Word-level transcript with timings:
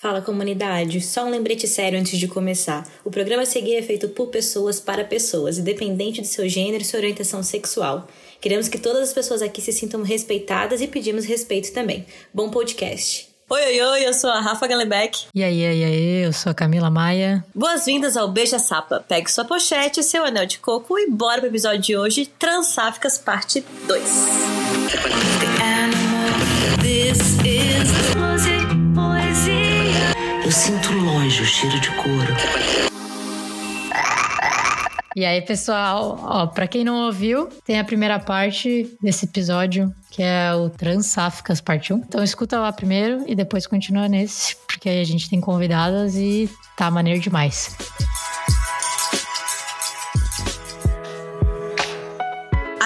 Fala 0.00 0.22
comunidade, 0.22 1.00
só 1.00 1.24
um 1.24 1.30
lembrete 1.30 1.66
sério 1.66 1.98
antes 1.98 2.16
de 2.20 2.28
começar. 2.28 2.86
O 3.04 3.10
programa 3.10 3.42
a 3.42 3.46
seguir 3.46 3.74
é 3.74 3.82
feito 3.82 4.08
por 4.10 4.28
pessoas 4.28 4.78
para 4.78 5.04
pessoas, 5.04 5.58
independente 5.58 6.20
de 6.20 6.28
seu 6.28 6.48
gênero 6.48 6.82
e 6.82 6.86
sua 6.86 7.00
orientação 7.00 7.42
sexual. 7.42 8.06
Queremos 8.40 8.68
que 8.68 8.78
todas 8.78 9.08
as 9.08 9.12
pessoas 9.12 9.42
aqui 9.42 9.60
se 9.60 9.72
sintam 9.72 10.02
respeitadas 10.02 10.80
e 10.80 10.86
pedimos 10.86 11.24
respeito 11.24 11.72
também. 11.72 12.06
Bom 12.32 12.48
podcast. 12.48 13.28
Oi, 13.50 13.60
oi, 13.60 13.80
oi, 13.80 14.06
eu 14.06 14.14
sou 14.14 14.30
a 14.30 14.40
Rafa 14.40 14.68
Gallenbeck. 14.68 15.24
E 15.34 15.42
aí, 15.42 15.66
aí, 15.66 15.82
aí, 15.82 16.24
eu 16.24 16.32
sou 16.32 16.52
a 16.52 16.54
Camila 16.54 16.90
Maia. 16.90 17.44
Boas-vindas 17.52 18.16
ao 18.16 18.28
Beija 18.28 18.60
Sapa. 18.60 19.04
Pegue 19.08 19.28
sua 19.28 19.44
pochete, 19.44 20.04
seu 20.04 20.24
anel 20.24 20.46
de 20.46 20.60
coco 20.60 20.96
e 20.96 21.10
bora 21.10 21.40
pro 21.40 21.50
episódio 21.50 21.80
de 21.80 21.96
hoje, 21.96 22.26
Transáficas, 22.38 23.18
parte 23.18 23.64
2. 23.88 24.02
Eu 30.48 30.52
sinto 30.52 30.94
longe 30.94 31.42
o 31.42 31.44
cheiro 31.44 31.78
de 31.78 31.90
couro. 31.90 32.34
E 35.14 35.22
aí, 35.22 35.42
pessoal, 35.42 36.18
ó, 36.22 36.46
pra 36.46 36.66
quem 36.66 36.82
não 36.82 37.04
ouviu, 37.04 37.50
tem 37.66 37.78
a 37.78 37.84
primeira 37.84 38.18
parte 38.18 38.96
desse 39.02 39.26
episódio, 39.26 39.94
que 40.10 40.22
é 40.22 40.54
o 40.54 40.70
Transáficas 40.70 41.60
parte 41.60 41.92
1. 41.92 41.98
Então 41.98 42.24
escuta 42.24 42.58
lá 42.58 42.72
primeiro 42.72 43.24
e 43.26 43.34
depois 43.34 43.66
continua 43.66 44.08
nesse, 44.08 44.56
porque 44.66 44.88
aí 44.88 45.02
a 45.02 45.04
gente 45.04 45.28
tem 45.28 45.38
convidadas 45.38 46.16
e 46.16 46.48
tá 46.74 46.90
maneiro 46.90 47.20
demais. 47.20 47.76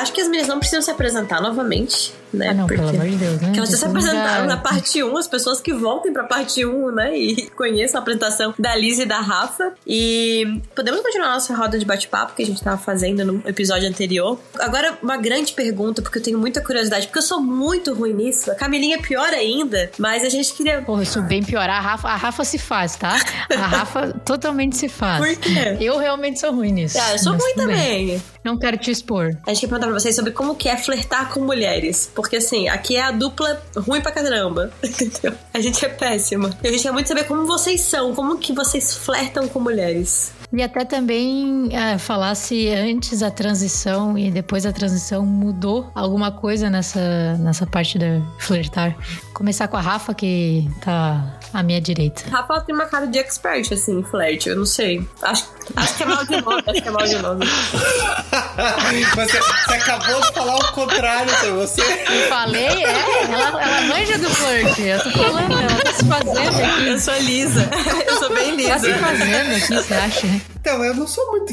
Acho 0.02 0.12
que 0.12 0.20
as 0.20 0.26
meninas 0.28 0.48
não 0.48 0.58
precisam 0.58 0.82
se 0.82 0.90
apresentar 0.90 1.40
novamente, 1.40 2.12
né? 2.32 2.48
Ah, 2.50 2.54
não, 2.54 2.66
Porque- 2.66 2.82
pelo 2.82 2.88
amor 2.90 3.08
de 3.08 3.16
Deus, 3.16 3.40
né? 3.40 3.50
Que 3.52 3.58
elas 3.58 3.70
já 3.70 3.76
se 3.76 3.84
apresentaram 3.84 4.46
na 4.46 4.56
parte 4.56 5.02
1, 5.02 5.16
as 5.16 5.26
pessoas 5.28 5.60
que 5.60 5.72
voltem 5.72 6.12
pra 6.12 6.24
parte 6.24 6.64
1, 6.64 6.90
né? 6.92 7.16
E 7.16 7.48
conheçam 7.56 7.98
a 7.98 8.02
apresentação 8.02 8.54
da 8.58 8.74
Liz 8.76 8.98
e 8.98 9.06
da 9.06 9.20
Rafa. 9.20 9.72
E 9.86 10.60
podemos 10.74 11.00
continuar 11.02 11.28
a 11.28 11.34
nossa 11.34 11.54
roda 11.54 11.78
de 11.78 11.84
bate-papo 11.84 12.34
que 12.34 12.42
a 12.42 12.46
gente 12.46 12.62
tava 12.62 12.78
fazendo 12.78 13.24
no 13.24 13.42
episódio 13.48 13.88
anterior. 13.88 14.38
Agora, 14.58 14.98
uma 15.02 15.16
grande 15.16 15.52
pergunta, 15.52 16.02
porque 16.02 16.18
eu 16.18 16.22
tenho 16.22 16.38
muita 16.38 16.60
curiosidade, 16.60 17.06
porque 17.06 17.18
eu 17.18 17.22
sou 17.22 17.40
muito 17.40 17.94
ruim 17.94 18.12
nisso. 18.12 18.50
A 18.50 18.54
Camilinha 18.54 18.96
é 18.96 19.00
pior 19.00 19.28
ainda, 19.32 19.90
mas 19.98 20.24
a 20.24 20.28
gente 20.28 20.52
queria. 20.54 20.82
Porra, 20.82 21.02
eu 21.02 21.06
sou 21.06 21.22
bem 21.22 21.42
pior. 21.42 21.68
A 21.68 21.80
Rafa, 21.80 22.08
a 22.08 22.16
Rafa 22.16 22.44
se 22.44 22.58
faz, 22.58 22.96
tá? 22.96 23.16
A 23.50 23.66
Rafa 23.66 24.12
totalmente 24.24 24.76
se 24.76 24.88
faz. 24.88 25.24
Por 25.24 25.36
quê? 25.36 25.76
Eu 25.80 25.98
realmente 25.98 26.40
sou 26.40 26.52
ruim 26.52 26.72
nisso. 26.72 26.98
Ah, 27.00 27.12
eu 27.12 27.18
sou 27.18 27.32
mas 27.34 27.42
ruim 27.42 27.54
também. 27.54 28.22
Não 28.44 28.58
quero 28.58 28.76
te 28.76 28.90
expor. 28.90 29.36
A 29.46 29.50
gente 29.50 29.60
quer 29.60 29.68
perguntar 29.68 29.86
pra 29.86 29.98
vocês 29.98 30.14
sobre 30.14 30.32
como 30.32 30.54
que 30.54 30.68
é 30.68 30.76
flertar 30.76 31.32
com 31.32 31.40
mulheres. 31.40 32.10
Porque 32.14 32.36
assim, 32.36 32.68
aqui 32.68 32.96
é 32.96 33.02
a 33.02 33.10
dupla 33.10 33.62
ruim 33.76 34.00
pra 34.00 34.10
caramba. 34.12 34.72
Entendeu? 34.82 35.32
A 35.54 35.60
gente 35.60 35.84
é 35.84 35.88
péssima. 35.88 36.50
E 36.62 36.68
a 36.68 36.70
gente 36.70 36.82
quer 36.82 36.92
muito 36.92 37.06
saber 37.06 37.24
como 37.24 37.46
vocês 37.46 37.80
são, 37.80 38.14
como 38.14 38.38
que 38.38 38.52
vocês 38.52 38.94
flertam 38.94 39.46
com 39.48 39.60
mulheres. 39.60 40.32
E 40.52 40.62
até 40.62 40.84
também 40.84 41.70
é, 41.72 41.96
falar 41.96 42.34
se 42.34 42.68
antes 42.68 43.20
da 43.20 43.30
transição 43.30 44.18
e 44.18 44.30
depois 44.30 44.64
da 44.64 44.72
transição 44.72 45.24
mudou 45.24 45.90
alguma 45.94 46.30
coisa 46.30 46.68
nessa, 46.68 47.38
nessa 47.38 47.66
parte 47.66 47.98
da 47.98 48.20
flertar. 48.38 48.94
Começar 49.34 49.66
com 49.66 49.76
a 49.76 49.80
Rafa, 49.80 50.12
que 50.14 50.68
tá 50.84 51.38
à 51.52 51.62
minha 51.62 51.80
direita. 51.80 52.22
Rafa 52.30 52.60
tem 52.60 52.74
uma 52.74 52.84
cara 52.86 53.06
de 53.06 53.18
expert, 53.18 53.72
assim, 53.72 53.98
em 54.00 54.04
flerte. 54.04 54.48
Eu 54.50 54.56
não 54.56 54.66
sei. 54.66 55.06
Acho, 55.22 55.46
acho 55.74 55.96
que 55.96 56.02
é 56.02 56.06
mal 56.06 56.24
de 56.24 56.40
nome. 56.42 56.62
Acho 56.66 56.82
que 56.82 56.88
é 56.88 56.90
mal 56.90 57.04
de 57.06 57.18
nome. 57.18 57.46
Mas 59.16 59.30
você, 59.32 59.38
você 59.40 59.74
acabou 59.74 60.20
de 60.20 60.32
falar 60.32 60.56
o 60.56 60.72
contrário 60.72 61.34
pra 61.34 61.50
você. 61.50 61.80
Eu 61.80 62.28
falei, 62.28 62.66
é, 62.66 63.22
ela, 63.32 63.62
ela 63.62 63.80
manja 63.82 64.18
do 64.18 64.28
flerte. 64.30 64.82
Eu 64.82 65.02
tô 65.02 65.10
falando, 65.10 65.52
ela 65.52 65.82
tá 65.82 65.92
se 65.92 66.04
fazendo 66.04 66.64
aqui. 66.64 66.86
Eu 66.88 67.00
sou 67.00 67.14
lisa. 67.20 67.70
Eu 68.06 68.18
sou 68.18 68.34
bem 68.34 68.56
Tá 68.68 68.78
se 68.78 68.86
lisa. 68.86 68.98
fazendo 68.98 69.56
aqui, 69.56 69.74
você 69.74 69.94
acha? 69.94 70.26
Então, 70.60 70.84
eu 70.84 70.94
não 70.94 71.06
sou 71.08 71.30
muito 71.32 71.52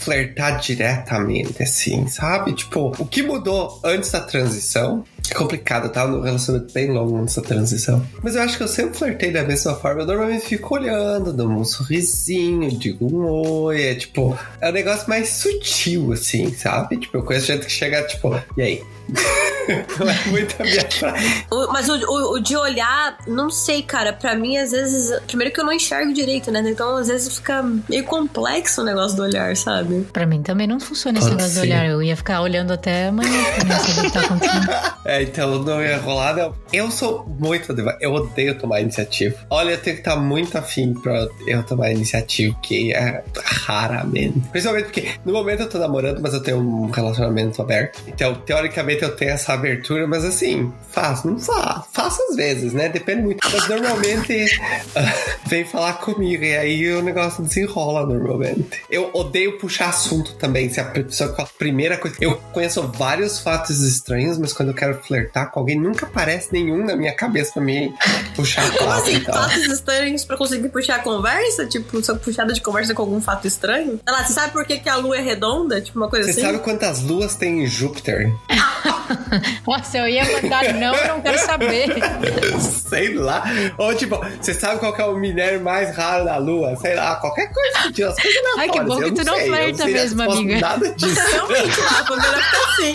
flertar 0.00 0.60
diretamente, 0.60 1.62
assim, 1.62 2.06
sabe? 2.08 2.52
Tipo, 2.52 2.92
o 2.98 3.06
que 3.06 3.22
mudou 3.22 3.80
antes 3.82 4.10
da 4.10 4.20
transição? 4.20 5.02
É 5.30 5.34
complicado, 5.34 5.90
tá? 5.90 6.06
No 6.06 6.20
relacionamento 6.20 6.72
bem 6.72 6.90
longo 6.90 7.16
antes 7.16 7.34
da 7.34 7.42
transição. 7.42 8.04
Mas 8.22 8.36
eu 8.36 8.42
acho 8.42 8.56
que 8.56 8.62
eu 8.62 8.68
sempre 8.68 8.98
flertei 8.98 9.32
da 9.32 9.42
mesma 9.42 9.74
forma. 9.74 10.02
Eu 10.02 10.06
normalmente 10.06 10.44
fico 10.44 10.74
olhando, 10.74 11.32
dou 11.32 11.48
um 11.48 11.64
sorrisinho, 11.64 12.70
digo 12.70 13.06
um 13.06 13.26
oi. 13.64 13.82
É 13.82 13.94
tipo, 13.94 14.38
é 14.60 14.68
um 14.68 14.72
negócio 14.72 15.08
mais 15.08 15.28
sutil, 15.30 16.12
assim, 16.12 16.52
sabe? 16.52 16.98
Tipo, 16.98 17.18
eu 17.18 17.22
conheço 17.22 17.46
gente 17.46 17.64
que 17.64 17.72
chega, 17.72 18.02
tipo, 18.02 18.38
e 18.56 18.62
aí? 18.62 18.82
não 19.98 20.10
é 20.10 20.24
muito 20.26 20.54
a 20.60 20.64
minha 20.64 20.84
praia. 20.84 21.44
O- 21.50 21.72
Mas 21.72 21.88
o, 21.88 21.94
o- 21.94 22.32
o 22.34 22.38
de 22.40 22.56
olhar, 22.56 23.16
não 23.26 23.50
sei, 23.50 23.82
cara. 23.82 24.12
Pra 24.12 24.34
mim, 24.34 24.56
às 24.56 24.70
vezes. 24.70 25.10
Primeiro 25.26 25.52
que 25.52 25.60
eu 25.60 25.64
não 25.64 25.72
enxergo 25.72 26.12
direito, 26.12 26.50
né? 26.50 26.62
Então, 26.66 26.96
às 26.96 27.08
vezes 27.08 27.36
fica 27.36 27.62
meio 27.88 28.04
complexo 28.04 28.80
o 28.80 28.84
negócio 28.84 29.16
do 29.16 29.22
olhar, 29.22 29.56
sabe? 29.56 30.06
Pra 30.12 30.26
mim 30.26 30.42
também 30.42 30.66
não 30.66 30.78
funciona 30.80 31.18
esse 31.18 31.28
negócio 31.30 31.48
de 31.50 31.54
ser. 31.54 31.60
olhar. 31.62 31.86
Eu 31.86 32.02
ia 32.02 32.16
ficar 32.16 32.40
olhando 32.40 32.72
até 32.72 33.08
amanhã 33.08 33.30
pra 33.56 33.64
não 33.64 33.76
saber 33.84 34.00
o 34.00 34.02
que 34.04 34.12
tá 34.12 34.20
acontecendo. 34.20 34.94
É, 35.06 35.22
então 35.22 35.62
não 35.62 35.82
ia 35.82 35.98
rolar, 35.98 36.34
não. 36.34 36.54
Eu 36.72 36.90
sou 36.90 37.26
muito 37.38 37.74
Eu 38.00 38.14
odeio 38.14 38.56
tomar 38.58 38.80
iniciativa. 38.80 39.36
Olha, 39.50 39.72
eu 39.72 39.78
tenho 39.78 39.96
que 39.96 40.00
estar 40.00 40.16
muito 40.16 40.56
afim 40.56 40.94
pra 40.94 41.28
eu 41.46 41.62
tomar 41.62 41.90
iniciativa, 41.92 42.56
que 42.62 42.90
é 42.94 43.22
raramente. 43.68 44.40
Principalmente 44.50 44.84
porque 44.86 45.10
no 45.24 45.34
momento 45.34 45.60
eu 45.60 45.68
tô 45.68 45.78
namorando, 45.78 46.20
mas 46.22 46.32
eu 46.32 46.42
tenho 46.42 46.56
um 46.58 46.90
relacionamento 46.90 47.60
aberto. 47.60 48.00
Então, 48.06 48.34
teoricamente, 48.34 49.02
eu 49.02 49.14
tenho 49.14 49.32
essa 49.32 49.53
abertura, 49.54 50.06
mas 50.06 50.24
assim, 50.24 50.72
faço, 50.90 51.26
não 51.28 51.38
faço. 51.38 51.88
Faço 51.92 52.22
às 52.30 52.36
vezes, 52.36 52.72
né? 52.72 52.88
Depende 52.88 53.22
muito. 53.22 53.38
Mas 53.50 53.68
normalmente 53.68 54.60
ah, 54.94 55.12
vem 55.46 55.64
falar 55.64 55.94
comigo 55.94 56.42
e 56.44 56.56
aí 56.56 56.92
o 56.92 57.02
negócio 57.02 57.42
desenrola 57.42 58.06
normalmente. 58.06 58.82
Eu 58.90 59.10
odeio 59.14 59.58
puxar 59.58 59.88
assunto 59.90 60.34
também. 60.34 60.68
Se 60.68 60.80
a 60.80 60.84
pessoa 60.84 61.32
com 61.32 61.42
a 61.42 61.46
primeira 61.46 61.96
coisa. 61.96 62.16
Eu 62.20 62.36
conheço 62.52 62.82
vários 62.88 63.38
fatos 63.40 63.80
estranhos, 63.80 64.38
mas 64.38 64.52
quando 64.52 64.68
eu 64.68 64.74
quero 64.74 64.94
flertar 65.02 65.50
com 65.50 65.60
alguém, 65.60 65.78
nunca 65.78 66.06
aparece 66.06 66.48
nenhum 66.52 66.84
na 66.84 66.96
minha 66.96 67.14
cabeça 67.14 67.52
pra 67.54 67.62
mim 67.62 67.94
puxar 68.36 68.70
Como 68.76 68.90
assim? 68.90 69.16
e 69.16 69.20
tal. 69.20 69.34
Fatos 69.34 69.64
estranhos 69.66 70.24
pra 70.24 70.36
conseguir 70.36 70.68
puxar 70.68 70.96
a 70.96 70.98
conversa? 71.00 71.66
Tipo, 71.66 72.02
só 72.02 72.14
puxada 72.14 72.52
de 72.52 72.60
conversa 72.60 72.94
com 72.94 73.02
algum 73.02 73.20
fato 73.20 73.46
estranho? 73.46 74.00
Sei 74.04 74.14
lá, 74.14 74.24
você 74.24 74.32
sabe 74.32 74.52
por 74.52 74.64
que, 74.64 74.78
que 74.78 74.88
a 74.88 74.96
lua 74.96 75.16
é 75.16 75.20
redonda? 75.20 75.80
Tipo, 75.80 75.98
uma 75.98 76.08
coisa 76.08 76.24
Você 76.26 76.32
assim? 76.32 76.40
sabe 76.42 76.58
quantas 76.60 77.02
luas 77.02 77.34
tem 77.36 77.62
em 77.62 77.66
Júpiter? 77.66 78.32
Nossa, 79.66 79.98
eu 79.98 80.08
ia 80.08 80.24
mandar 80.24 80.74
não, 80.74 80.94
eu 80.94 81.08
não 81.08 81.20
quero 81.20 81.38
saber. 81.38 81.88
Sei 82.60 83.14
lá. 83.14 83.44
Ou 83.78 83.94
tipo, 83.94 84.16
você 84.40 84.54
sabe 84.54 84.78
qual 84.78 84.92
que 84.94 85.02
é 85.02 85.04
o 85.04 85.16
minério 85.16 85.60
mais 85.62 85.94
raro 85.96 86.24
da 86.24 86.36
Lua? 86.36 86.76
Sei 86.76 86.94
lá, 86.94 87.16
qualquer 87.16 87.52
coisa. 87.52 87.92
Tipo, 87.92 88.08
as 88.08 88.20
coisas 88.20 88.42
Ai, 88.58 88.68
que 88.68 88.80
bom 88.80 89.02
Eu 89.02 89.12
que 89.12 89.20
tu 89.20 89.26
não 89.26 89.36
sei, 89.36 89.44
eu 89.44 89.52
flerta 89.52 89.86
mesmo, 89.86 90.22
amiga. 90.22 90.60
Nada 90.60 90.94
disso. 90.94 91.20
Realmente, 91.30 91.80
Rafa, 91.80 92.16
melhor 92.16 92.42
que 92.50 92.56
assim. 92.56 92.92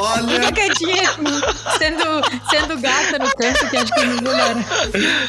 Olha, 0.00 0.40
Fica 0.40 0.52
quietinha, 0.52 1.12
sendo, 1.78 2.50
sendo 2.50 2.80
gata 2.80 3.18
no 3.18 3.30
canto, 3.34 3.70
que 3.70 3.76
acho 3.76 3.94
que 3.94 4.04
não 4.06 4.22
melhora. 4.22 4.64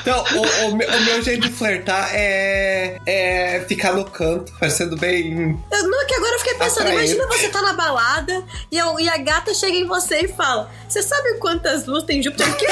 então, 0.02 0.24
o, 0.36 0.68
o 0.68 0.76
meu, 0.76 0.88
o 0.88 1.02
meu 1.02 1.22
jeito 1.22 1.48
de 1.48 1.54
flertar 1.54 2.10
é, 2.14 3.00
é 3.06 3.66
ficar 3.68 3.94
no 3.94 4.06
canto, 4.06 4.52
parecendo 4.60 4.96
bem. 4.98 5.58
Eu, 5.72 5.84
não, 5.88 6.02
é 6.02 6.06
que 6.06 6.16
agora 6.16 6.36
eu 6.36 6.40
fiquei 6.40 6.54
pensando, 6.56 6.88
Atraente. 6.88 7.14
imagina 7.14 7.28
você 7.28 7.50
tá 7.50 7.62
na 7.62 7.74
balada 7.74 8.44
e 8.72 8.80
a, 8.80 8.96
e 9.00 9.10
a 9.10 9.18
gata 9.18 9.37
chega 9.54 9.78
em 9.78 9.86
você 9.86 10.22
e 10.22 10.28
fala: 10.28 10.70
Você 10.88 11.02
sabe 11.02 11.36
quantas 11.40 11.86
luzes 11.86 12.06
tem 12.06 12.20
em 12.20 12.24
Júpiter? 12.24 12.56
Que? 12.58 12.68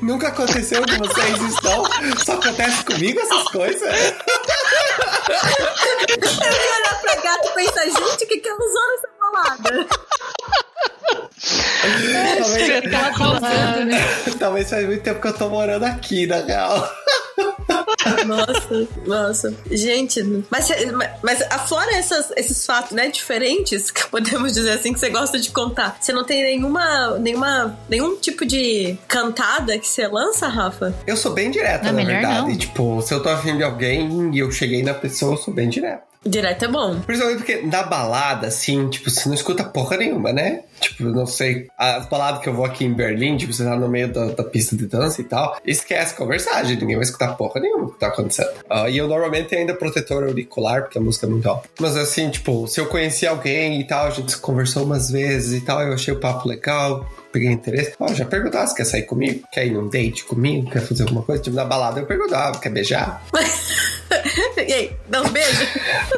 Nunca 0.04 0.28
aconteceu 0.28 0.82
com 0.82 0.98
vocês 0.98 1.38
não? 1.62 1.84
Só 2.24 2.32
acontece 2.34 2.84
comigo 2.84 3.18
essas 3.20 3.44
coisas? 3.48 3.82
Eu 3.82 3.88
ia 6.52 6.76
olhar 6.76 7.00
pra 7.00 7.14
gata 7.16 7.46
e 7.46 7.50
pensar, 7.54 7.84
gente, 7.84 8.24
o 8.24 8.28
que, 8.28 8.38
que 8.38 8.48
ela 8.48 8.58
usou 8.58 8.88
nessa 8.88 9.08
balada? 9.20 9.86
Talvez, 12.38 12.90
Tava 12.90 13.18
pausando, 13.18 13.84
né? 13.86 13.98
talvez 14.38 14.70
faz 14.70 14.86
muito 14.86 15.02
tempo 15.02 15.20
que 15.20 15.28
eu 15.28 15.34
tô 15.34 15.48
morando 15.48 15.84
aqui, 15.84 16.26
na 16.26 16.38
real. 16.40 16.90
Nossa, 18.26 18.88
nossa. 19.06 19.54
Gente, 19.70 20.22
mas, 20.50 20.68
mas 21.22 21.42
afora 21.50 21.94
essas, 21.94 22.30
esses 22.36 22.64
fatos, 22.64 22.92
né, 22.92 23.08
diferentes, 23.08 23.90
que 23.90 24.06
podemos 24.08 24.52
dizer 24.52 24.72
assim, 24.72 24.92
que 24.92 25.00
você 25.00 25.10
gosta 25.10 25.38
de 25.38 25.50
contar, 25.50 25.96
você 26.00 26.12
não 26.12 26.24
tem 26.24 26.42
nenhuma, 26.42 27.18
nenhuma, 27.18 27.78
nenhum 27.88 28.16
tipo 28.16 28.44
de 28.44 28.96
cantada 29.08 29.78
que 29.78 29.88
você 29.88 30.06
lança, 30.06 30.48
Rafa? 30.48 30.94
Eu 31.06 31.16
sou 31.16 31.32
bem 31.32 31.50
direta, 31.50 31.84
Não, 31.84 31.92
na 31.92 31.96
melhor 32.04 32.20
verdade. 32.20 32.48
não. 32.48 32.56
Tipo, 32.58 33.02
se 33.02 33.12
eu 33.14 33.22
tô 33.22 33.28
afim 33.28 33.56
de 33.56 33.62
alguém 33.62 34.34
e 34.34 34.38
eu 34.38 34.50
cheguei 34.50 34.82
na 34.82 34.94
pessoa, 34.94 35.34
eu 35.34 35.38
sou 35.38 35.52
bem 35.52 35.68
direto. 35.68 36.13
Direto 36.26 36.64
é 36.64 36.68
bom. 36.68 37.00
Principalmente 37.00 37.38
porque 37.38 37.62
na 37.62 37.82
balada, 37.82 38.46
assim, 38.46 38.88
tipo, 38.88 39.10
você 39.10 39.28
não 39.28 39.34
escuta 39.34 39.64
porra 39.64 39.96
nenhuma, 39.96 40.32
né? 40.32 40.62
Tipo, 40.80 41.04
não 41.04 41.26
sei, 41.26 41.68
as 41.78 42.06
baladas 42.06 42.42
que 42.42 42.48
eu 42.48 42.54
vou 42.54 42.64
aqui 42.64 42.84
em 42.84 42.92
Berlim, 42.92 43.36
tipo, 43.36 43.52
você 43.52 43.64
tá 43.64 43.76
no 43.76 43.88
meio 43.88 44.12
da, 44.12 44.26
da 44.26 44.44
pista 44.44 44.76
de 44.76 44.86
dança 44.86 45.20
e 45.20 45.24
tal, 45.24 45.56
esquece 45.64 46.14
conversar, 46.14 46.64
gente, 46.64 46.80
ninguém 46.80 46.96
vai 46.96 47.04
escutar 47.04 47.36
porra 47.36 47.60
nenhuma 47.60 47.90
que 47.92 47.98
tá 47.98 48.08
acontecendo. 48.08 48.50
Ah, 48.68 48.88
e 48.88 48.96
eu 48.96 49.06
normalmente 49.06 49.48
tenho 49.48 49.62
ainda 49.62 49.74
protetor 49.74 50.24
auricular, 50.24 50.82
porque 50.82 50.98
a 50.98 51.00
música 51.00 51.26
é 51.26 51.30
muito 51.30 51.48
alta. 51.48 51.68
Mas 51.78 51.96
assim, 51.96 52.30
tipo, 52.30 52.66
se 52.66 52.80
eu 52.80 52.86
conheci 52.86 53.26
alguém 53.26 53.80
e 53.80 53.86
tal, 53.86 54.06
a 54.06 54.10
gente 54.10 54.36
conversou 54.38 54.84
umas 54.84 55.10
vezes 55.10 55.62
e 55.62 55.64
tal, 55.64 55.82
eu 55.82 55.92
achei 55.92 56.12
o 56.12 56.20
papo 56.20 56.48
legal, 56.48 57.08
peguei 57.32 57.50
interesse. 57.50 57.94
Ó, 57.98 58.12
já 58.12 58.24
perguntava 58.24 58.66
se 58.66 58.74
quer 58.74 58.84
sair 58.84 59.02
comigo, 59.02 59.46
quer 59.52 59.66
ir 59.66 59.72
num 59.72 59.88
date 59.88 60.24
comigo, 60.24 60.70
quer 60.70 60.80
fazer 60.80 61.02
alguma 61.02 61.22
coisa. 61.22 61.42
Tipo, 61.42 61.56
na 61.56 61.64
balada 61.64 62.00
eu 62.00 62.06
perguntava, 62.06 62.58
quer 62.58 62.70
beijar? 62.70 63.22
e 64.68 64.72
aí, 64.72 64.96
dá 65.08 65.22
um 65.22 65.28
beijo? 65.28 65.66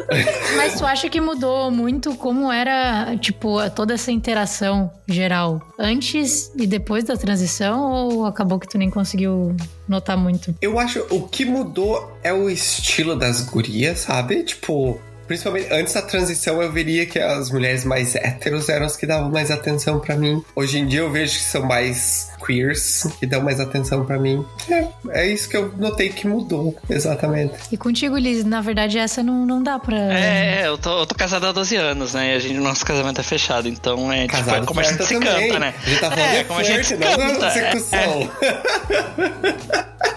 Mas 0.56 0.74
tu 0.74 0.86
acha 0.86 1.08
que 1.08 1.20
mudou 1.20 1.70
muito 1.70 2.14
como 2.16 2.50
era, 2.50 3.16
tipo, 3.18 3.58
toda 3.70 3.94
essa 3.94 4.10
interação 4.10 4.90
geral 5.06 5.60
antes 5.78 6.52
e 6.56 6.66
depois 6.66 7.04
da 7.04 7.16
transição 7.16 7.92
ou 7.92 8.26
acabou 8.26 8.58
que 8.58 8.68
tu 8.68 8.78
nem 8.78 8.90
conseguiu 8.90 9.54
notar 9.88 10.16
muito? 10.16 10.54
Eu 10.60 10.78
acho 10.78 11.06
o 11.10 11.28
que 11.28 11.44
mudou 11.44 12.10
é 12.22 12.32
o 12.32 12.48
estilo 12.48 13.16
das 13.16 13.40
gurias, 13.42 14.00
sabe? 14.00 14.42
Tipo, 14.42 15.00
Principalmente 15.26 15.72
antes 15.72 15.92
da 15.94 16.02
transição, 16.02 16.62
eu 16.62 16.70
veria 16.70 17.06
que 17.06 17.18
as 17.18 17.50
mulheres 17.50 17.84
mais 17.84 18.14
héteros 18.14 18.68
eram 18.68 18.86
as 18.86 18.96
que 18.96 19.06
davam 19.06 19.30
mais 19.30 19.50
atenção 19.50 19.98
pra 19.98 20.16
mim. 20.16 20.42
Hoje 20.54 20.78
em 20.78 20.86
dia 20.86 21.00
eu 21.00 21.10
vejo 21.10 21.34
que 21.34 21.44
são 21.44 21.62
mais 21.64 22.30
queers 22.44 23.06
que 23.18 23.26
dão 23.26 23.42
mais 23.42 23.58
atenção 23.60 24.04
pra 24.04 24.18
mim. 24.18 24.44
É, 24.70 24.86
é 25.10 25.26
isso 25.26 25.48
que 25.48 25.56
eu 25.56 25.72
notei 25.76 26.08
que 26.10 26.26
mudou, 26.26 26.76
exatamente. 26.88 27.54
E 27.72 27.76
contigo, 27.76 28.16
Liz, 28.16 28.44
na 28.44 28.60
verdade 28.60 28.98
essa 28.98 29.22
não, 29.22 29.44
não 29.44 29.62
dá 29.62 29.78
pra. 29.78 29.96
É, 29.96 30.62
é, 30.62 30.68
eu 30.68 30.78
tô, 30.78 31.00
eu 31.00 31.06
tô 31.06 31.14
casado 31.14 31.46
há 31.46 31.52
12 31.52 31.76
anos, 31.76 32.14
né? 32.14 32.32
E 32.32 32.36
a 32.36 32.38
gente, 32.38 32.54
nosso 32.54 32.84
casamento 32.84 33.20
é 33.20 33.24
fechado, 33.24 33.68
então 33.68 34.12
é 34.12 34.22
tipo, 34.22 34.32
Casado 34.36 34.62
é 34.62 34.66
como 34.66 34.80
a 34.80 34.82
gente 34.82 35.04
se 35.04 35.14
também. 35.14 35.48
canta, 35.48 35.58
né? 35.58 35.74
A 35.84 35.88
gente 35.88 36.00
tá 36.00 36.10
falando 36.10 36.28
é, 36.28 36.38
de 36.38 36.44
como 36.44 36.60
a 36.60 36.62
gente 36.62 36.86
se 36.86 36.96
não 36.96 37.16
canta. 37.16 37.38
da 37.38 37.54
é, 37.54 37.58
execução. 37.58 38.30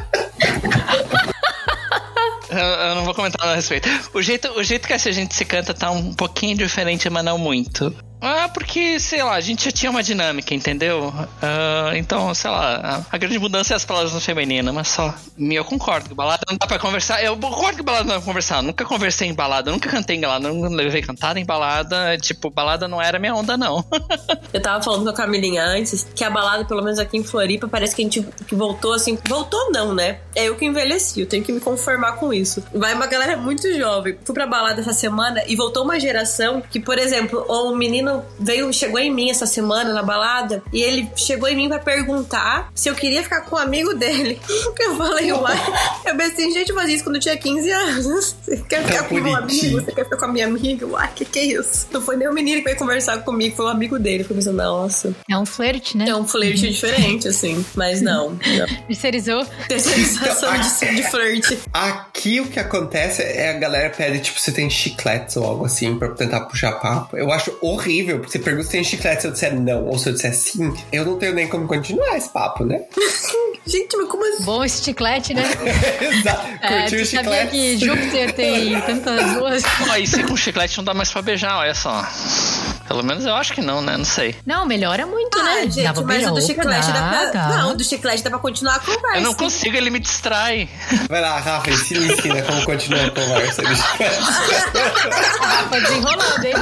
Eu, 2.49 2.57
eu 2.57 2.95
não 2.95 3.05
vou 3.05 3.13
comentar 3.13 3.39
nada 3.39 3.53
a 3.53 3.55
respeito. 3.55 3.87
O 4.13 4.21
jeito, 4.21 4.49
o 4.57 4.63
jeito 4.63 4.87
que 4.87 4.93
essa 4.93 5.11
gente 5.11 5.35
se 5.35 5.45
canta 5.45 5.73
tá 5.73 5.91
um 5.91 6.13
pouquinho 6.13 6.57
diferente, 6.57 7.09
mas 7.09 7.23
não 7.23 7.37
muito. 7.37 7.93
Ah, 8.21 8.49
porque, 8.49 8.99
sei 8.99 9.23
lá, 9.23 9.35
a 9.35 9.41
gente 9.41 9.65
já 9.65 9.71
tinha 9.71 9.89
uma 9.89 10.03
dinâmica, 10.03 10.53
entendeu? 10.53 11.13
Ah, 11.41 11.91
então, 11.95 12.33
sei 12.33 12.49
lá, 12.49 13.05
a, 13.09 13.17
grande 13.17 13.39
mudança 13.39 13.73
é 13.73 13.75
as 13.75 13.85
palavras 13.85 14.13
no 14.13 14.19
feminino, 14.19 14.73
mas 14.73 14.89
só. 14.89 15.13
Eu 15.37 15.63
concordo 15.63 16.09
que 16.09 16.15
balada 16.15 16.43
não 16.49 16.57
dá 16.57 16.67
pra 16.67 16.77
conversar. 16.77 17.23
Eu 17.23 17.37
concordo 17.37 17.77
que 17.77 17.83
balada 17.83 18.03
não 18.03 18.13
dá 18.15 18.19
pra 18.19 18.25
conversar. 18.25 18.61
Nunca 18.61 18.83
conversei 18.85 19.29
em 19.29 19.33
balada, 19.33 19.71
nunca 19.71 19.89
cantei 19.89 20.17
em 20.17 20.21
balada, 20.21 20.49
nunca 20.49 20.69
levei 20.69 21.01
cantada 21.01 21.39
em 21.39 21.45
balada. 21.45 22.17
Tipo, 22.17 22.49
balada 22.49 22.87
não 22.87 23.01
era 23.01 23.17
minha 23.19 23.33
onda, 23.33 23.57
não. 23.57 23.85
Eu 24.51 24.61
tava 24.61 24.83
falando 24.83 25.03
com 25.03 25.09
a 25.09 25.13
Camilinha 25.13 25.63
antes 25.63 26.07
que 26.15 26.23
a 26.23 26.29
balada, 26.29 26.65
pelo 26.65 26.83
menos 26.83 26.99
aqui 26.99 27.17
em 27.17 27.23
Floripa, 27.23 27.67
parece 27.67 27.95
que 27.95 28.01
a 28.01 28.05
gente 28.05 28.21
que 28.45 28.55
voltou 28.55 28.93
assim. 28.93 29.17
Voltou 29.27 29.71
não, 29.71 29.93
né? 29.93 30.19
É 30.35 30.45
eu 30.45 30.55
que 30.55 30.65
envelheci, 30.65 31.21
eu 31.21 31.27
tenho 31.27 31.43
que 31.43 31.51
me 31.51 31.59
conformar 31.59 32.13
com 32.13 32.33
isso. 32.33 32.63
Vai 32.73 32.93
uma 32.93 33.07
galera 33.07 33.37
muito 33.37 33.71
jovem. 33.77 34.17
Fui 34.25 34.33
pra 34.33 34.47
balada 34.47 34.81
essa 34.81 34.93
semana 34.93 35.43
e 35.47 35.55
voltou 35.55 35.83
uma 35.83 35.99
geração 35.99 36.61
que, 36.61 36.79
por 36.79 36.97
exemplo, 36.97 37.45
o 37.47 37.75
menino 37.75 38.08
veio, 38.39 38.71
chegou 38.73 38.99
em 38.99 39.13
mim 39.13 39.29
essa 39.29 39.45
semana 39.45 39.93
na 39.93 40.03
balada 40.03 40.63
e 40.71 40.81
ele 40.81 41.09
chegou 41.15 41.47
em 41.49 41.55
mim 41.55 41.69
pra 41.69 41.79
perguntar 41.79 42.71
se 42.73 42.89
eu 42.89 42.95
queria 42.95 43.23
ficar 43.23 43.41
com 43.41 43.55
um 43.55 43.59
amigo 43.59 43.93
dele. 43.93 44.39
Eu 44.79 44.95
falei, 44.95 45.31
uai. 45.31 45.57
Eu 46.05 46.15
pensei, 46.15 46.51
gente, 46.51 46.73
fazia 46.73 46.95
isso 46.95 47.03
quando 47.03 47.17
eu 47.17 47.21
tinha 47.21 47.37
15 47.37 47.69
anos. 47.71 48.35
Você 48.41 48.57
quer 48.57 48.83
ficar 48.85 49.03
com 49.03 49.15
meu 49.15 49.23
bonitinho. 49.23 49.63
amigo? 49.73 49.85
Você 49.85 49.91
quer 49.91 50.03
ficar 50.05 50.17
com 50.17 50.25
a 50.25 50.27
minha 50.29 50.45
amiga? 50.47 50.87
Uai, 50.87 51.09
que 51.15 51.25
que 51.25 51.39
é 51.39 51.45
isso? 51.45 51.87
Não 51.91 52.01
foi 52.01 52.15
nem 52.15 52.27
o 52.27 52.33
menino 52.33 52.59
que 52.59 52.65
veio 52.65 52.77
conversar 52.77 53.19
comigo, 53.19 53.55
foi 53.55 53.65
o 53.65 53.67
amigo 53.67 53.99
dele. 53.99 54.25
Eu 54.27 54.35
pensei, 54.35 54.53
nossa. 54.53 55.13
É 55.29 55.37
um 55.37 55.45
flerte, 55.45 55.97
né? 55.97 56.09
É 56.09 56.15
um 56.15 56.25
flerte 56.27 56.69
diferente, 56.69 57.27
assim. 57.27 57.63
Mas 57.75 58.01
não. 58.01 58.31
não. 58.57 58.87
Terceirizou. 58.87 59.45
Terceirização 59.67 60.51
de, 60.59 60.95
de 60.95 61.03
flerte. 61.09 61.59
Aqui 61.73 62.39
o 62.39 62.47
que 62.47 62.59
acontece 62.59 63.21
é 63.21 63.49
a 63.49 63.53
galera 63.53 63.89
pede, 63.89 64.19
tipo, 64.19 64.39
se 64.39 64.51
tem 64.51 64.69
chicletes 64.69 65.35
ou 65.37 65.43
algo 65.43 65.65
assim 65.65 65.97
pra 65.97 66.09
tentar 66.09 66.41
puxar 66.41 66.73
papo. 66.73 67.17
Eu 67.17 67.31
acho 67.31 67.55
horrível, 67.61 67.98
porque 68.03 68.31
você 68.31 68.39
pergunta 68.39 68.65
se 68.65 68.71
tem 68.71 68.83
chiclete, 68.83 69.21
se 69.21 69.27
eu 69.27 69.31
disser 69.31 69.55
não 69.59 69.85
ou 69.85 69.97
se 69.97 70.09
eu 70.09 70.13
disser 70.13 70.33
sim, 70.33 70.73
eu 70.91 71.05
não 71.05 71.17
tenho 71.17 71.33
nem 71.33 71.47
como 71.47 71.67
continuar 71.67 72.17
esse 72.17 72.29
papo, 72.29 72.63
né? 72.65 72.83
Gente, 73.65 73.95
mas 73.97 74.09
como 74.09 74.33
assim? 74.33 74.43
Bom 74.45 74.63
esse 74.63 74.83
chiclete, 74.83 75.33
né? 75.33 75.43
Exato. 76.01 76.47
É, 76.61 76.81
Curtiu 76.81 77.01
o 77.01 77.05
sabia 77.05 77.45
chiclete? 77.45 77.51
que 77.51 77.77
Júpiter 77.77 78.33
tem 78.33 78.81
tantas 78.81 79.33
duas? 79.35 79.63
E 79.99 80.07
se 80.07 80.23
com 80.23 80.35
chiclete 80.35 80.77
não 80.77 80.83
dá 80.83 80.93
mais 80.93 81.11
pra 81.11 81.21
beijar, 81.21 81.57
olha 81.59 81.75
só. 81.75 82.03
Pelo 82.89 83.03
menos 83.03 83.23
eu 83.23 83.35
acho 83.35 83.53
que 83.53 83.61
não, 83.61 83.81
né? 83.83 83.95
Não 83.95 84.03
sei. 84.03 84.35
Não, 84.45 84.65
melhora 84.65 85.05
muito, 85.05 85.39
Ah, 85.39 85.43
né? 85.43 85.61
gente, 85.69 85.83
Dá 85.83 85.93
pra 85.93 86.01
mas 86.03 86.27
o 86.27 86.31
do 86.31 86.41
chiclete 86.41 86.87
dá, 86.91 87.01
pra. 87.09 87.25
dá. 87.31 87.47
Não, 87.49 87.71
o 87.71 87.75
do 87.75 87.83
chiclete 87.83 88.23
dá 88.23 88.31
pra 88.31 88.39
continuar 88.39 88.75
a 88.75 88.79
conversa. 88.79 89.17
Eu 89.17 89.21
não 89.21 89.33
consigo, 89.35 89.77
ele 89.77 89.91
me 89.91 89.99
distrai. 89.99 90.67
Vai 91.07 91.21
lá, 91.21 91.37
Rafa, 91.39 91.69
ensina, 91.69 92.11
ensina 92.11 92.41
como 92.41 92.65
continuar 92.65 93.05
a 93.05 93.11
conversa 93.11 93.61
do 93.61 93.75
chiclete. 93.75 94.19
Rafa 95.39 95.79
desenrolando, 95.81 96.45
hein? 96.45 96.53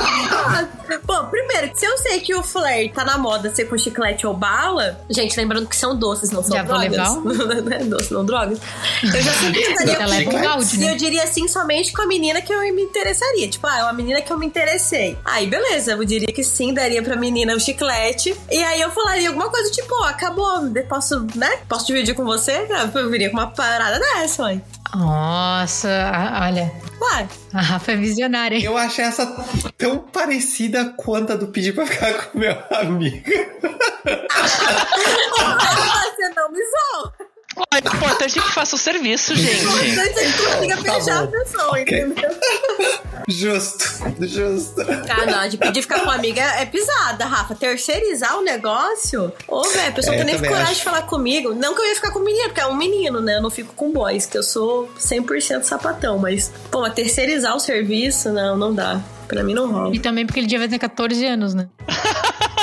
Bom, 1.06 1.26
primeiro, 1.28 1.72
se 1.74 1.86
eu 1.86 1.98
sei 1.98 2.20
que 2.20 2.34
o 2.36 2.44
flare 2.44 2.90
tá 2.90 3.04
na 3.06 3.18
moda 3.18 3.54
ser 3.54 3.66
com 3.66 3.78
chiclete 3.78 4.26
ou 4.28 4.34
bala, 4.34 5.00
gente, 5.10 5.38
lembrando 5.38 5.68
que 5.68 5.76
são 5.76 5.96
doces, 5.98 6.32
não 6.32 6.44
são 6.44 6.58
Já 6.58 6.64
vou 6.64 6.78
drogas. 6.78 6.92
levar 6.92 7.12
um? 7.18 7.24
não 7.24 7.72
é 7.72 7.80
doce, 7.84 8.14
não 8.14 8.26
drogas. 8.26 8.60
Eu 9.04 9.22
já 9.22 9.32
sempre 9.34 9.64
Já 9.64 9.70
estaria 9.72 10.06
leva 10.08 10.30
um 10.30 10.42
balde, 10.42 10.76
E 10.76 10.80
né? 10.80 10.92
eu 10.92 10.98
diria 10.98 11.24
assim 11.24 11.48
somente 11.48 11.94
com 11.94 12.02
a 12.02 12.06
menina 12.06 12.42
que 12.42 12.54
eu 12.54 12.60
me 12.74 12.82
interessaria. 12.82 13.48
Tipo, 13.50 13.68
ah, 13.68 13.80
é 13.80 13.84
uma 13.84 13.94
menina 13.94 14.22
que 14.22 14.32
eu 14.32 14.38
me 14.38 14.46
interessei. 14.46 15.18
Aí, 15.24 15.48
beleza, 15.48 15.92
eu 15.94 16.04
diria 16.06 16.17
que 16.26 16.44
sim, 16.44 16.74
daria 16.74 17.04
pra 17.04 17.16
menina 17.16 17.54
o 17.56 17.60
chiclete. 17.60 18.36
E 18.50 18.64
aí 18.64 18.82
eu 18.82 18.90
falaria 18.92 19.28
alguma 19.30 19.50
coisa 19.50 19.70
tipo, 19.72 19.94
ó, 20.02 20.06
acabou, 20.08 20.62
posso, 20.90 21.28
né? 21.36 21.60
Posso 21.70 21.86
dividir 21.86 22.16
com 22.16 22.26
você? 22.26 22.68
Eu 22.96 23.10
viria 23.12 23.30
com 23.30 23.38
uma 23.38 23.48
parada 23.52 24.00
dessa, 24.00 24.42
mãe. 24.44 24.62
Nossa, 24.96 25.90
a- 25.90 26.46
olha. 26.48 26.72
Uai, 27.00 27.28
A 27.54 27.62
Rafa 27.62 27.92
é 27.92 27.96
visionária, 27.96 28.56
hein? 28.56 28.64
Eu 28.64 28.76
achei 28.78 29.06
essa 29.06 29.26
tão 29.78 30.00
parecida 30.00 30.94
quanto 30.98 31.34
a 31.34 31.36
do 31.36 31.48
pedir 31.48 31.76
pra 31.76 31.86
ficar 31.86 32.14
com 32.14 32.40
meu 32.40 32.58
amigo. 32.72 33.24
você 34.88 36.30
não 36.36 36.52
me 36.52 36.60
zoa. 36.60 37.14
Ó, 37.58 37.64
é 37.76 37.80
importante 37.80 38.34
que 38.40 38.52
faça 38.54 38.76
o 38.76 38.80
serviço, 38.80 39.36
gente. 39.36 39.64
Importante 39.66 40.20
é 40.20 40.32
que 40.32 40.44
consiga 40.46 40.76
Tá 40.78 40.82
beijar 40.84 41.24
a 41.24 41.28
pessoa, 41.28 41.80
entendeu? 41.82 42.30
Justo, 43.28 43.86
justo. 44.22 44.82
Ah, 45.10 45.26
não, 45.26 45.50
de 45.50 45.58
pedir 45.58 45.82
ficar 45.82 46.00
com 46.00 46.06
uma 46.06 46.16
amiga 46.16 46.42
é 46.42 46.66
pisada, 46.66 47.26
Rafa. 47.26 47.56
Terceirizar 47.56 48.38
o 48.38 48.42
negócio? 48.42 49.32
Ô, 49.48 49.64
velho, 49.64 49.90
a 49.90 49.92
pessoa 49.92 50.16
É, 50.16 50.20
não 50.20 50.26
tem 50.26 50.34
nem 50.34 50.36
também 50.36 50.50
coragem 50.52 50.72
acho. 50.72 50.80
de 50.80 50.84
falar 50.86 51.02
comigo. 51.04 51.54
Não 51.54 51.74
que 51.76 51.82
eu 51.82 51.86
ia 51.88 51.96
ficar 51.96 52.12
com 52.12 52.20
menino, 52.20 52.46
porque 52.46 52.62
é 52.62 52.68
um 52.68 52.76
menino, 52.76 53.20
né? 53.22 53.38
Eu 53.38 53.42
não 53.42 53.50
fico 53.50 53.74
com 53.74 53.92
boys, 53.92 54.26
que 54.26 54.38
eu 54.38 54.44
sou 54.44 54.90
100% 55.00 55.64
sapatão. 55.64 56.18
Mas, 56.20 56.52
pô, 56.72 56.82
mas 56.82 56.94
terceirizar 56.94 57.56
o 57.56 57.60
serviço, 57.60 58.30
não, 58.30 58.56
não 58.56 58.74
dá. 58.74 59.02
Pra 59.28 59.44
mim 59.44 59.54
não 59.54 59.70
rola. 59.70 59.94
E 59.94 60.00
também 60.00 60.26
porque 60.26 60.40
ele 60.40 60.48
devia 60.48 60.70
ter 60.70 60.80
14 60.80 61.26
anos, 61.26 61.54
né? 61.54 61.68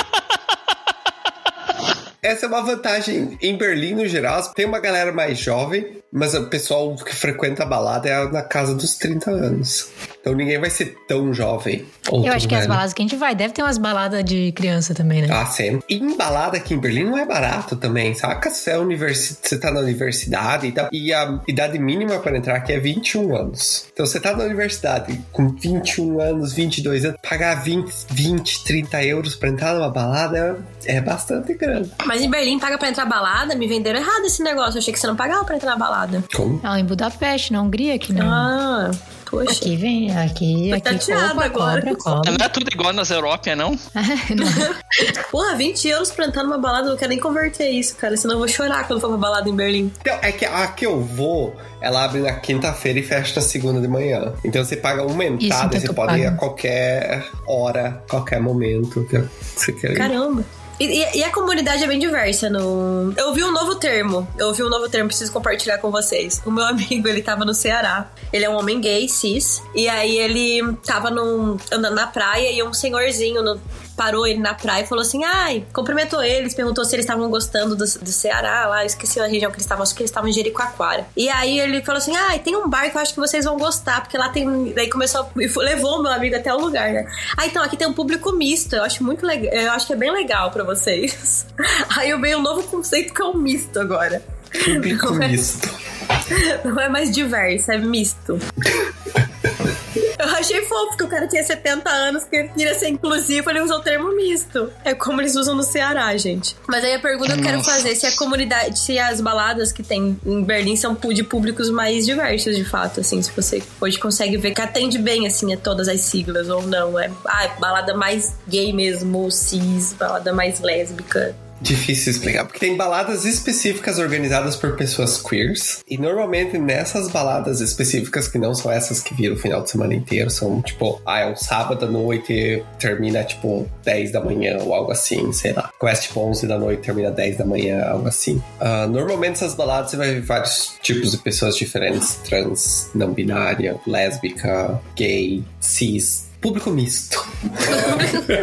Essa 2.25 2.45
é 2.45 2.49
uma 2.49 2.61
vantagem 2.61 3.37
em 3.41 3.57
Berlim, 3.57 3.93
no 3.93 4.07
geral. 4.07 4.41
Tem 4.53 4.65
uma 4.65 4.79
galera 4.79 5.11
mais 5.11 5.37
jovem, 5.37 5.97
mas 6.11 6.33
o 6.33 6.45
pessoal 6.47 6.95
que 6.95 7.15
frequenta 7.15 7.63
a 7.63 7.65
balada 7.65 8.09
é 8.09 8.27
na 8.31 8.41
casa 8.41 8.73
dos 8.73 8.95
30 8.95 9.29
anos. 9.31 9.87
Então 10.21 10.33
ninguém 10.33 10.57
vai 10.59 10.69
ser 10.71 10.95
tão 11.07 11.31
jovem. 11.33 11.85
Eu 12.11 12.31
acho 12.33 12.47
que 12.47 12.55
as 12.55 12.65
baladas 12.65 12.93
que 12.93 13.01
a 13.01 13.05
gente 13.05 13.15
vai, 13.15 13.35
deve 13.35 13.53
ter 13.53 13.61
umas 13.61 13.77
baladas 13.77 14.23
de 14.25 14.51
criança 14.53 14.93
também, 14.95 15.21
né? 15.21 15.27
Ah, 15.31 15.45
sempre. 15.45 15.83
E 15.87 15.95
em 15.99 16.17
balada 16.17 16.57
aqui 16.57 16.73
em 16.73 16.79
Berlim 16.79 17.03
não 17.05 17.17
é 17.17 17.25
barato 17.25 17.75
também, 17.75 18.13
saca? 18.15 18.49
Você, 18.49 18.71
é 18.71 18.77
universi- 18.79 19.37
você 19.41 19.59
tá 19.59 19.69
na 19.71 19.81
universidade 19.81 20.65
e 20.67 20.71
tal. 20.71 20.89
E 20.91 21.13
a 21.13 21.39
idade 21.47 21.77
mínima 21.77 22.17
para 22.19 22.35
entrar 22.37 22.55
aqui 22.55 22.73
é 22.73 22.79
21 22.79 23.35
anos. 23.35 23.85
Então 23.93 24.03
você 24.05 24.19
tá 24.19 24.35
na 24.35 24.43
universidade 24.45 25.19
com 25.31 25.49
21 25.49 26.19
anos, 26.19 26.53
22 26.53 27.05
anos, 27.05 27.19
pagar 27.27 27.63
20, 27.63 27.91
20 28.09 28.63
30 28.63 29.03
euros 29.03 29.35
pra 29.35 29.49
entrar 29.49 29.75
numa 29.75 29.89
balada 29.89 30.57
é, 30.87 30.95
é 30.97 31.01
bastante 31.01 31.53
grana. 31.53 31.87
Mas 32.05 32.14
em 32.21 32.29
Berlim 32.29 32.59
paga 32.59 32.77
pra 32.77 32.89
entrar 32.89 33.05
balada? 33.05 33.55
Me 33.55 33.67
venderam 33.67 33.99
errado 33.99 34.25
esse 34.25 34.41
negócio. 34.43 34.75
Eu 34.77 34.79
achei 34.79 34.93
que 34.93 34.99
você 34.99 35.07
não 35.07 35.15
pagava 35.15 35.43
pra 35.45 35.55
entrar 35.55 35.71
na 35.71 35.77
balada. 35.77 36.23
Como? 36.33 36.59
Ah, 36.63 36.79
em 36.79 36.85
Budapeste, 36.85 37.51
na 37.53 37.61
Hungria, 37.61 37.97
que 37.99 38.13
não. 38.13 38.25
Ah, 38.27 38.91
poxa. 39.29 39.51
Aqui 39.51 39.75
vem, 39.75 40.15
aqui, 40.17 40.69
Tô 40.83 40.89
aqui 40.89 41.11
cobra, 41.13 41.45
agora. 41.45 41.81
cobra, 41.81 41.95
cobra. 41.95 42.31
Não 42.31 42.45
é 42.45 42.49
tudo 42.49 42.67
igual 42.71 42.93
nas 42.93 43.09
Europeias, 43.11 43.57
não? 43.57 43.71
Não. 43.71 44.45
Porra, 45.31 45.55
20 45.55 45.87
euros 45.89 46.11
pra 46.11 46.25
entrar 46.25 46.43
numa 46.43 46.57
balada, 46.57 46.87
eu 46.87 46.91
não 46.91 46.97
quero 46.97 47.09
nem 47.09 47.19
converter 47.19 47.69
isso, 47.69 47.95
cara. 47.95 48.15
Senão 48.17 48.35
eu 48.35 48.39
vou 48.39 48.47
chorar 48.47 48.87
quando 48.87 48.99
for 49.01 49.09
pra 49.09 49.17
balada 49.17 49.49
em 49.49 49.55
Berlim. 49.55 49.91
Então, 50.01 50.17
é 50.21 50.31
que 50.31 50.45
a 50.45 50.67
que 50.67 50.85
eu 50.85 51.01
vou, 51.01 51.55
ela 51.81 52.03
abre 52.05 52.21
na 52.21 52.33
quinta-feira 52.33 52.99
e 52.99 53.03
fecha 53.03 53.35
na 53.35 53.41
segunda 53.41 53.81
de 53.81 53.87
manhã. 53.87 54.33
Então 54.43 54.63
você 54.63 54.75
paga 54.77 55.03
uma 55.03 55.23
Isso, 55.25 55.45
entrada 55.45 55.65
então 55.65 55.77
e 55.77 55.81
você 55.81 55.93
pode 55.93 56.17
ir 56.19 56.23
paga. 56.23 56.29
a 56.29 56.37
qualquer 56.37 57.25
hora, 57.47 58.03
qualquer 58.09 58.39
momento 58.41 59.05
que 59.05 59.23
você 59.55 59.71
quer 59.73 59.91
ir. 59.91 59.97
Caramba. 59.97 60.43
E, 60.79 61.17
e- 61.19 61.23
a 61.23 61.31
comunidade 61.31 61.83
é 61.83 61.87
bem 61.87 61.97
diversa. 61.99 62.49
No... 62.49 63.13
Eu 63.17 63.33
vi 63.33 63.43
um 63.43 63.51
novo 63.51 63.75
termo. 63.75 64.27
Eu 64.37 64.53
vi 64.53 64.61
um 64.63 64.69
novo 64.69 64.89
termo, 64.89 65.07
preciso 65.07 65.31
compartilhar 65.31 65.77
com 65.77 65.89
vocês. 65.91 66.41
O 66.45 66.51
meu 66.51 66.63
amigo, 66.67 67.07
ele 67.07 67.21
tava 67.21 67.45
no 67.45 67.53
Ceará. 67.53 68.09
Ele 68.33 68.43
é 68.45 68.49
um 68.49 68.57
homem 68.57 68.81
gay, 68.81 69.07
cis. 69.07 69.61
E 69.73 69.87
aí 69.87 70.17
ele 70.17 70.73
tava 70.85 71.09
num, 71.09 71.57
andando 71.71 71.95
na 71.95 72.07
praia 72.07 72.51
e 72.51 72.61
um 72.61 72.73
senhorzinho 72.73 73.41
no- 73.41 73.59
parou 73.95 74.27
ele 74.27 74.39
na 74.39 74.53
praia 74.53 74.83
e 74.83 74.87
falou 74.87 75.01
assim: 75.01 75.23
ai, 75.23 75.65
cumprimentou 75.73 76.23
eles, 76.23 76.53
perguntou 76.53 76.85
se 76.85 76.95
eles 76.95 77.05
estavam 77.05 77.29
gostando 77.29 77.75
do, 77.75 77.85
do 77.85 78.11
Ceará 78.11 78.67
lá, 78.67 78.85
esqueci 78.85 79.19
a 79.19 79.25
região 79.25 79.49
que 79.51 79.57
eles 79.57 79.65
estavam, 79.65 79.83
acho 79.83 79.95
que 79.95 80.01
eles 80.01 80.11
estavam 80.11 80.29
em 80.29 80.33
Jericoacoara. 80.33 81.05
E 81.15 81.29
aí 81.29 81.59
ele 81.59 81.81
falou 81.81 81.97
assim: 81.97 82.15
ai, 82.15 82.39
tem 82.39 82.55
um 82.55 82.69
bar 82.69 82.89
que 82.89 82.97
eu 82.97 83.01
acho 83.01 83.13
que 83.13 83.19
vocês 83.19 83.45
vão 83.45 83.57
gostar, 83.57 84.01
porque 84.01 84.17
lá 84.17 84.29
tem. 84.29 84.73
Daí 84.73 84.89
começou, 84.89 85.29
e 85.37 85.47
levou 85.57 85.99
o 85.99 86.03
meu 86.03 86.11
amigo 86.11 86.35
até 86.35 86.53
o 86.53 86.59
lugar, 86.59 86.91
né? 86.91 87.07
Ah, 87.37 87.45
então 87.45 87.63
aqui 87.63 87.77
tem 87.77 87.87
um 87.87 87.93
público 87.93 88.31
misto, 88.31 88.75
eu 88.75 88.83
acho 88.83 89.03
muito 89.03 89.25
legal, 89.25 89.53
eu 89.53 89.71
acho 89.71 89.87
que 89.87 89.93
é 89.93 89.95
bem 89.95 90.11
legal 90.11 90.51
pra 90.51 90.63
vocês. 90.63 91.45
Aí 91.97 92.09
eu 92.09 92.19
veio 92.19 92.39
um 92.39 92.41
novo 92.41 92.63
conceito 92.63 93.13
que 93.13 93.21
é 93.21 93.25
o 93.25 93.35
misto 93.35 93.79
agora. 93.79 94.21
Público 94.63 95.21
é- 95.21 95.27
misto. 95.27 95.69
Não 96.63 96.79
é 96.79 96.89
mais 96.89 97.11
diverso, 97.11 97.71
é 97.71 97.77
misto. 97.77 98.39
Eu 100.25 100.35
achei 100.35 100.61
fofo 100.63 100.97
que 100.97 101.03
o 101.03 101.07
cara 101.07 101.27
tinha 101.27 101.43
70 101.43 101.89
anos, 101.89 102.23
que 102.23 102.35
ele 102.35 102.49
queria 102.49 102.73
ser 102.73 102.89
inclusivo, 102.89 103.49
ele 103.49 103.61
usou 103.61 103.77
o 103.77 103.81
termo 103.81 104.15
misto. 104.15 104.71
É 104.83 104.93
como 104.93 105.21
eles 105.21 105.35
usam 105.35 105.55
no 105.55 105.63
Ceará, 105.63 106.15
gente. 106.17 106.55
Mas 106.67 106.83
aí 106.83 106.95
a 106.95 106.99
pergunta 106.99 107.33
que 107.33 107.39
eu 107.39 107.43
quero 107.43 107.57
Nossa. 107.57 107.71
fazer, 107.71 107.95
se 107.95 108.07
a 108.07 108.15
comunidade, 108.15 108.79
se 108.79 108.97
as 108.97 109.21
baladas 109.21 109.71
que 109.71 109.83
tem 109.83 110.19
em 110.25 110.43
Berlim 110.43 110.75
são 110.75 110.95
de 110.95 111.23
públicos 111.23 111.69
mais 111.69 112.05
diversos, 112.05 112.55
de 112.55 112.65
fato, 112.65 113.01
assim, 113.01 113.21
se 113.21 113.31
você 113.31 113.61
hoje 113.79 113.99
consegue 113.99 114.37
ver 114.37 114.51
que 114.51 114.61
atende 114.61 114.97
bem, 114.97 115.27
assim, 115.27 115.53
a 115.53 115.57
todas 115.57 115.87
as 115.87 116.01
siglas, 116.01 116.49
ou 116.49 116.63
não, 116.63 116.99
é, 116.99 117.11
ah, 117.27 117.45
é 117.45 117.59
balada 117.59 117.93
mais 117.93 118.33
gay 118.47 118.73
mesmo, 118.73 119.19
ou 119.19 119.31
cis, 119.31 119.93
balada 119.93 120.33
mais 120.33 120.59
lésbica. 120.59 121.35
Difícil 121.61 122.11
explicar, 122.11 122.45
porque 122.45 122.59
tem 122.59 122.75
baladas 122.75 123.25
específicas 123.25 123.97
organizadas 123.97 124.55
por 124.55 124.75
pessoas 124.75 125.21
queers. 125.21 125.83
E 125.87 125.97
normalmente 125.97 126.57
nessas 126.57 127.09
baladas 127.09 127.61
específicas, 127.61 128.27
que 128.27 128.37
não 128.37 128.53
são 128.53 128.71
essas 128.71 129.01
que 129.01 129.13
viram 129.13 129.35
o 129.35 129.39
final 129.39 129.63
de 129.63 129.71
semana 129.71 129.93
inteiro, 129.93 130.29
são 130.29 130.61
tipo, 130.61 131.01
ah, 131.05 131.21
é 131.21 131.31
um 131.31 131.35
sábado 131.35 131.85
à 131.85 131.87
noite, 131.87 132.63
termina 132.77 133.23
tipo 133.23 133.67
10 133.83 134.11
da 134.11 134.21
manhã 134.21 134.57
ou 134.61 134.73
algo 134.73 134.91
assim, 134.91 135.31
sei 135.31 135.53
lá. 135.53 135.71
Começa 135.79 136.03
tipo 136.03 136.19
11 136.19 136.47
da 136.47 136.57
noite, 136.57 136.81
termina 136.81 137.09
10 137.09 137.37
da 137.37 137.45
manhã, 137.45 137.83
algo 137.83 138.07
assim. 138.07 138.41
Ah, 138.59 138.87
normalmente 138.87 139.35
essas 139.35 139.55
baladas 139.55 139.91
você 139.91 139.97
vai 139.97 140.13
ver 140.15 140.21
vários 140.21 140.73
tipos 140.81 141.11
de 141.11 141.17
pessoas 141.17 141.55
diferentes: 141.55 142.15
trans, 142.23 142.89
não 142.93 143.13
binária, 143.13 143.79
lésbica, 143.87 144.79
gay, 144.95 145.43
cis. 145.59 146.24
Público 146.45 146.69
misto. 146.69 147.27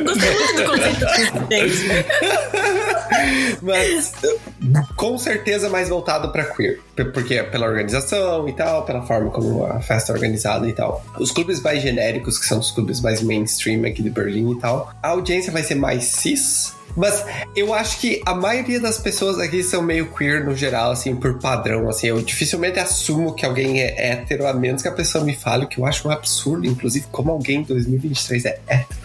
Gostei 0.05 0.35
muito 0.35 0.57
do 0.57 0.65
conceito 0.65 1.07
misto, 1.07 1.39
gente. 1.49 2.05
Mas 3.63 4.13
com 4.97 5.17
certeza 5.17 5.71
mais 5.71 5.89
voltado 5.89 6.33
pra 6.33 6.45
queer. 6.47 6.81
Porque 7.15 7.35
é 7.35 7.45
pela 7.45 7.69
organização 7.69 8.49
e 8.49 8.53
tal, 8.55 8.85
pela 8.85 9.03
forma 9.03 9.31
como 9.31 9.65
a 9.65 9.81
festa 9.81 10.11
é 10.11 10.17
organizada 10.17 10.69
e 10.69 10.73
tal. 10.73 11.01
Os 11.17 11.31
clubes 11.31 11.61
mais 11.61 11.81
genéricos, 11.81 12.39
que 12.39 12.47
são 12.47 12.59
os 12.59 12.73
clubes 12.73 13.01
mais 13.01 13.23
mainstream 13.23 13.87
aqui 13.87 14.03
de 14.03 14.11
Berlim 14.11 14.51
e 14.51 14.59
tal, 14.59 14.93
a 15.01 15.11
audiência 15.11 15.53
vai 15.53 15.63
ser 15.63 15.77
mais 15.77 16.03
cis. 16.03 16.75
Mas 16.97 17.25
eu 17.57 17.73
acho 17.73 17.99
que 17.99 18.23
a 18.27 18.35
maioria 18.35 18.81
das 18.81 18.99
pessoas 18.99 19.39
aqui 19.39 19.63
são 19.63 19.83
meio 19.83 20.13
queer 20.13 20.45
no 20.45 20.55
geral, 20.55 20.93
assim, 20.93 21.17
por 21.17 21.39
padrão, 21.39 21.89
assim. 21.89 22.09
Eu 22.09 22.21
dificilmente 22.23 22.79
assumo 22.79 23.35
que 23.35 23.47
alguém 23.47 23.81
é 23.81 24.13
hétero, 24.13 24.47
a 24.47 24.53
menos 24.53 24.83
que 24.83 24.89
a 24.89 24.93
pessoa 24.93 25.25
me 25.25 25.35
fale, 25.35 25.65
o 25.65 25.69
que 25.69 25.79
eu 25.79 25.87
acho 25.87 26.09
um 26.09 26.11
absurdo, 26.11 26.67
inclusive, 26.67 27.07
como 27.11 27.31
alguém 27.31 27.61
em 27.61 27.65
2023 27.65 28.45
é 28.45 28.61
hétero. 28.67 29.01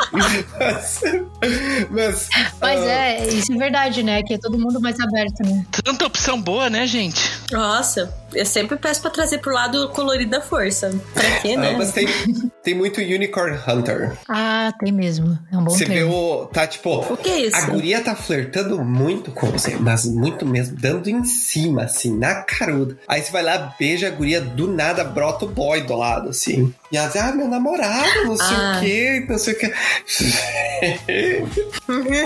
mas, 0.11 1.01
mas, 1.89 2.29
Mas 2.59 2.81
ah, 2.81 2.91
é, 2.91 3.27
isso 3.27 3.53
é 3.53 3.57
verdade, 3.57 4.03
né? 4.03 4.21
Que 4.23 4.33
é 4.33 4.37
todo 4.37 4.57
mundo 4.57 4.79
mais 4.81 4.99
aberto, 4.99 5.43
né? 5.43 5.65
Tanta 5.83 6.05
opção 6.05 6.41
boa, 6.41 6.69
né, 6.69 6.85
gente? 6.85 7.31
Nossa, 7.51 8.13
eu 8.33 8.45
sempre 8.45 8.77
peço 8.77 9.01
pra 9.01 9.09
trazer 9.09 9.39
pro 9.39 9.53
lado 9.53 9.89
colorido 9.89 10.31
da 10.31 10.41
força. 10.41 10.89
Pra 11.13 11.39
quê, 11.39 11.55
né? 11.55 11.71
Ah, 11.71 11.77
mas 11.77 11.91
tem, 11.93 12.07
tem 12.63 12.73
muito 12.75 12.99
Unicorn 12.99 13.57
Hunter. 13.67 14.17
Ah, 14.27 14.73
tem 14.79 14.91
mesmo. 14.91 15.37
É 15.51 15.57
um 15.57 15.63
bom 15.63 15.71
Você 15.71 15.85
vê 15.85 15.95
termo. 15.95 16.13
o. 16.13 16.45
Tá 16.47 16.67
tipo. 16.67 17.13
O 17.13 17.17
que 17.17 17.29
é 17.29 17.39
isso? 17.47 17.55
A 17.55 17.65
guria 17.67 18.01
tá 18.01 18.15
flertando 18.15 18.83
muito 18.83 19.31
com 19.31 19.47
você, 19.47 19.75
mas 19.79 20.05
muito 20.05 20.45
mesmo, 20.45 20.75
dando 20.77 21.09
em 21.09 21.23
cima, 21.23 21.83
assim, 21.83 22.17
na 22.17 22.35
caruda. 22.43 22.97
Aí 23.07 23.21
você 23.21 23.31
vai 23.31 23.43
lá, 23.43 23.73
beija 23.79 24.07
a 24.07 24.11
guria, 24.11 24.41
do 24.41 24.67
nada 24.67 25.03
brota 25.03 25.45
o 25.45 25.49
boy 25.49 25.81
do 25.81 25.95
lado, 25.95 26.29
assim. 26.29 26.73
E 26.91 26.97
ela 26.97 27.07
diz, 27.07 27.15
ah, 27.15 27.31
meu 27.31 27.47
namorado, 27.47 28.25
não 28.25 28.35
sei 28.35 28.45
Ah. 28.49 28.75
o 28.77 28.81
quê, 28.81 29.25
não 29.29 29.37
sei 29.37 29.53
o 29.53 29.57
quê. 29.57 29.73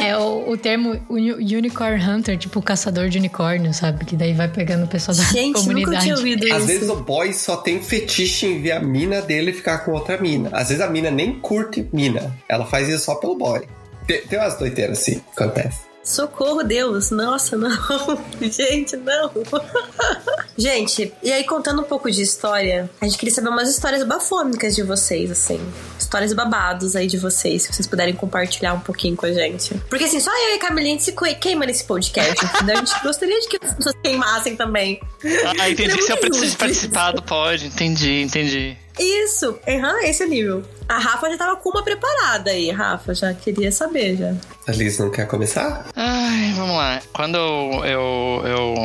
É 0.02 0.18
o, 0.18 0.50
o 0.52 0.58
termo 0.58 1.00
uni- 1.10 1.56
Unicorn 1.56 2.02
Hunter, 2.04 2.38
tipo 2.38 2.62
caçador 2.62 3.10
de 3.10 3.18
unicórnio, 3.18 3.74
sabe? 3.74 4.06
Que 4.06 4.16
daí 4.16 4.34
vai 4.34 4.48
pegando 4.48 4.86
o 4.86 4.88
pessoal 4.88 5.16
da 5.18 5.24
Gente, 5.24 5.56
comunidade. 5.56 5.86
nunca 5.92 6.02
tinha 6.04 6.16
ouvido 6.16 6.46
Às 6.52 6.58
isso. 6.60 6.68
vezes 6.68 6.90
o 6.90 6.96
boy 6.98 7.34
só 7.34 7.58
tem 7.58 7.82
fetiche 7.82 8.46
em 8.48 8.62
ver 8.62 8.72
a 8.74 8.80
mina 8.80 9.22
dele 9.22 9.52
ficar 9.54 9.80
com 9.80 9.92
outra 9.92 10.18
mina. 10.20 10.50
Às 10.54 10.70
vezes 10.70 10.84
a 10.84 10.90
mina 10.90 11.10
nem 11.12 11.34
curte 11.40 11.88
mina. 11.92 12.36
Ela 12.48 12.66
faz 12.66 12.88
isso 12.90 13.06
só 13.06 13.16
pelo 13.16 13.38
boy. 13.38 13.62
Tem, 14.08 14.22
tem 14.22 14.40
umas 14.40 14.58
doideiras 14.58 15.00
assim, 15.00 15.22
acontece. 15.36 15.80
Socorro, 16.06 16.64
Deus. 16.64 17.10
Nossa, 17.10 17.58
não. 17.58 17.72
Gente, 18.40 18.96
não. 18.96 19.32
Gente, 20.58 21.12
e 21.22 21.32
aí 21.34 21.44
contando 21.44 21.82
um 21.82 21.86
pouco 21.86 22.10
de 22.10 22.22
história, 22.22 22.90
a 23.02 23.06
gente 23.06 23.18
queria 23.18 23.34
saber 23.34 23.50
umas 23.50 23.68
histórias 23.70 24.04
bafônicas 24.04 24.74
de 24.76 24.84
vocês, 24.84 25.30
assim. 25.30 25.60
Histórias 26.00 26.32
babados 26.32 26.96
aí 26.96 27.08
de 27.08 27.18
vocês, 27.18 27.64
se 27.64 27.74
vocês 27.74 27.88
puderem 27.88 28.14
compartilhar 28.16 28.74
um 28.74 28.80
pouquinho 28.80 29.18
com 29.18 29.26
a 29.26 29.34
gente. 29.34 29.74
Porque 29.90 30.06
assim, 30.06 30.20
só 30.22 30.32
eu 30.32 30.52
e 30.52 30.54
a 30.54 30.60
Camilinha 30.60 30.98
se 31.00 31.12
que- 31.12 31.36
queima 31.36 31.66
nesse 31.66 31.84
podcast? 31.84 32.36
A 32.46 32.76
gente 32.76 33.04
gostaria 33.04 33.40
de 33.42 33.48
que 33.50 33.58
as 33.62 33.74
pessoas 33.74 33.96
queimassem 34.02 34.56
também. 34.56 35.02
Ah, 35.60 35.70
entendi 35.70 35.96
que 35.98 36.04
se 36.04 36.12
eu 36.14 36.18
preciso 36.18 36.46
justo 36.46 36.58
participado, 36.60 37.22
pode. 37.24 37.66
Entendi, 37.66 38.22
entendi. 38.22 38.78
Isso, 38.98 39.60
uhum, 39.68 40.00
esse 40.04 40.24
é 40.24 40.26
o 40.26 40.30
nível. 40.30 40.64
A 40.88 40.98
Rafa 40.98 41.30
já 41.30 41.38
tava 41.38 41.58
com 41.58 41.70
uma 41.70 41.84
preparada 41.84 42.52
aí, 42.52 42.72
Rafa, 42.72 43.14
já 43.14 43.34
queria 43.34 43.72
saber 43.72 44.16
já. 44.16 44.34
A 44.68 44.72
Liz 44.72 44.98
não 44.98 45.12
quer 45.12 45.28
começar? 45.28 45.86
Ai, 45.96 46.52
vamos 46.56 46.76
lá. 46.76 47.00
Quando 47.14 47.36
eu, 47.38 47.86
eu, 47.86 48.42
eu, 48.46 48.76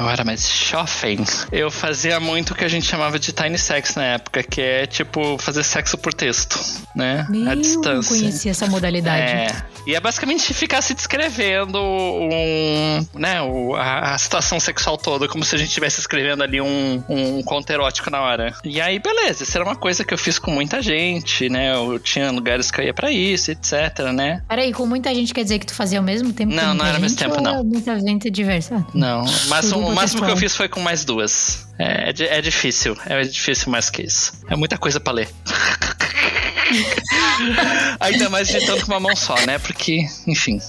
eu 0.00 0.08
era 0.10 0.22
mais 0.22 0.46
jovem, 0.46 1.18
eu 1.50 1.70
fazia 1.70 2.20
muito 2.20 2.50
o 2.50 2.54
que 2.54 2.64
a 2.64 2.68
gente 2.68 2.84
chamava 2.86 3.18
de 3.18 3.32
tiny 3.32 3.56
sex 3.56 3.94
na 3.94 4.04
época, 4.04 4.42
que 4.42 4.60
é 4.60 4.86
tipo 4.86 5.38
fazer 5.38 5.62
sexo 5.64 5.96
por 5.96 6.12
texto, 6.12 6.60
né? 6.94 7.26
Meu, 7.30 7.50
a 7.50 7.54
distância. 7.54 8.14
conhecia 8.18 8.50
essa 8.50 8.66
modalidade. 8.66 9.22
É. 9.32 9.46
E 9.86 9.94
é 9.94 10.00
basicamente 10.00 10.52
ficar 10.52 10.82
se 10.82 10.92
descrevendo 10.92 11.80
um, 11.82 13.06
né, 13.14 13.40
o- 13.40 13.74
a, 13.74 14.14
a 14.14 14.18
situação 14.18 14.60
sexual 14.60 14.98
toda, 14.98 15.26
como 15.26 15.42
se 15.42 15.54
a 15.54 15.58
gente 15.58 15.68
estivesse 15.68 16.00
escrevendo 16.00 16.42
ali 16.42 16.60
um, 16.60 17.02
um 17.08 17.42
conto 17.42 17.70
erótico 17.70 18.10
na 18.10 18.20
hora. 18.20 18.54
E 18.62 18.78
aí, 18.78 18.98
beleza, 18.98 19.42
isso 19.42 19.56
era 19.56 19.64
uma 19.64 19.76
coisa 19.76 20.04
que 20.04 20.12
eu 20.12 20.18
fiz 20.18 20.38
com 20.38 20.50
muita 20.50 20.82
gente, 20.82 21.48
né? 21.48 21.74
Eu 21.74 21.98
tinha 21.98 22.30
lugares 22.30 22.70
que 22.70 22.78
eu 22.80 22.84
ia 22.84 22.92
pra 22.94 23.10
isso, 23.10 23.50
etc, 23.50 23.72
né? 24.12 24.42
Peraí, 24.46 24.70
com 24.72 24.84
muita 24.84 25.14
gente 25.14 25.29
quer 25.34 25.42
dizer 25.42 25.58
que 25.58 25.66
tu 25.66 25.74
fazia 25.74 25.98
ao 25.98 26.04
mesmo 26.04 26.32
tempo? 26.32 26.54
Não, 26.54 26.74
não 26.74 26.84
era 26.84 26.96
ao 26.96 27.00
mesmo 27.00 27.18
gente, 27.18 27.28
tempo, 27.28 27.42
não. 27.42 27.64
Muita 27.64 27.98
gente 28.00 28.30
diversa. 28.30 28.76
Ah, 28.76 28.84
Não, 28.94 29.24
mas 29.48 29.72
o 29.72 29.80
máximo 29.92 30.24
que 30.24 30.30
eu 30.30 30.36
fiz 30.36 30.56
foi 30.56 30.68
com 30.68 30.80
mais 30.80 31.04
duas. 31.04 31.66
É, 31.78 32.10
é 32.10 32.38
é 32.38 32.42
difícil, 32.42 32.96
é 33.06 33.22
difícil 33.22 33.70
mais 33.70 33.90
que 33.90 34.02
isso. 34.02 34.32
É 34.48 34.56
muita 34.56 34.78
coisa 34.78 35.00
pra 35.00 35.12
ler. 35.12 35.28
Ainda 37.98 38.28
mais 38.28 38.48
digitando 38.48 38.84
com 38.84 38.92
uma 38.92 39.00
mão 39.00 39.16
só, 39.16 39.34
né? 39.46 39.58
Porque, 39.58 40.06
enfim. 40.26 40.60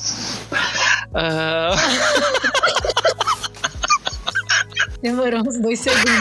Ah, 1.14 1.76
Demorou 5.02 5.42
uns 5.42 5.60
dois 5.60 5.80
segundos. 5.80 6.12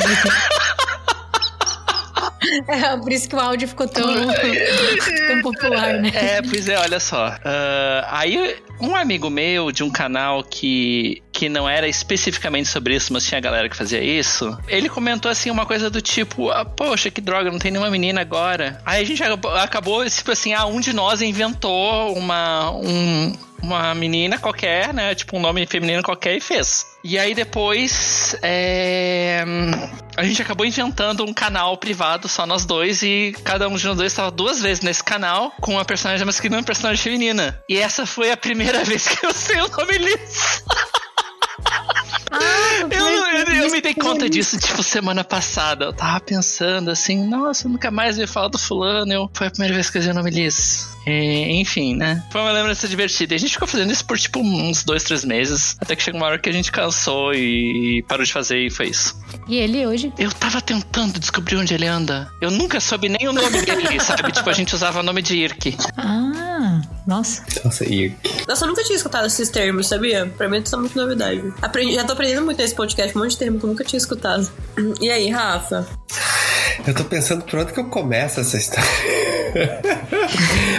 É, 2.71 2.97
por 2.97 3.13
isso 3.13 3.29
que 3.29 3.35
o 3.35 3.41
áudio 3.41 3.69
ficou 3.69 3.87
tão, 3.87 4.07
tão 4.15 5.43
popular, 5.43 5.95
né? 5.95 6.11
é, 6.15 6.43
pois 6.43 6.69
é, 6.69 6.79
olha 6.79 7.01
só. 7.01 7.35
Ah, 7.45 8.09
aí, 8.11 8.57
um 8.81 8.95
amigo 8.95 9.29
meu 9.29 9.71
de 9.71 9.83
um 9.83 9.91
canal 9.91 10.43
que, 10.43 11.23
que 11.33 11.49
não 11.49 11.69
era 11.69 11.89
especificamente 11.89 12.69
sobre 12.69 12.95
isso, 12.95 13.13
mas 13.13 13.27
tinha 13.27 13.41
galera 13.41 13.69
que 13.69 13.77
fazia 13.77 14.03
isso, 14.03 14.57
ele 14.69 14.89
comentou 14.89 15.31
assim 15.31 15.51
uma 15.51 15.67
coisa 15.67 15.91
do 15.91 16.01
tipo: 16.01 16.51
ah, 16.51 16.65
Poxa, 16.65 17.11
que 17.11 17.21
droga, 17.21 17.51
não 17.51 17.59
tem 17.59 17.71
nenhuma 17.71 17.91
menina 17.91 18.21
agora. 18.21 18.81
Aí 18.85 19.03
a 19.03 19.07
gente 19.07 19.23
acabou, 19.23 19.55
acabou 19.55 20.09
tipo 20.09 20.33
assim: 20.33 20.53
ah, 20.53 20.67
um 20.67 20.81
de 20.81 20.93
nós 20.93 21.23
inventou 21.23 22.17
uma. 22.17 22.71
Um, 22.71 23.33
uma 23.63 23.95
menina 23.95 24.39
qualquer, 24.39 24.93
né? 24.93 25.15
Tipo 25.15 25.37
um 25.37 25.41
nome 25.41 25.67
feminino 25.67 26.03
qualquer 26.03 26.37
e 26.37 26.41
fez. 26.41 26.87
E 27.03 27.19
aí 27.19 27.35
depois 27.35 28.37
é, 28.43 29.45
a 30.17 30.23
gente 30.23 30.43
acabou 30.43 30.67
inventando 30.67 31.25
um 31.25 31.33
canal 31.33 31.77
privado 31.79 32.29
só 32.29 32.47
nós 32.47 32.65
dois 32.65 33.03
e 33.03 33.35
cada 33.43 33.69
um 33.69 33.77
de 33.77 33.87
nós 33.87 33.97
dois 33.97 34.13
estava 34.13 34.31
duas 34.31 34.61
vezes 34.61 34.83
nesse 34.83 35.03
canal 35.03 35.53
com 35.61 35.73
uma 35.73 35.85
personagem 35.85 36.27
masculina 36.27 36.57
e 36.57 36.61
uma 36.61 36.67
personagem 36.67 37.03
feminina. 37.03 37.59
E 37.69 37.79
essa 37.79 38.05
foi 38.05 38.31
a 38.31 38.37
primeira 38.37 38.85
vez 38.85 39.09
que 39.09 39.25
eu 39.25 39.33
sei 39.33 39.61
o 39.61 39.69
nome 39.69 39.99
Liz. 39.99 40.63
Eu, 43.71 43.73
me 43.73 43.81
dei 43.81 43.95
conta 43.95 44.29
disso, 44.29 44.59
tipo, 44.59 44.83
semana 44.83 45.23
passada. 45.23 45.85
Eu 45.85 45.93
tava 45.93 46.19
pensando 46.19 46.91
assim, 46.91 47.25
nossa, 47.25 47.69
eu 47.69 47.71
nunca 47.71 47.89
mais 47.89 48.19
ia 48.19 48.27
falar 48.27 48.49
do 48.49 48.59
fulano. 48.59 49.13
Eu... 49.13 49.31
Foi 49.33 49.47
a 49.47 49.51
primeira 49.51 49.75
vez 49.75 49.89
que 49.89 49.99
eu 49.99 50.03
vi 50.03 50.11
o 50.11 50.15
nome 50.15 50.31
Liz. 50.31 50.89
E, 51.07 51.61
enfim, 51.61 51.95
né? 51.95 52.23
Foi 52.33 52.41
uma 52.41 52.51
lembrança 52.51 52.89
divertida. 52.89 53.35
E 53.35 53.37
a 53.37 53.39
gente 53.39 53.53
ficou 53.53 53.69
fazendo 53.69 53.93
isso 53.93 54.05
por 54.05 54.19
tipo 54.19 54.41
uns 54.41 54.83
dois, 54.83 55.05
três 55.05 55.25
meses. 55.25 55.77
Até 55.81 55.95
que 55.95 56.03
chegou 56.03 56.21
uma 56.21 56.27
hora 56.27 56.39
que 56.39 56.49
a 56.49 56.53
gente 56.53 56.73
cansou 56.73 57.33
e 57.33 58.05
parou 58.09 58.25
de 58.25 58.33
fazer 58.33 58.59
e 58.59 58.71
foi 58.71 58.89
isso. 58.89 59.17
E 59.49 59.57
ele 59.57 59.87
hoje? 59.87 60.13
Eu 60.19 60.33
tava 60.33 60.61
tentando 60.61 61.21
descobrir 61.21 61.57
onde 61.57 61.73
ele 61.73 61.87
anda. 61.87 62.29
Eu 62.41 62.51
nunca 62.51 62.81
soube 62.81 63.09
nem 63.09 63.29
o 63.29 63.33
nome 63.33 63.63
dele, 63.63 64.01
sabe? 64.01 64.33
Tipo, 64.41 64.51
a 64.51 64.53
gente 64.53 64.75
usava 64.75 65.01
o 65.01 65.03
nome 65.03 65.23
de 65.23 65.37
Irk. 65.37 65.77
Ah, 65.97 66.50
nossa. 67.11 67.43
Nossa, 67.65 67.85
e 67.85 68.15
Nossa, 68.49 68.65
eu 68.65 68.69
nunca 68.69 68.85
tinha 68.85 68.97
escutado 68.97 69.27
esses 69.27 69.51
termos, 69.51 69.89
sabia? 69.89 70.33
Pra 70.39 70.49
mim 70.49 70.63
isso 70.63 70.75
é 70.75 70.79
muito 70.79 70.97
novidade. 70.97 71.53
Aprendi, 71.61 71.95
já 71.95 72.05
tô 72.05 72.13
aprendendo 72.13 72.45
muito 72.45 72.59
nesse 72.59 72.75
podcast, 72.75 73.19
um 73.19 73.21
monte 73.21 73.33
de 73.33 73.39
termos 73.39 73.59
que 73.61 73.67
eu 73.67 73.71
nunca 73.71 73.85
tinha 73.85 73.99
escutado. 73.99 74.49
E 75.01 75.11
aí, 75.11 75.29
Rafa? 75.29 75.87
eu 76.87 76.95
tô 76.95 77.05
pensando 77.05 77.45
por 77.45 77.59
onde 77.59 77.73
que 77.73 77.81
eu 77.81 77.87
começo 77.87 78.41
essa 78.41 78.57
história. 78.57 78.89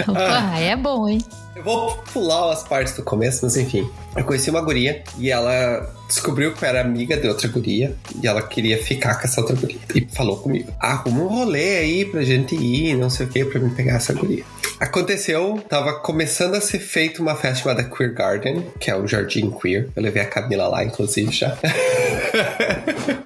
Opa, 0.08 0.50
aí 0.52 0.64
é 0.64 0.76
bom, 0.76 1.06
hein? 1.06 1.22
Eu 1.62 1.64
vou 1.64 1.96
pular 2.12 2.52
as 2.52 2.64
partes 2.64 2.94
do 2.94 3.04
começo, 3.04 3.38
mas 3.44 3.56
enfim. 3.56 3.88
Eu 4.16 4.24
conheci 4.24 4.50
uma 4.50 4.60
guria 4.60 5.04
e 5.16 5.30
ela 5.30 5.88
descobriu 6.08 6.52
que 6.52 6.64
eu 6.64 6.68
era 6.68 6.80
amiga 6.80 7.16
de 7.16 7.28
outra 7.28 7.46
guria 7.46 7.94
e 8.20 8.26
ela 8.26 8.42
queria 8.42 8.82
ficar 8.82 9.14
com 9.14 9.28
essa 9.28 9.40
outra 9.40 9.54
guria. 9.54 9.78
E 9.94 10.04
falou 10.12 10.38
comigo: 10.38 10.72
arruma 10.80 11.22
um 11.22 11.28
rolê 11.28 11.78
aí 11.78 12.04
pra 12.04 12.22
gente 12.24 12.56
ir, 12.56 12.96
não 12.96 13.08
sei 13.08 13.26
o 13.26 13.28
que, 13.28 13.44
pra 13.44 13.60
me 13.60 13.70
pegar 13.70 13.94
essa 13.94 14.12
guria. 14.12 14.42
Aconteceu, 14.80 15.62
tava 15.68 15.92
começando 16.00 16.56
a 16.56 16.60
ser 16.60 16.80
feita 16.80 17.22
uma 17.22 17.36
festa 17.36 17.62
chamada 17.62 17.84
Queer 17.84 18.12
Garden, 18.12 18.66
que 18.80 18.90
é 18.90 18.96
um 18.96 19.06
jardim 19.06 19.48
queer. 19.48 19.88
Eu 19.94 20.02
levei 20.02 20.22
a 20.22 20.26
Camila 20.26 20.66
lá, 20.66 20.84
inclusive, 20.84 21.30
já. 21.30 21.56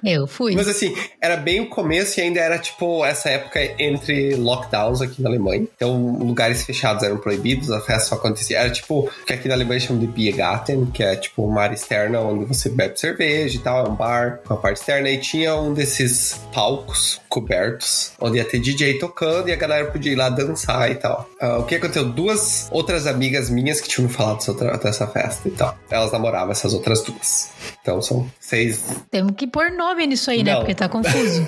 Eu 0.03 0.27
fui. 0.27 0.55
Mas 0.55 0.67
assim, 0.67 0.95
era 1.21 1.37
bem 1.37 1.61
o 1.61 1.69
começo 1.69 2.19
e 2.19 2.23
ainda 2.23 2.39
era 2.39 2.57
tipo 2.57 3.05
essa 3.05 3.29
época 3.29 3.59
entre 3.79 4.35
lockdowns 4.35 5.01
aqui 5.01 5.21
na 5.21 5.29
Alemanha. 5.29 5.67
Então, 5.75 6.17
lugares 6.17 6.63
fechados 6.63 7.03
eram 7.03 7.17
proibidos, 7.17 7.71
a 7.71 7.81
festa 7.81 8.09
só 8.09 8.15
acontecia. 8.15 8.59
Era 8.59 8.69
tipo 8.69 8.99
o 8.99 9.25
que 9.25 9.33
aqui 9.33 9.47
na 9.47 9.53
Alemanha 9.53 9.79
chamam 9.79 9.99
de 9.99 10.07
Biergarten, 10.07 10.85
que 10.87 11.03
é 11.03 11.15
tipo 11.15 11.45
uma 11.45 11.61
área 11.61 11.75
externa 11.75 12.19
onde 12.21 12.45
você 12.45 12.69
bebe 12.69 12.99
cerveja 12.99 13.57
e 13.57 13.59
tal, 13.59 13.85
é 13.85 13.89
um 13.89 13.95
bar 13.95 14.41
com 14.45 14.53
a 14.53 14.57
parte 14.57 14.77
externa. 14.77 15.09
E 15.09 15.17
tinha 15.17 15.55
um 15.55 15.73
desses 15.73 16.39
palcos 16.53 17.21
cobertos, 17.29 18.13
onde 18.19 18.37
ia 18.37 18.45
ter 18.45 18.59
DJ 18.59 18.99
tocando 18.99 19.49
e 19.49 19.53
a 19.53 19.55
galera 19.55 19.91
podia 19.91 20.11
ir 20.11 20.15
lá 20.15 20.29
dançar 20.29 20.89
e 20.91 20.95
tal. 20.95 21.29
Ah, 21.39 21.57
o 21.57 21.63
que 21.63 21.75
aconteceu? 21.75 22.05
Duas 22.05 22.67
outras 22.71 23.07
amigas 23.07 23.49
minhas 23.49 23.79
que 23.79 23.87
tinham 23.87 24.07
me 24.07 24.13
falado 24.13 24.39
dessa 24.81 25.07
festa 25.07 25.47
e 25.47 25.51
tal. 25.51 25.77
Elas 25.89 26.11
namoravam 26.11 26.51
essas 26.51 26.73
outras 26.73 27.01
duas. 27.01 27.49
Então 27.81 28.01
são 28.01 28.29
seis 28.39 28.83
Temos 29.09 29.33
que 29.35 29.47
pôr 29.47 29.71
nome 29.71 30.07
nisso 30.07 30.29
aí, 30.29 30.43
né? 30.43 30.53
Não. 30.53 30.59
Porque 30.59 30.75
tá 30.75 30.89
confuso. 30.89 31.45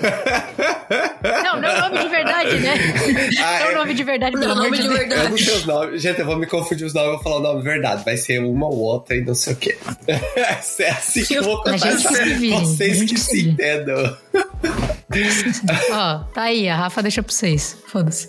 não, 1.44 1.60
não 1.60 1.68
é 1.68 1.80
nome 1.80 1.98
de 1.98 2.08
verdade, 2.08 2.58
né? 2.58 2.74
Ah, 3.38 3.58
não 3.60 3.66
é 3.66 3.72
é. 3.72 3.74
nome 3.76 3.94
de 3.94 4.04
verdade, 4.04 4.38
pelo 4.38 4.54
nome 4.54 4.76
de 4.76 4.82
de 4.82 4.88
Deus. 4.88 4.98
verdade. 4.98 5.24
Eu 5.24 5.30
não 5.30 5.38
sei 5.38 5.54
os 5.54 5.66
nomes. 5.66 6.02
Gente, 6.02 6.20
eu 6.20 6.26
vou 6.26 6.36
me 6.36 6.46
confundir 6.46 6.86
os 6.86 6.94
nomes, 6.94 7.08
eu 7.08 7.14
vou 7.14 7.22
falar 7.22 7.36
o 7.36 7.40
nome 7.40 7.62
verdade. 7.62 8.04
Vai 8.04 8.16
ser 8.16 8.38
uma 8.40 8.66
ou 8.66 8.78
outra 8.78 9.16
e 9.16 9.24
não 9.24 9.34
sei 9.34 9.52
o 9.52 9.56
quê. 9.56 9.76
É 10.80 10.90
assim 10.90 11.24
que 11.24 11.34
eu 11.34 11.42
vou 11.42 11.62
contar. 11.62 11.78
Vocês 11.78 12.98
gente 12.98 13.14
que 13.14 13.20
se 13.20 13.48
entendam. 13.48 14.16
Ó, 15.90 16.18
tá 16.32 16.42
aí, 16.42 16.68
a 16.68 16.76
Rafa 16.76 17.02
deixa 17.02 17.22
pra 17.22 17.32
vocês. 17.32 17.76
Foda-se. 17.86 18.28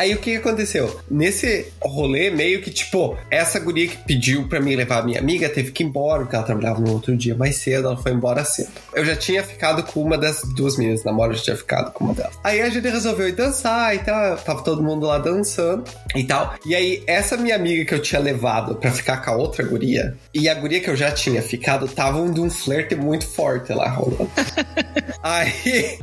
Aí 0.00 0.14
o 0.14 0.18
que 0.18 0.36
aconteceu? 0.36 0.98
Nesse 1.10 1.70
rolê, 1.78 2.30
meio 2.30 2.62
que 2.62 2.70
tipo, 2.70 3.18
essa 3.30 3.60
guria 3.60 3.86
que 3.86 3.98
pediu 3.98 4.48
pra 4.48 4.58
mim 4.58 4.74
levar 4.74 5.00
a 5.00 5.02
minha 5.02 5.18
amiga 5.18 5.46
teve 5.46 5.72
que 5.72 5.82
ir 5.82 5.86
embora, 5.86 6.22
porque 6.22 6.34
ela 6.34 6.44
trabalhava 6.46 6.80
no 6.80 6.90
outro 6.90 7.14
dia 7.14 7.34
mais 7.34 7.56
cedo, 7.56 7.88
ela 7.88 7.98
foi 7.98 8.12
embora 8.12 8.42
cedo. 8.42 8.70
Eu 8.94 9.04
já 9.04 9.14
tinha 9.14 9.42
ficado 9.44 9.82
com 9.82 10.00
uma 10.00 10.16
das 10.16 10.40
duas 10.56 10.78
meninas, 10.78 11.04
namoro, 11.04 11.32
eu 11.32 11.36
já 11.36 11.42
tinha 11.42 11.56
ficado 11.56 11.92
com 11.92 12.04
uma 12.04 12.14
delas. 12.14 12.32
Aí 12.42 12.62
a 12.62 12.70
gente 12.70 12.88
resolveu 12.88 13.28
ir 13.28 13.32
dançar 13.32 13.94
e 13.94 13.98
tal, 13.98 14.38
tava 14.38 14.62
todo 14.62 14.82
mundo 14.82 15.04
lá 15.04 15.18
dançando 15.18 15.84
e 16.16 16.24
tal. 16.24 16.54
E 16.64 16.74
aí, 16.74 17.02
essa 17.06 17.36
minha 17.36 17.56
amiga 17.56 17.84
que 17.84 17.92
eu 17.92 18.00
tinha 18.00 18.22
levado 18.22 18.76
pra 18.76 18.90
ficar 18.90 19.18
com 19.18 19.32
a 19.32 19.36
outra 19.36 19.62
guria, 19.62 20.16
e 20.32 20.48
a 20.48 20.54
guria 20.54 20.80
que 20.80 20.88
eu 20.88 20.96
já 20.96 21.12
tinha 21.12 21.42
ficado, 21.42 21.84
estavam 21.84 22.32
de 22.32 22.40
um 22.40 22.48
flerte 22.48 22.94
muito 22.94 23.26
forte 23.26 23.70
lá 23.74 23.90
rolando. 23.90 24.30
Aí 25.22 25.98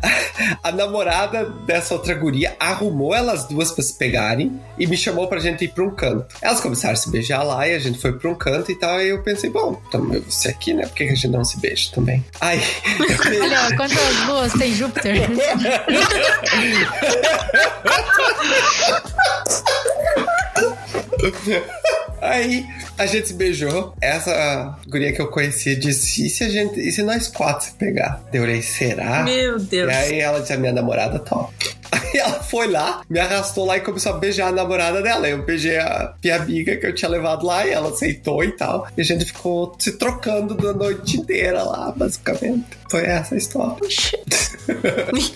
a 0.62 0.72
namorada 0.72 1.46
dessa 1.66 1.96
outra 1.96 2.14
guria 2.14 2.56
arrumou 2.60 3.16
elas 3.16 3.46
duas 3.46 3.72
pra 3.72 3.87
se 3.88 3.98
pegarem 3.98 4.60
e 4.78 4.86
me 4.86 4.98
chamou 4.98 5.28
pra 5.28 5.40
gente 5.40 5.66
ir 5.66 5.70
pra 5.70 5.84
um 5.84 5.92
canto. 5.92 6.26
Elas 6.42 6.60
começaram 6.60 6.94
a 6.94 6.98
se 6.98 7.10
beijar 7.10 7.44
lá 7.44 7.68
e 7.68 7.74
a 7.74 7.80
gente 7.80 8.00
foi 8.00 8.14
pra 8.14 8.30
um 8.30 8.36
canto 8.36 8.72
e 8.72 8.76
tal. 8.76 9.02
E 9.02 9.10
eu 9.10 9.22
pensei, 9.22 9.50
bom, 9.50 9.82
então 9.88 10.02
eu 10.14 10.22
vou 10.22 10.32
ser 10.32 10.50
aqui, 10.50 10.74
né? 10.74 10.86
Por 10.86 10.96
que 10.96 11.04
a 11.04 11.08
gente 11.08 11.28
não 11.28 11.44
se 11.44 11.60
beija 11.60 11.90
também? 11.94 12.24
Aí. 12.40 12.62
eu 13.00 13.44
Olha, 13.44 13.76
quantas 13.76 14.28
luas 14.28 14.54
tem 14.54 14.74
Júpiter? 14.74 15.28
Aí 22.22 22.66
a 22.98 23.06
gente 23.06 23.28
se 23.30 23.34
beijou. 23.34 23.94
Essa 24.02 24.78
guria 24.88 25.12
que 25.14 25.22
eu 25.22 25.28
conhecia 25.28 25.76
disse: 25.76 26.26
e 26.26 26.30
se 26.30 26.44
a 26.44 26.50
gente. 26.50 26.80
E 26.80 26.92
se 26.92 27.04
nós 27.04 27.28
quatro 27.28 27.66
se 27.66 27.72
pegar? 27.74 28.22
Eu 28.34 28.42
falei, 28.42 28.62
será? 28.62 29.24
Meu 29.24 29.60
Deus. 29.60 29.92
E 29.92 29.96
aí 29.96 30.20
ela 30.20 30.40
disse: 30.40 30.54
a 30.54 30.58
minha 30.58 30.74
namorada 30.74 31.20
top. 31.20 31.54
Aí 31.90 32.18
ela 32.20 32.44
foi 32.44 32.68
lá, 32.68 33.02
me 33.10 33.18
arrastou 33.18 33.66
lá 33.66 33.78
e 33.78 33.80
começou 33.80 34.12
a 34.14 34.18
beijar 34.18 34.50
a 34.50 34.52
namorada 34.52 35.02
dela. 35.02 35.28
Eu 35.28 35.44
beijei 35.46 35.78
a 35.78 36.14
minha 36.22 36.36
amiga 36.36 36.76
que 36.76 36.86
eu 36.86 36.94
tinha 36.94 37.10
levado 37.10 37.46
lá 37.46 37.66
e 37.66 37.70
ela 37.72 37.90
aceitou 37.90 38.44
e 38.44 38.52
tal. 38.52 38.88
E 38.98 39.02
a 39.02 39.04
gente 39.06 39.24
ficou 39.24 39.74
se 39.80 39.94
trocando 39.94 40.54
da 40.54 40.74
noite 40.74 41.18
inteira 41.18 41.64
lá, 41.64 41.94
basicamente. 41.96 42.66
Foi 42.92 43.04
essa 43.06 43.36
a 43.36 43.38
história. 43.38 43.78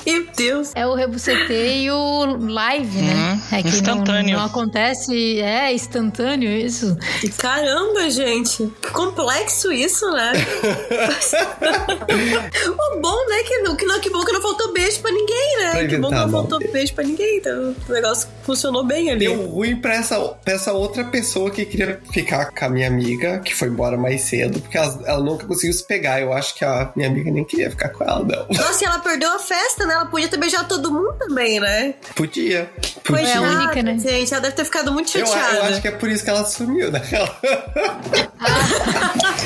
Meu 0.06 0.28
Deus. 0.36 0.72
É 0.76 0.86
o 0.86 0.94
rebucetei 0.94 1.84
e 1.86 1.92
o 1.92 2.26
live, 2.26 3.02
né? 3.02 3.14
Uhum, 3.52 3.58
é 3.58 3.64
que 3.64 3.70
não- 3.70 3.76
instantâneo. 3.78 4.38
Não, 4.38 4.46
acontece, 4.46 5.40
é 5.42 5.74
instantâneo 5.74 6.50
isso. 6.72 6.98
Caramba, 7.38 8.10
gente. 8.10 8.72
Que 8.82 8.92
complexo 8.92 9.72
isso, 9.72 10.10
né? 10.12 10.32
o 12.68 13.00
bom, 13.00 13.28
né? 13.28 13.44
Que, 13.44 13.76
que, 13.76 13.86
não, 13.86 14.00
que 14.00 14.10
bom 14.10 14.24
que 14.24 14.32
não 14.32 14.42
faltou 14.42 14.74
beijo 14.74 15.00
pra 15.02 15.12
ninguém, 15.12 15.58
né? 15.60 15.72
Pra 15.72 15.88
que 15.88 15.98
bom 15.98 16.10
que 16.10 16.16
não 16.16 16.32
faltou 16.32 16.60
beijo 16.72 16.94
pra 16.94 17.04
ninguém. 17.04 17.38
Então, 17.38 17.76
o 17.88 17.92
negócio 17.92 18.28
funcionou 18.44 18.86
bem 18.86 19.10
ali. 19.10 19.20
Deu 19.20 19.46
ruim 19.48 19.76
pra 19.76 19.96
essa, 19.96 20.20
pra 20.20 20.54
essa 20.54 20.74
outra 20.74 21.04
pessoa 21.06 21.52
que 21.52 21.66
queria 21.66 22.00
ficar 22.12 22.52
com 22.52 22.66
a 22.66 22.70
minha 22.70 22.88
amiga, 22.88 23.40
que 23.40 23.54
foi 23.54 23.68
embora 23.68 23.98
mais 23.98 24.22
cedo, 24.22 24.60
porque 24.62 24.78
ela, 24.78 25.00
ela 25.06 25.24
nunca 25.24 25.46
conseguiu 25.46 25.74
se 25.74 25.86
pegar. 25.86 26.22
Eu 26.22 26.34
acho 26.34 26.56
que 26.56 26.64
a 26.64 26.92
minha 26.96 27.10
amiga 27.10 27.32
nem 27.32 27.44
queria 27.44 27.70
ficar 27.70 27.90
com 27.90 28.04
ela, 28.04 28.20
não. 28.24 28.46
Nossa, 28.50 28.84
e 28.84 28.88
ela 28.88 29.00
perdeu 29.00 29.32
a 29.32 29.40
festa, 29.40 29.86
né? 29.86 29.94
Ela 29.94 30.06
podia 30.06 30.28
ter 30.28 30.38
beijado 30.38 30.68
todo 30.68 30.92
mundo 30.92 31.14
também, 31.20 31.60
né? 31.60 31.96
Podia. 32.16 32.70
Pois 33.04 33.28
É 33.28 33.34
a 33.34 33.42
Podia. 33.42 33.58
única, 33.58 33.84
né? 33.84 34.00
gente. 34.00 34.34
Ela 34.34 34.42
deve 34.42 34.56
ter 34.56 34.66
ficado 34.66 34.92
muito 34.92 35.16
Eu, 35.18 35.26
chateada. 35.26 35.58
eu 35.58 35.64
acho 35.64 35.82
que 35.82 35.88
é 35.88 35.92
por 35.92 36.10
isso 36.10 36.24
que 36.24 36.30
ela 36.30 36.46
sumiu, 36.62 36.92
né? 36.92 37.02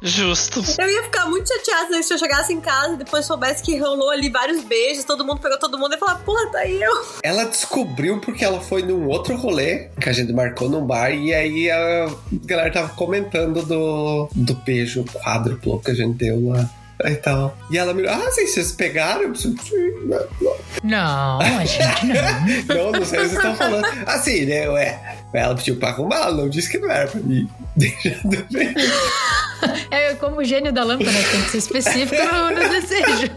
Justo. 0.04 0.63
Eu 0.80 0.89
ia 0.89 1.04
ficar 1.04 1.25
muito 1.28 1.47
chateada 1.47 1.89
né, 1.89 2.01
se 2.01 2.13
eu 2.13 2.17
chegasse 2.17 2.54
em 2.54 2.62
casa 2.62 2.93
e 2.93 2.97
depois 2.97 3.25
soubesse 3.25 3.63
que 3.63 3.78
rolou 3.78 4.10
ali 4.12 4.30
vários 4.30 4.63
beijos, 4.63 5.04
todo 5.04 5.25
mundo 5.25 5.39
pegou 5.39 5.58
todo 5.58 5.78
mundo 5.78 5.95
e 5.95 5.97
falar, 5.97 6.15
porra, 6.19 6.51
tá 6.51 6.60
aí 6.60 6.82
eu. 6.82 7.06
Ela 7.23 7.45
descobriu 7.45 8.19
porque 8.19 8.43
ela 8.43 8.62
foi 8.62 8.84
num 8.84 9.08
outro 9.08 9.36
rolê 9.36 9.89
que 9.99 10.10
a 10.10 10.13
gente 10.13 10.32
marcou 10.32 10.69
num 10.69 10.86
bar 10.86 11.12
e 11.12 11.34
aí 11.34 11.71
a 11.71 12.08
galera 12.45 12.71
tava 12.71 12.89
comentando 12.89 13.63
do, 13.63 14.30
do 14.34 14.54
beijo 14.56 15.04
quádruplo 15.06 15.80
que 15.82 15.91
a 15.91 15.95
gente 15.95 16.17
deu 16.17 16.49
lá. 16.49 16.69
E 17.03 17.15
tal. 17.15 17.58
E 17.69 17.77
ela 17.77 17.93
me 17.93 18.08
ah, 18.08 18.17
vocês 18.17 18.51
se 18.53 18.73
pegaram? 18.73 19.23
Eu 19.23 19.31
disse, 19.34 19.49
"Sim, 19.63 19.91
não, 20.05 20.25
não." 20.41 20.55
Não, 20.84 21.39
a 21.39 21.65
gente 21.65 22.05
não. 22.05 22.75
Não, 22.75 22.91
não 22.91 23.05
sei 23.05 23.19
o 23.19 23.21
que 23.23 23.29
vocês 23.29 23.34
estão 23.34 23.55
falando. 23.55 23.86
Assim, 24.05 24.45
né? 24.45 24.69
Ué, 24.69 25.17
ela 25.34 25.55
pediu 25.55 25.75
pra 25.77 25.89
arrumar, 25.89 26.17
ela 26.17 26.31
não 26.31 26.49
disse 26.49 26.69
que 26.69 26.77
não 26.77 26.89
era 26.89 27.08
pra 27.08 27.19
mim. 27.19 27.49
Deixa 27.75 28.10
eu 28.23 28.45
ver. 28.49 28.73
É 29.91 30.13
como 30.15 30.38
o 30.38 30.43
gênio 30.43 30.71
da 30.71 30.84
lâmpada, 30.84 31.12
né? 31.12 31.23
Tem 31.31 31.41
que 31.43 31.49
ser 31.49 31.58
específico 31.58 32.15
no, 32.34 32.51
no 32.51 32.69
desejo. 32.69 33.31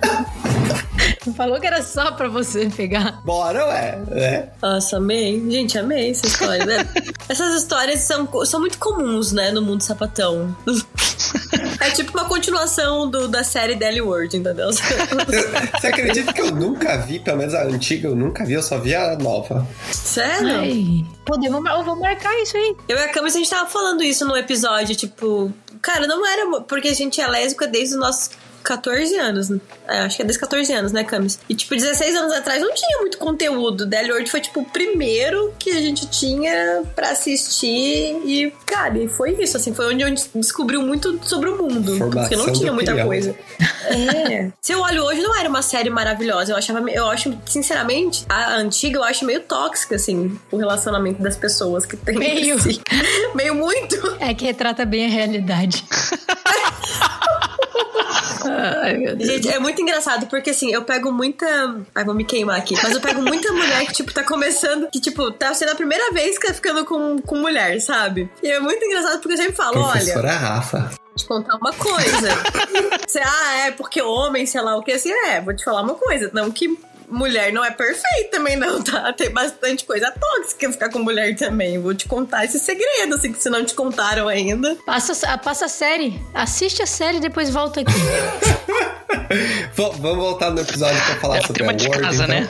Não 1.27 1.35
falou 1.35 1.61
que 1.61 1.67
era 1.67 1.83
só 1.83 2.13
pra 2.13 2.29
você 2.29 2.69
pegar. 2.75 3.21
Bora, 3.25 3.67
ué, 3.67 3.99
né? 4.11 4.49
Nossa, 4.63 4.97
amei. 4.99 5.43
Gente, 5.51 5.79
amei 5.79 6.11
essa 6.11 6.27
história. 6.27 6.65
né? 6.65 6.89
Essas 7.29 7.55
histórias 7.63 8.01
são, 8.01 8.29
são 8.45 8.61
muito 8.61 8.79
comuns, 8.79 9.33
né, 9.33 9.51
no 9.51 9.63
mundo 9.63 9.83
sapatão. 9.83 10.57
É 11.81 11.91
tipo 11.91 12.11
uma 12.13 12.29
continuação 12.29 13.09
do, 13.09 13.29
da 13.29 13.45
série 13.45 13.77
Daily 13.77 14.01
World, 14.01 14.37
entendeu? 14.37 14.71
Você 14.73 15.87
acredita 15.87 16.33
que 16.33 16.41
eu 16.41 16.51
nunca 16.51 16.97
vi, 16.99 17.19
pelo 17.21 17.39
menos 17.39 17.55
a 17.55 17.63
antiga, 17.63 18.09
eu 18.09 18.17
nunca 18.17 18.45
vi, 18.45 18.55
eu 18.55 18.63
só 18.63 18.79
vi 18.79 18.95
a 18.95 19.17
nova. 19.17 19.67
Sério? 19.93 20.59
Ai, 20.59 21.05
podemos, 21.25 21.65
eu 21.65 21.85
vou 21.85 21.97
marcar 21.97 22.37
isso 22.43 22.57
aí. 22.57 22.77
Eu 22.89 22.97
e 22.97 23.01
a 23.01 23.09
Camis, 23.09 23.35
a 23.35 23.39
gente 23.39 23.51
tava 23.51 23.69
falando 23.71 24.03
isso 24.03 24.25
no 24.25 24.37
episódio, 24.37 24.97
tipo... 24.97 25.53
Cara, 25.81 26.07
não 26.07 26.27
era... 26.27 26.61
Porque 26.63 26.89
a 26.89 26.95
gente 26.95 27.21
é 27.21 27.27
lésbica 27.29 27.67
desde 27.67 27.95
os 27.95 28.01
nossos 28.01 28.31
14 28.63 29.17
anos. 29.17 29.49
né? 29.49 29.61
É, 29.87 30.01
acho 30.01 30.17
que 30.17 30.23
é 30.23 30.25
desde 30.25 30.41
14 30.41 30.73
anos, 30.73 30.93
né, 30.93 31.05
Camis? 31.05 31.39
E, 31.49 31.55
tipo, 31.55 31.75
16 31.75 32.17
anos 32.17 32.33
atrás 32.33 32.61
não 32.61 32.75
tinha 32.75 32.99
muito 32.99 33.19
conteúdo. 33.19 33.87
Daily 33.87 34.11
World 34.11 34.31
foi, 34.31 34.41
tipo, 34.41 34.61
o 34.61 34.65
primeiro 34.65 35.53
que 35.59 35.71
a 35.71 35.81
gente 35.81 36.07
tinha 36.07 36.83
pra 36.95 37.11
assistir. 37.11 38.21
E, 38.25 38.53
cara, 38.67 38.99
e 38.99 39.09
foi 39.09 39.33
isso, 39.43 39.57
assim. 39.57 39.73
Foi 39.75 39.93
onde 39.93 40.05
a 40.05 40.09
gente 40.09 40.29
descobriu 40.35 40.83
muito 40.83 41.19
sobre 41.23 41.49
o 41.49 41.57
mundo. 41.57 41.97
Formação 41.97 42.21
porque 42.21 42.37
não 42.37 42.53
tinha 42.53 42.73
muita 42.73 43.05
coisa. 43.05 43.35
É. 43.87 44.51
Se 44.61 44.73
eu 44.73 44.81
olho 44.81 45.05
hoje, 45.05 45.21
não 45.23 45.37
era 45.37 45.49
uma 45.49 45.63
série 45.63 45.91
maravilhosa. 45.91 46.53
Eu 46.53 46.57
achava, 46.57 46.91
eu 46.91 47.07
acho, 47.09 47.37
sinceramente, 47.47 48.25
a 48.29 48.57
antiga 48.57 48.99
eu 48.99 49.05
acho 49.05 49.25
meio 49.25 49.41
tóxica, 49.41 49.97
assim, 49.97 50.39
o 50.51 50.57
relacionamento 50.57 51.23
das 51.23 51.37
pessoas 51.37 51.87
que 51.87 51.97
tem. 51.97 52.19
Meio. 52.19 52.57
assim. 52.57 52.81
meio 53.35 53.55
muito. 53.55 54.17
É 54.21 54.35
que 54.35 54.45
retrata 54.45 54.85
bem 54.85 55.07
a 55.07 55.09
realidade. 55.09 55.85
Ai, 58.45 58.97
meu 58.97 59.17
Deus. 59.17 59.31
Gente, 59.31 59.49
é 59.49 59.59
muito 59.59 59.81
engraçado, 59.81 60.27
porque 60.27 60.51
assim, 60.51 60.73
eu 60.73 60.83
pego 60.83 61.13
muita. 61.13 61.47
Ai, 61.95 62.05
vou 62.05 62.15
me 62.15 62.25
queimar 62.25 62.59
aqui. 62.59 62.75
Mas 62.83 62.93
eu 62.93 63.01
pego 63.01 63.23
muita 63.23 63.53
mulher 63.53 63.87
que, 63.87 63.93
tipo, 63.93 64.13
tá 64.13 64.25
começando, 64.25 64.89
que, 64.91 65.01
tipo, 65.01 65.31
tá 65.31 65.53
sendo 65.55 65.73
a 65.73 65.75
primeira 65.75 66.13
vez 66.13 66.39
que 66.39 66.47
tá 66.47 66.55
ficando 66.55 66.85
com, 66.85 67.21
com 67.21 67.37
mulher, 67.37 67.81
sabe? 67.81 68.31
E 68.43 68.51
é 68.51 68.61
muito 68.61 68.85
engraçado 68.85 69.21
porque 69.21 69.35
eu 69.35 69.37
sempre 69.37 69.55
falo, 69.55 69.81
olha. 69.81 69.93
Professora 69.93 70.33
Rafa. 70.33 70.79
Vou 70.79 71.17
te 71.17 71.27
contar 71.27 71.57
uma 71.57 71.73
coisa. 71.73 72.29
Você, 73.07 73.21
ah, 73.21 73.67
é 73.67 73.71
porque 73.71 74.01
homem, 74.03 74.47
sei 74.47 74.61
lá 74.61 74.77
o 74.77 74.83
que, 74.83 74.93
assim, 74.93 75.11
é, 75.11 75.41
vou 75.41 75.55
te 75.55 75.65
falar 75.65 75.83
uma 75.83 75.95
coisa. 75.95 76.31
Não 76.33 76.51
que 76.51 76.79
mulher 77.11 77.53
não 77.53 77.65
é 77.65 77.71
perfeita 77.71 78.31
também, 78.33 78.57
não, 78.57 78.83
tá? 78.83 79.13
Tem 79.13 79.31
bastante 79.31 79.85
coisa 79.85 80.11
tóxica 80.11 80.71
ficar 80.73 80.91
com 80.91 80.99
mulher 81.01 81.35
também. 81.37 81.79
Vou 81.79 81.95
te 81.95 82.07
contar 82.07 82.45
esse 82.45 82.59
segredo, 82.59 83.15
assim, 83.15 83.33
que 83.33 83.43
se 83.43 83.49
não 83.51 83.65
te 83.65 83.75
contaram 83.75 84.29
ainda. 84.29 84.77
Passa, 84.87 85.39
passa 85.39 85.65
a 85.67 85.69
série. 85.69 86.21
Assiste 86.35 86.83
a 86.83 86.87
série 86.87 87.19
e 87.19 87.21
depois 87.21 87.51
volta 87.51 87.81
aqui. 87.81 87.93
Vamos 89.75 90.17
voltar 90.17 90.51
no 90.51 90.61
episódio 90.61 91.01
pra 91.05 91.17
falar 91.17 91.37
É 91.37 91.41
o 91.41 91.47
sobre 91.47 91.63
tema 91.63 91.73
a 91.73 91.77
de 91.77 91.87
Word, 91.87 92.03
casa, 92.03 92.25
então. 92.25 92.41
né? 92.41 92.49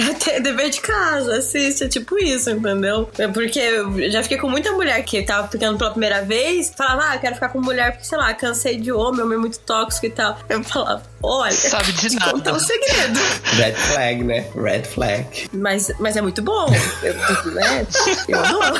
Até 0.10 0.40
dever 0.40 0.70
de 0.70 0.80
casa, 0.80 1.36
assiste, 1.36 1.84
é 1.84 1.88
tipo 1.88 2.18
isso, 2.18 2.50
entendeu? 2.50 3.08
É 3.18 3.28
porque 3.28 3.58
eu 3.58 4.10
já 4.10 4.22
fiquei 4.22 4.38
com 4.38 4.48
muita 4.48 4.72
mulher 4.72 5.02
que 5.04 5.22
tava 5.22 5.48
ficando 5.48 5.76
pela 5.78 5.90
primeira 5.90 6.22
vez, 6.22 6.72
falava, 6.76 7.10
ah, 7.10 7.14
eu 7.16 7.20
quero 7.20 7.34
ficar 7.34 7.48
com 7.50 7.60
mulher 7.60 7.92
porque, 7.92 8.04
sei 8.06 8.18
lá, 8.18 8.32
cansei 8.34 8.76
de 8.78 8.90
homem, 8.92 9.22
homem 9.22 9.36
é 9.36 9.40
muito 9.40 9.58
tóxico 9.60 10.06
e 10.06 10.10
tal. 10.10 10.38
Eu 10.48 10.62
falava, 10.64 11.02
olha, 11.22 11.52
Sabe 11.52 11.92
de 11.92 12.14
nada. 12.16 12.32
contar 12.32 12.52
um 12.54 12.58
segredo. 12.58 13.18
Red 13.56 13.72
flag, 13.74 14.24
né? 14.24 14.46
Red 14.54 14.82
flag. 14.84 15.48
Mas, 15.52 15.90
mas 15.98 16.16
é 16.16 16.22
muito 16.22 16.42
bom. 16.42 16.66
Eu, 17.02 17.14
né? 17.52 17.86
eu 18.28 18.38
adoro. 18.38 18.74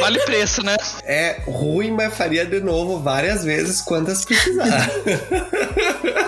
Vale 0.00 0.18
preço, 0.20 0.62
né? 0.62 0.76
É 1.04 1.42
ruim, 1.46 1.90
mas 1.90 2.14
faria 2.16 2.46
de 2.46 2.60
novo 2.60 3.00
várias 3.00 3.44
vezes 3.44 3.80
quantas 3.82 4.24
precisar. 4.24 4.90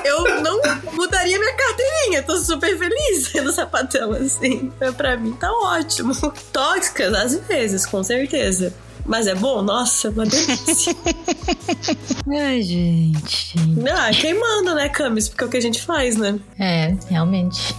Eu 0.04 0.40
não 0.42 0.60
mudaria 0.92 1.38
minha 1.38 1.54
carteirinha, 1.54 2.22
tô 2.22 2.36
super 2.38 2.76
feliz 2.76 3.28
sendo 3.32 3.52
sapatão, 3.52 4.12
assim. 4.12 4.72
Pra 4.96 5.16
mim 5.16 5.32
tá 5.32 5.50
ótimo. 5.50 6.14
Tóxicas, 6.52 7.14
às 7.14 7.34
vezes, 7.46 7.86
com 7.86 8.02
certeza. 8.02 8.74
Mas 9.04 9.26
é 9.26 9.34
bom? 9.34 9.62
Nossa, 9.62 10.10
uma 10.10 10.24
delícia. 10.24 10.94
Ai, 12.30 12.62
gente. 12.62 13.54
ah, 13.90 14.10
quem 14.10 14.38
manda, 14.38 14.74
né, 14.74 14.88
Camis? 14.88 15.28
Porque 15.28 15.44
é 15.44 15.46
o 15.46 15.50
que 15.50 15.56
a 15.56 15.62
gente 15.62 15.82
faz, 15.82 16.16
né? 16.16 16.38
É, 16.58 16.94
realmente. 17.08 17.74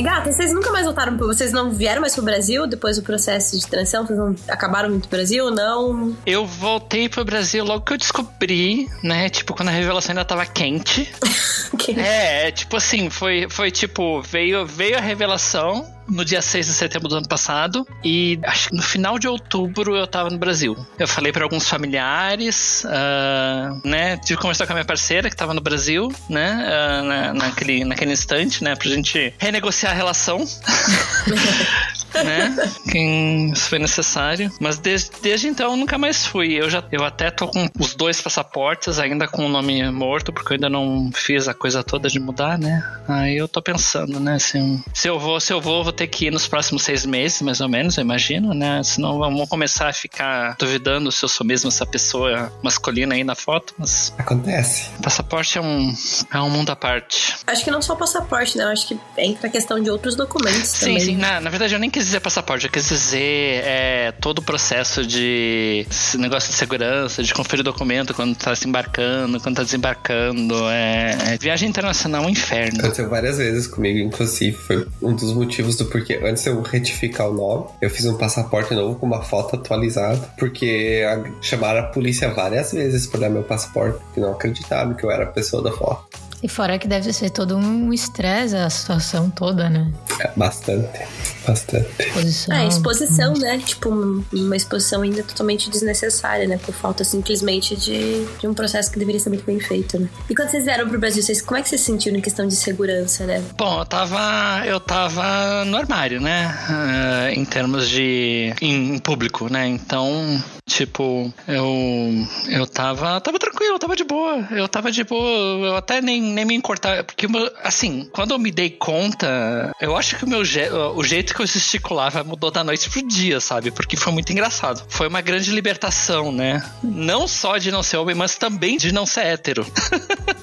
E 0.00 0.02
gata, 0.02 0.32
vocês 0.32 0.50
nunca 0.54 0.72
mais 0.72 0.86
voltaram 0.86 1.14
pro. 1.14 1.26
Vocês 1.26 1.52
não 1.52 1.72
vieram 1.72 2.00
mais 2.00 2.14
pro 2.14 2.24
Brasil 2.24 2.66
depois 2.66 2.96
do 2.96 3.02
processo 3.02 3.58
de 3.58 3.66
transição? 3.66 4.06
Vocês 4.06 4.18
não 4.18 4.34
acabaram 4.48 4.88
indo 4.88 5.00
pro 5.00 5.10
Brasil? 5.10 5.50
Não. 5.50 6.16
Eu 6.24 6.46
voltei 6.46 7.06
pro 7.06 7.22
Brasil 7.22 7.62
logo 7.62 7.84
que 7.84 7.92
eu 7.92 7.98
descobri, 7.98 8.88
né? 9.02 9.28
Tipo, 9.28 9.52
quando 9.52 9.68
a 9.68 9.72
revelação 9.72 10.12
ainda 10.12 10.24
tava 10.24 10.46
quente. 10.46 11.12
É, 11.96 12.48
é, 12.48 12.50
tipo 12.52 12.76
assim, 12.76 13.10
foi, 13.10 13.48
foi 13.48 13.70
tipo, 13.70 14.20
veio, 14.22 14.64
veio 14.66 14.96
a 14.96 15.00
revelação 15.00 15.84
no 16.10 16.24
dia 16.24 16.42
6 16.42 16.66
de 16.66 16.72
setembro 16.72 17.08
do 17.08 17.16
ano 17.16 17.28
passado 17.28 17.86
e 18.04 18.38
acho 18.42 18.68
que 18.70 18.74
no 18.76 18.82
final 18.82 19.18
de 19.18 19.28
outubro 19.28 19.96
eu 19.96 20.06
tava 20.06 20.28
no 20.30 20.38
Brasil. 20.38 20.76
Eu 20.98 21.06
falei 21.08 21.32
pra 21.32 21.44
alguns 21.44 21.68
familiares, 21.68 22.84
ah, 22.86 23.76
né? 23.84 24.16
Tive 24.18 24.36
que 24.36 24.42
conversar 24.42 24.66
com 24.66 24.72
a 24.72 24.76
minha 24.76 24.84
parceira 24.84 25.30
que 25.30 25.36
tava 25.36 25.54
no 25.54 25.60
Brasil, 25.60 26.12
né? 26.28 26.64
ah, 26.68 27.02
na- 27.02 27.34
naquele, 27.34 27.84
naquele 27.84 28.12
instante, 28.12 28.62
né? 28.64 28.74
Pra 28.74 28.88
gente 28.88 29.32
renegociar 29.38 29.92
a 29.92 29.94
relação. 29.96 30.44
né? 32.14 32.56
Quem 32.90 33.50
isso 33.52 33.68
foi 33.68 33.78
necessário. 33.78 34.50
Mas 34.60 34.78
desde, 34.78 35.10
desde 35.22 35.48
então 35.48 35.70
eu 35.72 35.76
nunca 35.76 35.98
mais 35.98 36.26
fui. 36.26 36.52
Eu 36.54 36.68
já 36.70 36.82
eu 36.90 37.04
até 37.04 37.30
tô 37.30 37.48
com 37.48 37.68
os 37.78 37.94
dois 37.94 38.20
passaportes, 38.20 38.98
ainda 38.98 39.26
com 39.28 39.46
o 39.46 39.48
nome 39.48 39.88
morto, 39.90 40.32
porque 40.32 40.52
eu 40.52 40.54
ainda 40.54 40.68
não 40.68 41.10
fiz 41.14 41.48
a 41.48 41.54
coisa 41.54 41.82
toda 41.82 42.08
de 42.08 42.18
mudar, 42.18 42.58
né? 42.58 42.82
Aí 43.08 43.36
eu 43.36 43.48
tô 43.48 43.60
pensando, 43.62 44.18
né? 44.20 44.38
Se, 44.38 44.58
se 44.94 45.08
eu 45.08 45.18
vou, 45.18 45.40
se 45.40 45.52
eu 45.52 45.60
vou, 45.60 45.82
vou 45.84 45.92
ter 45.92 46.06
que 46.06 46.26
ir 46.26 46.30
nos 46.30 46.46
próximos 46.46 46.82
seis 46.82 47.04
meses, 47.06 47.42
mais 47.42 47.60
ou 47.60 47.68
menos, 47.68 47.96
eu 47.96 48.02
imagino, 48.02 48.54
né? 48.54 48.82
Senão 48.82 49.18
vão 49.18 49.46
começar 49.46 49.88
a 49.88 49.92
ficar 49.92 50.56
duvidando 50.58 51.10
se 51.12 51.24
eu 51.24 51.28
sou 51.28 51.46
mesmo 51.46 51.68
essa 51.68 51.86
pessoa 51.86 52.52
masculina 52.62 53.14
aí 53.14 53.24
na 53.24 53.34
foto. 53.34 53.74
Mas 53.78 54.12
Acontece. 54.18 54.90
passaporte 55.02 55.58
é 55.58 55.60
um, 55.60 55.92
é 56.32 56.40
um 56.40 56.50
mundo 56.50 56.70
à 56.70 56.76
parte. 56.76 57.34
Acho 57.46 57.64
que 57.64 57.70
não 57.70 57.82
só 57.82 57.94
o 57.94 57.96
passaporte, 57.96 58.56
né? 58.56 58.64
Acho 58.64 58.88
que 58.88 58.98
entra 59.18 59.48
a 59.48 59.50
questão 59.50 59.80
de 59.80 59.90
outros 59.90 60.14
documentos 60.16 60.68
Sim, 60.68 60.86
também. 60.86 61.00
sim. 61.00 61.16
Na, 61.16 61.40
na 61.40 61.50
verdade, 61.50 61.74
eu 61.74 61.78
nem 61.80 61.90
quis 61.90 61.99
dizer 62.04 62.20
passaporte, 62.20 62.66
eu 62.66 62.70
quis 62.72 62.88
dizer 62.88 63.62
é, 63.64 64.12
todo 64.20 64.38
o 64.38 64.42
processo 64.42 65.04
de 65.06 65.86
negócio 66.18 66.50
de 66.50 66.56
segurança, 66.56 67.22
de 67.22 67.32
conferir 67.34 67.64
documento 67.64 68.14
quando 68.14 68.34
tá 68.36 68.54
se 68.54 68.68
embarcando, 68.68 69.40
quando 69.40 69.56
tá 69.56 69.62
desembarcando. 69.62 70.54
É, 70.70 71.34
é- 71.34 71.38
viagem 71.38 71.68
internacional 71.68 72.24
é 72.24 72.26
um 72.26 72.30
inferno. 72.30 72.78
Aconteceu 72.80 73.08
várias 73.08 73.38
vezes 73.38 73.66
comigo, 73.66 73.98
inclusive. 73.98 74.56
Foi 74.56 74.86
um 75.02 75.14
dos 75.14 75.32
motivos 75.32 75.76
do 75.76 75.86
porquê. 75.86 76.20
Antes 76.24 76.44
eu 76.46 76.60
retificar 76.62 77.28
o 77.28 77.34
nome, 77.34 77.66
eu 77.80 77.90
fiz 77.90 78.04
um 78.06 78.16
passaporte 78.16 78.74
novo 78.74 78.96
com 78.98 79.06
uma 79.06 79.22
foto 79.22 79.56
atualizada. 79.56 80.30
Porque 80.38 81.02
a- 81.06 81.30
chamaram 81.42 81.80
a 81.80 81.84
polícia 81.84 82.28
várias 82.32 82.72
vezes 82.72 83.06
pra 83.06 83.20
dar 83.20 83.30
meu 83.30 83.42
passaporte, 83.42 83.98
porque 84.04 84.20
não 84.20 84.32
acreditavam 84.32 84.94
que 84.94 85.04
eu 85.04 85.10
era 85.10 85.24
a 85.24 85.26
pessoa 85.28 85.62
da 85.62 85.72
foto. 85.72 86.08
E 86.42 86.48
fora 86.48 86.78
que 86.78 86.88
deve 86.88 87.12
ser 87.12 87.28
todo 87.30 87.54
um 87.56 87.92
estresse 87.92 88.56
a 88.56 88.70
situação 88.70 89.28
toda, 89.28 89.68
né? 89.68 89.92
É, 90.20 90.30
bastante. 90.36 91.00
Bastante. 91.46 91.86
Exposição. 91.98 92.56
É, 92.56 92.66
exposição, 92.66 93.32
né? 93.34 93.58
Tipo, 93.58 93.90
um- 93.90 94.24
uma 94.32 94.56
exposição 94.56 95.02
ainda 95.02 95.22
totalmente 95.22 95.68
desnecessária, 95.68 96.46
né? 96.48 96.58
Por 96.58 96.72
falta 96.74 97.04
simplesmente 97.04 97.76
de, 97.76 98.24
de 98.40 98.46
um 98.48 98.54
processo 98.54 98.90
que 98.90 98.98
deveria 98.98 99.20
ser 99.20 99.28
muito 99.28 99.44
bem 99.44 99.60
feito, 99.60 99.98
né? 99.98 100.08
E 100.30 100.34
quando 100.34 100.48
vocês 100.50 100.64
vieram 100.64 100.88
pro 100.88 100.98
Brasil, 100.98 101.22
vocês, 101.22 101.42
como 101.42 101.58
é 101.58 101.62
que 101.62 101.68
vocês 101.68 101.80
se 101.80 101.86
sentiram 101.88 102.16
em 102.16 102.20
questão 102.22 102.46
de 102.48 102.56
segurança, 102.56 103.26
né? 103.26 103.42
Bom, 103.58 103.80
eu 103.80 103.84
tava. 103.86 104.62
Eu 104.66 104.80
tava 104.80 105.64
no 105.66 105.76
armário, 105.76 106.20
né? 106.20 106.46
Ah, 106.68 107.30
em 107.32 107.44
termos 107.44 107.88
de. 107.88 108.54
Em, 108.62 108.94
em 108.94 108.98
público, 108.98 109.50
né? 109.52 109.66
Então, 109.66 110.42
tipo, 110.66 111.32
eu. 111.48 112.26
Eu 112.48 112.66
tava. 112.66 113.20
Tava 113.20 113.38
tranquilo, 113.38 113.74
eu 113.74 113.78
tava 113.78 113.96
de 113.96 114.04
boa. 114.04 114.46
Eu 114.50 114.68
tava 114.68 114.90
de 114.92 115.04
boa. 115.04 115.66
Eu 115.68 115.76
até 115.76 116.00
nem, 116.00 116.29
nem 116.30 116.44
me 116.44 116.54
importava. 116.54 117.04
Porque, 117.04 117.26
assim, 117.62 118.08
quando 118.12 118.32
eu 118.32 118.38
me 118.38 118.50
dei 118.50 118.70
conta, 118.70 119.72
eu 119.80 119.96
acho 119.96 120.16
que 120.16 120.24
o 120.24 120.28
meu 120.28 120.44
je- 120.44 120.70
o 120.70 121.02
jeito 121.02 121.34
que 121.34 121.42
eu 121.42 121.46
gesticulava 121.46 122.22
mudou 122.24 122.50
da 122.50 122.64
noite 122.64 122.88
pro 122.90 123.02
dia, 123.06 123.40
sabe? 123.40 123.70
Porque 123.70 123.96
foi 123.96 124.12
muito 124.12 124.32
engraçado. 124.32 124.84
Foi 124.88 125.08
uma 125.08 125.20
grande 125.20 125.50
libertação, 125.50 126.32
né? 126.32 126.62
Não 126.82 127.26
só 127.28 127.58
de 127.58 127.70
não 127.70 127.82
ser 127.82 127.96
homem, 127.98 128.14
mas 128.14 128.36
também 128.36 128.76
de 128.76 128.92
não 128.92 129.04
ser 129.06 129.26
hétero. 129.26 129.66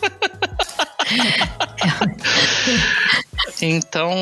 Então, 3.61 4.13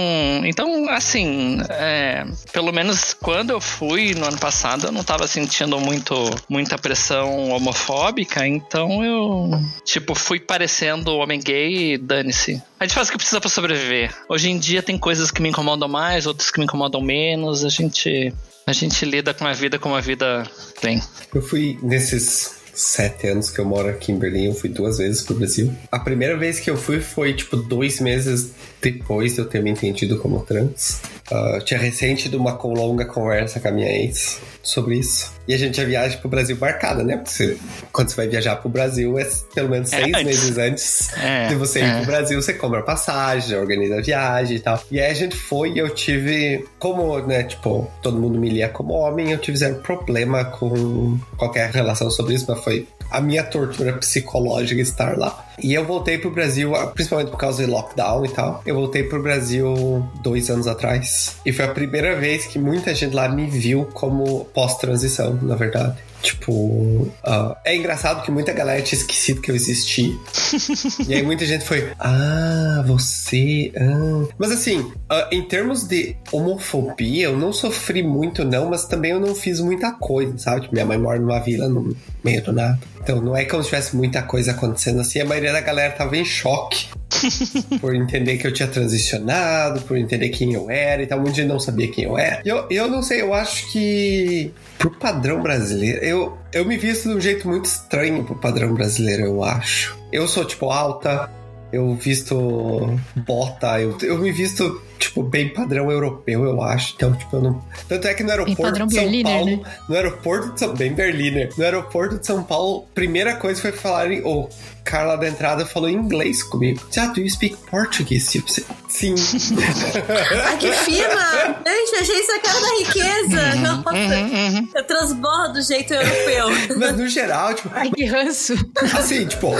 então 0.45 0.89
assim, 0.89 1.57
é, 1.69 2.25
pelo 2.53 2.71
menos 2.71 3.13
quando 3.13 3.51
eu 3.51 3.59
fui 3.59 4.13
no 4.13 4.25
ano 4.25 4.37
passado, 4.37 4.87
eu 4.87 4.91
não 4.91 5.03
tava 5.03 5.27
sentindo 5.27 5.79
muito, 5.79 6.13
muita 6.49 6.77
pressão 6.77 7.49
homofóbica, 7.49 8.47
então 8.47 9.03
eu, 9.03 9.51
tipo, 9.83 10.15
fui 10.15 10.39
parecendo 10.39 11.15
homem 11.15 11.39
gay 11.39 11.93
e 11.93 11.97
dane-se. 11.97 12.61
A 12.79 12.85
gente 12.85 12.95
faz 12.95 13.07
o 13.07 13.11
que 13.11 13.17
precisa 13.17 13.41
pra 13.41 13.49
sobreviver. 13.49 14.13
Hoje 14.29 14.49
em 14.49 14.57
dia 14.57 14.81
tem 14.81 14.97
coisas 14.97 15.31
que 15.31 15.41
me 15.41 15.49
incomodam 15.49 15.87
mais, 15.87 16.25
outras 16.25 16.49
que 16.49 16.59
me 16.59 16.65
incomodam 16.65 17.01
menos, 17.01 17.65
a 17.65 17.69
gente, 17.69 18.33
a 18.65 18.73
gente 18.73 19.03
lida 19.05 19.33
com 19.33 19.45
a 19.45 19.53
vida 19.53 19.77
como 19.79 19.95
a 19.95 20.01
vida 20.01 20.43
tem. 20.79 21.01
Eu 21.33 21.41
fui 21.41 21.77
nesses 21.81 22.64
sete 22.75 23.27
anos 23.27 23.49
que 23.49 23.59
eu 23.59 23.65
moro 23.65 23.89
aqui 23.89 24.11
em 24.11 24.17
Berlim, 24.19 24.47
eu 24.47 24.53
fui 24.53 24.69
duas 24.69 24.97
vezes 24.97 25.21
pro 25.21 25.35
Brasil. 25.35 25.73
A 25.91 25.99
primeira 25.99 26.37
vez 26.37 26.59
que 26.59 26.69
eu 26.69 26.77
fui 26.77 26.99
foi, 26.99 27.33
tipo, 27.33 27.55
dois 27.55 27.99
meses 27.99 28.51
depois 28.81 29.33
de 29.33 29.39
eu 29.39 29.45
ter 29.45 29.63
me 29.63 29.71
entendido 29.71 30.17
como 30.19 30.41
trans. 30.41 31.01
Eu 31.31 31.63
tinha 31.63 31.79
recém 31.79 32.15
tido 32.15 32.37
uma 32.37 32.51
longa 32.51 33.05
conversa 33.05 33.59
com 33.59 33.67
a 33.67 33.71
minha 33.71 33.89
ex 33.89 34.39
sobre 34.67 34.97
isso. 34.97 35.33
E 35.47 35.53
a 35.53 35.57
gente 35.57 35.77
já 35.77 35.83
viaja 35.83 36.17
pro 36.17 36.27
Brasil 36.29 36.57
marcada, 36.59 37.03
né? 37.03 37.17
Porque 37.17 37.29
você- 37.31 37.57
quando 37.91 38.09
você 38.09 38.15
vai 38.15 38.27
viajar 38.27 38.55
pro 38.55 38.69
Brasil, 38.69 39.17
é 39.19 39.27
pelo 39.53 39.69
menos 39.69 39.93
É 39.93 40.01
seis 40.01 40.15
antes. 40.15 40.25
meses 40.25 40.57
antes 40.57 41.13
É, 41.17 41.47
de 41.47 41.55
você 41.55 41.79
ir 41.79 41.83
é. 41.83 41.97
pro 41.97 42.05
Brasil, 42.07 42.41
você 42.41 42.53
compra 42.53 42.81
passagem, 42.81 43.57
organiza 43.57 43.97
a 43.97 44.01
viagem 44.01 44.57
e 44.57 44.59
tal. 44.59 44.81
E 44.91 44.99
aí 44.99 45.11
a 45.11 45.13
gente 45.13 45.35
foi 45.35 45.73
e 45.73 45.79
eu 45.79 45.89
tive, 45.89 46.65
como, 46.79 47.17
né, 47.19 47.43
tipo, 47.43 47.89
todo 48.01 48.17
mundo 48.17 48.39
me 48.39 48.49
lia 48.49 48.69
como 48.69 48.93
homem, 48.93 49.31
eu 49.31 49.37
tive 49.37 49.57
zero 49.57 49.75
problema 49.75 50.45
com 50.45 51.17
qualquer 51.37 51.69
relação 51.69 52.09
sobre 52.09 52.33
isso, 52.33 52.45
mas 52.47 52.63
foi 52.63 52.87
a 53.09 53.21
minha 53.21 53.43
tortura 53.43 53.93
psicológica 53.93 54.81
estar 54.81 55.17
lá. 55.17 55.45
E 55.61 55.73
eu 55.73 55.85
voltei 55.85 56.17
pro 56.17 56.29
Brasil, 56.29 56.75
ah, 56.75 56.87
principalmente 56.87 57.31
por 57.31 57.37
causa 57.37 57.65
do 57.65 57.71
lockdown 57.71 58.25
e 58.25 58.29
tal. 58.29 58.61
Eu 58.65 58.75
voltei 58.75 59.03
pro 59.03 59.21
Brasil 59.21 60.05
dois 60.21 60.49
anos 60.49 60.67
atrás. 60.67 61.37
E 61.45 61.51
foi 61.51 61.65
a 61.65 61.69
primeira 61.69 62.15
vez 62.15 62.45
que 62.45 62.59
muita 62.59 62.93
gente 62.93 63.13
lá 63.13 63.29
me 63.29 63.47
viu 63.47 63.85
como 63.93 64.45
pós-transição, 64.53 65.39
na 65.41 65.55
verdade. 65.55 65.95
Tipo, 66.25 66.51
uh, 66.51 67.55
é 67.63 67.75
engraçado 67.75 68.23
que 68.23 68.31
muita 68.31 68.51
galera 68.51 68.81
tinha 68.81 68.99
esquecido 68.99 69.41
que 69.41 69.51
eu 69.51 69.55
existi. 69.55 70.19
e 71.07 71.13
aí 71.13 71.21
muita 71.21 71.45
gente 71.45 71.63
foi, 71.63 71.91
ah, 71.99 72.83
você. 72.87 73.71
Ah. 73.77 74.27
Mas 74.35 74.51
assim, 74.51 74.79
uh, 74.79 75.27
em 75.31 75.43
termos 75.43 75.83
de 75.83 76.17
homofobia, 76.31 77.25
eu 77.25 77.37
não 77.37 77.53
sofri 77.53 78.01
muito, 78.01 78.43
não, 78.43 78.71
mas 78.71 78.85
também 78.85 79.11
eu 79.11 79.19
não 79.19 79.35
fiz 79.35 79.59
muita 79.59 79.91
coisa, 79.91 80.35
sabe? 80.39 80.61
Tipo, 80.61 80.73
minha 80.73 80.85
mãe 80.85 80.97
mora 80.97 81.19
numa 81.19 81.39
vila 81.39 81.69
no 81.69 81.95
meio 82.23 82.43
do 82.43 82.51
nada. 82.51 82.79
Então 83.05 83.21
não 83.21 83.37
é 83.37 83.45
como 83.45 83.61
se 83.61 83.69
tivesse 83.69 83.95
muita 83.95 84.23
coisa 84.23 84.49
acontecendo 84.49 84.99
assim, 84.99 85.21
a 85.21 85.25
maioria 85.25 85.53
da 85.53 85.61
galera 85.61 85.93
tava 85.93 86.17
em 86.17 86.25
choque. 86.25 86.87
por 87.79 87.95
entender 87.95 88.37
que 88.37 88.47
eu 88.47 88.51
tinha 88.51 88.67
transicionado, 88.67 89.81
por 89.81 89.95
entender 89.95 90.29
quem 90.29 90.53
eu 90.53 90.71
era 90.71 91.03
e 91.03 91.05
tal. 91.05 91.19
Muita 91.19 91.35
gente 91.35 91.47
não 91.47 91.59
sabia 91.59 91.87
quem 91.87 92.05
eu 92.05 92.17
era. 92.17 92.41
Eu, 92.43 92.65
eu 92.67 92.87
não 92.89 93.03
sei, 93.03 93.21
eu 93.21 93.31
acho 93.31 93.71
que 93.71 94.51
pro 94.79 94.89
padrão 94.89 95.39
brasileiro, 95.41 96.03
eu, 96.03 96.37
eu 96.51 96.65
me 96.65 96.77
visto 96.77 97.07
de 97.09 97.15
um 97.15 97.21
jeito 97.21 97.47
muito 97.47 97.65
estranho 97.65 98.23
pro 98.23 98.35
padrão 98.35 98.73
brasileiro, 98.73 99.23
eu 99.23 99.43
acho. 99.43 99.95
Eu 100.11 100.27
sou, 100.27 100.43
tipo, 100.43 100.71
alta, 100.71 101.29
eu 101.71 101.93
visto 101.93 102.99
bota, 103.15 103.79
eu, 103.79 103.95
eu 104.01 104.17
me 104.17 104.31
visto, 104.31 104.81
tipo, 104.97 105.23
bem 105.23 105.49
padrão 105.49 105.91
europeu, 105.91 106.43
eu 106.43 106.61
acho. 106.61 106.93
Então, 106.95 107.13
tipo, 107.13 107.35
eu 107.35 107.41
não. 107.41 107.63
Tanto 107.87 108.07
é 108.07 108.13
que 108.13 108.23
no 108.23 108.31
aeroporto 108.31 108.73
de 108.73 108.77
São 108.77 108.87
Berliner, 108.87 109.33
Paulo. 109.33 109.45
Né? 109.45 109.77
No 109.89 109.95
aeroporto 109.95 110.53
de 110.53 110.59
São. 110.59 110.73
Bem 110.75 110.93
Berliner. 110.93 111.49
No 111.57 111.63
aeroporto 111.63 112.19
de 112.19 112.25
São 112.25 112.43
Paulo, 112.43 112.85
primeira 112.93 113.35
coisa 113.35 113.61
foi 113.61 113.71
falarem. 113.71 114.21
Oh, 114.23 114.47
Carla 114.85 115.17
da 115.17 115.27
entrada 115.27 115.65
falou 115.65 115.89
inglês 115.89 116.43
comigo. 116.43 116.79
Já, 116.91 117.07
do 117.07 117.19
you 117.19 117.29
speak 117.29 117.57
Portuguese? 117.69 118.31
Tipo, 118.31 118.51
sim. 118.87 119.15
Ai, 120.45 120.57
que 120.57 120.71
fina! 120.71 121.55
Gente, 121.65 121.95
achei 122.01 122.19
isso 122.19 122.31
a 122.31 122.39
cara 122.39 122.59
da 122.61 122.67
riqueza. 122.77 123.55
Uhum, 123.55 123.61
Nossa, 123.61 123.93
uhum, 123.93 124.55
uhum. 124.55 124.69
eu 124.75 124.83
transbordo 124.83 125.53
do 125.53 125.61
jeito 125.61 125.93
europeu. 125.93 126.47
Mas 126.77 126.97
no 126.97 127.07
geral, 127.07 127.53
tipo. 127.55 127.69
Ai, 127.73 127.89
que 127.89 128.05
ranço. 128.05 128.53
Assim, 128.97 129.25
tipo, 129.25 129.53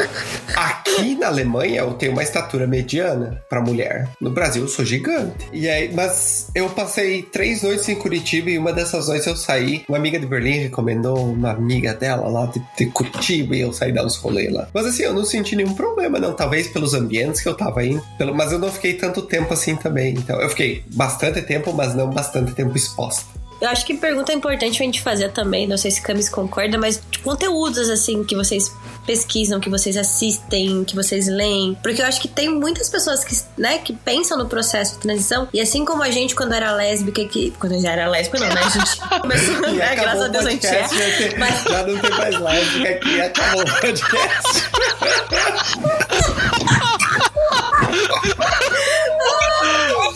aqui 0.56 1.16
na 1.16 1.28
Alemanha 1.28 1.80
eu 1.80 1.94
tenho 1.96 2.12
uma 2.12 2.24
estatura 2.24 2.68
mediana 2.68 3.42
pra 3.50 3.62
mulher. 3.62 4.08
No 4.22 4.30
Brasil 4.30 4.62
eu 4.62 4.70
sou 4.70 4.86
gigante. 4.86 5.50
E 5.52 5.68
aí, 5.68 5.92
mas 5.92 6.50
eu 6.54 6.70
passei 6.70 7.24
três 7.24 7.64
noites 7.64 7.90
em 7.90 7.96
Curitiba 7.96 8.52
e 8.52 8.58
uma 8.58 8.72
dessas 8.72 9.08
noites 9.08 9.26
eu 9.26 9.36
saí. 9.36 9.84
Uma 9.90 9.98
amiga 9.98 10.20
de 10.20 10.28
Berlim 10.28 10.60
recomendou 10.60 11.18
uma 11.18 11.52
amiga 11.52 11.94
dela 11.94 12.28
lá 12.30 12.46
de, 12.46 12.62
de 12.78 12.86
Curitiba 12.92 13.56
e 13.56 13.62
eu 13.62 13.74
saí 13.74 13.92
dar 13.92 14.06
uns 14.06 14.18
rolês 14.18 14.54
lá. 14.54 14.68
Mas 14.74 14.86
assim, 14.86 15.04
eu 15.04 15.15
não 15.16 15.26
senti 15.26 15.56
nenhum 15.56 15.74
problema, 15.74 16.20
não. 16.20 16.34
Talvez 16.34 16.68
pelos 16.68 16.94
ambientes 16.94 17.42
que 17.42 17.50
eu 17.50 17.56
tava 17.56 17.84
indo. 17.84 18.04
Pelo... 18.18 18.36
Mas 18.36 18.52
eu 18.52 18.60
não 18.60 18.72
fiquei 18.72 18.94
tanto 18.94 19.22
tempo 19.22 19.54
assim 19.54 19.76
também. 19.76 20.14
Então, 20.14 20.40
eu 20.40 20.50
fiquei 20.50 20.84
bastante 20.94 21.42
tempo, 21.42 21.74
mas 21.74 21.96
não 21.96 22.10
bastante 22.10 22.54
tempo 22.54 22.76
exposta. 22.76 23.26
Eu 23.62 23.70
acho 23.70 23.86
que 23.86 23.96
pergunta 23.96 24.34
importante 24.34 24.78
pra 24.78 24.86
gente 24.86 25.02
fazer 25.02 25.32
também, 25.32 25.68
não 25.68 25.78
sei 25.78 25.90
se 25.92 26.02
Camis 26.02 26.30
concorda, 26.30 26.78
mas 26.78 27.02
de 27.10 27.20
conteúdos 27.20 27.90
assim 27.90 28.24
que 28.24 28.36
vocês 28.36 28.72
pesquisam, 29.06 29.60
que 29.60 29.70
vocês 29.70 29.96
assistem, 29.96 30.84
que 30.84 30.96
vocês 30.96 31.28
leem. 31.28 31.78
Porque 31.82 32.02
eu 32.02 32.06
acho 32.06 32.20
que 32.20 32.28
tem 32.28 32.50
muitas 32.50 32.90
pessoas 32.90 33.24
que, 33.24 33.36
né, 33.58 33.78
que 33.78 33.94
pensam 33.94 34.38
no 34.38 34.48
processo 34.48 34.96
de 34.96 35.00
transição. 35.00 35.48
E 35.54 35.62
assim 35.62 35.86
como 35.86 36.04
a 36.04 36.10
gente, 36.12 36.36
quando 36.36 36.54
era 36.54 36.72
lésbica, 36.74 37.24
que. 37.26 37.52
Quando 37.60 37.80
já 37.80 37.92
era 37.92 38.10
lésbica, 38.10 38.40
não, 38.40 38.48
né? 38.48 38.62
A 38.62 38.70
gente 38.70 39.00
começou, 39.22 39.62
né? 39.62 39.96
Graças 39.96 40.22
a 40.22 40.28
Deus 40.28 40.46
a 40.46 40.50
gente 40.50 40.68
é. 40.68 40.88
Já, 40.88 41.38
mas... 41.38 41.64
já 41.64 41.88
não 41.88 42.00
tem 42.00 42.12
mais 42.12 42.40
lésbica 42.40 42.90
aqui, 42.90 43.22
acabou 43.22 43.62
o 43.62 43.80
podcast. 43.80 44.66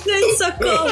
Gente, 0.05 0.37
socorro! 0.37 0.89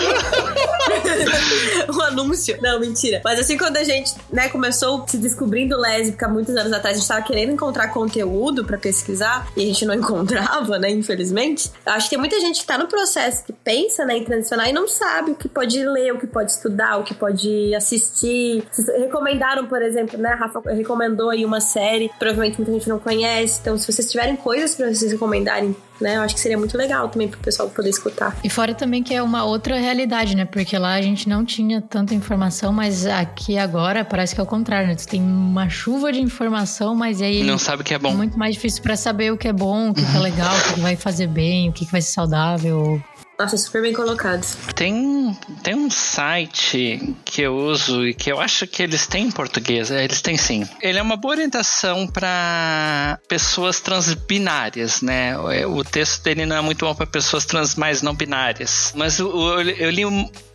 um 1.93 2.01
anúncio. 2.01 2.57
Não, 2.61 2.79
mentira. 2.79 3.21
Mas 3.23 3.39
assim, 3.39 3.57
quando 3.57 3.77
a 3.77 3.83
gente, 3.83 4.13
né, 4.31 4.49
começou 4.49 5.05
se 5.07 5.17
descobrindo 5.17 5.77
lésbica 5.77 6.27
muitos 6.27 6.55
anos 6.55 6.71
atrás, 6.73 6.97
a 6.97 6.99
gente 6.99 7.07
tava 7.07 7.21
querendo 7.21 7.51
encontrar 7.51 7.89
conteúdo 7.89 8.65
para 8.65 8.77
pesquisar 8.77 9.47
e 9.55 9.63
a 9.63 9.65
gente 9.65 9.85
não 9.85 9.93
encontrava, 9.95 10.77
né, 10.79 10.89
infelizmente. 10.89 11.71
Acho 11.85 12.05
que 12.05 12.09
tem 12.11 12.19
muita 12.19 12.39
gente 12.39 12.61
que 12.61 12.67
tá 12.67 12.77
no 12.77 12.87
processo 12.87 13.43
que 13.45 13.53
pensa, 13.53 14.05
né, 14.05 14.17
em 14.17 14.23
transicionar 14.23 14.69
e 14.69 14.73
não 14.73 14.87
sabe 14.87 15.31
o 15.31 15.35
que 15.35 15.47
pode 15.47 15.83
ler, 15.83 16.13
o 16.13 16.19
que 16.19 16.27
pode 16.27 16.51
estudar, 16.51 16.97
o 16.97 17.03
que 17.03 17.13
pode 17.13 17.73
assistir. 17.75 18.63
Vocês 18.71 18.87
recomendaram, 18.99 19.65
por 19.65 19.81
exemplo, 19.81 20.17
né, 20.17 20.29
a 20.29 20.35
Rafa 20.35 20.61
recomendou 20.71 21.29
aí 21.29 21.45
uma 21.45 21.61
série, 21.61 22.11
provavelmente 22.19 22.57
muita 22.57 22.71
gente 22.71 22.89
não 22.89 22.99
conhece. 22.99 23.59
Então, 23.61 23.77
se 23.77 23.91
vocês 23.91 24.09
tiverem 24.09 24.35
coisas 24.35 24.75
para 24.75 24.93
vocês 24.93 25.11
recomendarem 25.11 25.75
né? 25.99 26.17
Eu 26.17 26.21
acho 26.21 26.35
que 26.35 26.41
seria 26.41 26.57
muito 26.57 26.77
legal 26.77 27.09
também 27.09 27.27
pro 27.27 27.39
pessoal 27.39 27.69
poder 27.69 27.89
escutar. 27.89 28.35
E 28.43 28.49
fora 28.49 28.73
também 28.73 29.03
que 29.03 29.13
é 29.13 29.21
uma 29.21 29.43
outra 29.43 29.77
realidade, 29.77 30.35
né? 30.35 30.45
Porque 30.45 30.77
lá 30.77 30.93
a 30.93 31.01
gente 31.01 31.27
não 31.27 31.45
tinha 31.45 31.81
tanta 31.81 32.13
informação, 32.13 32.71
mas 32.71 33.05
aqui 33.05 33.57
agora 33.57 34.03
parece 34.05 34.33
que 34.33 34.41
é 34.41 34.43
o 34.43 34.47
contrário, 34.47 34.87
né? 34.87 34.95
Tu 34.95 35.07
tem 35.07 35.21
uma 35.21 35.69
chuva 35.69 36.11
de 36.11 36.21
informação, 36.21 36.95
mas 36.95 37.21
aí. 37.21 37.43
Não 37.43 37.57
sabe 37.57 37.81
o 37.81 37.85
que 37.85 37.93
é 37.93 37.99
bom. 37.99 38.09
É 38.09 38.15
muito 38.15 38.37
mais 38.37 38.55
difícil 38.55 38.81
para 38.81 38.95
saber 38.95 39.31
o 39.31 39.37
que 39.37 39.47
é 39.47 39.53
bom, 39.53 39.89
o 39.89 39.93
que, 39.93 40.05
que 40.05 40.17
é 40.17 40.19
legal, 40.19 40.55
o 40.55 40.73
que 40.73 40.79
vai 40.79 40.95
fazer 40.95 41.27
bem, 41.27 41.69
o 41.69 41.73
que, 41.73 41.85
que 41.85 41.91
vai 41.91 42.01
ser 42.01 42.11
saudável. 42.11 43.01
Nossa, 43.39 43.55
super 43.55 43.83
bem 43.83 43.93
colocados. 43.93 44.57
Tem, 44.73 45.37
tem 45.61 45.75
um 45.75 45.91
site 45.91 47.15
que 47.23 47.43
eu 47.43 47.55
uso 47.55 48.07
e 48.07 48.13
que 48.13 48.31
eu 48.31 48.39
acho 48.39 48.65
que 48.65 48.81
eles 48.81 49.05
têm 49.05 49.27
em 49.27 49.31
português. 49.31 49.91
É, 49.91 50.03
eles 50.03 50.21
têm 50.21 50.37
sim. 50.37 50.67
Ele 50.81 50.97
é 50.97 51.01
uma 51.01 51.15
boa 51.15 51.35
orientação 51.35 52.07
para 52.07 53.19
pessoas 53.27 53.79
transbinárias, 53.79 55.01
né? 55.03 55.37
O 55.67 55.83
texto 55.83 56.23
dele 56.23 56.47
não 56.47 56.55
é 56.55 56.61
muito 56.61 56.83
bom 56.83 56.95
para 56.95 57.05
pessoas 57.05 57.45
trans 57.45 57.75
mais 57.75 58.01
não 58.01 58.15
binárias. 58.15 58.91
Mas 58.95 59.19
eu, 59.19 59.29
eu, 59.29 59.69
eu 59.69 59.89
li 59.91 60.03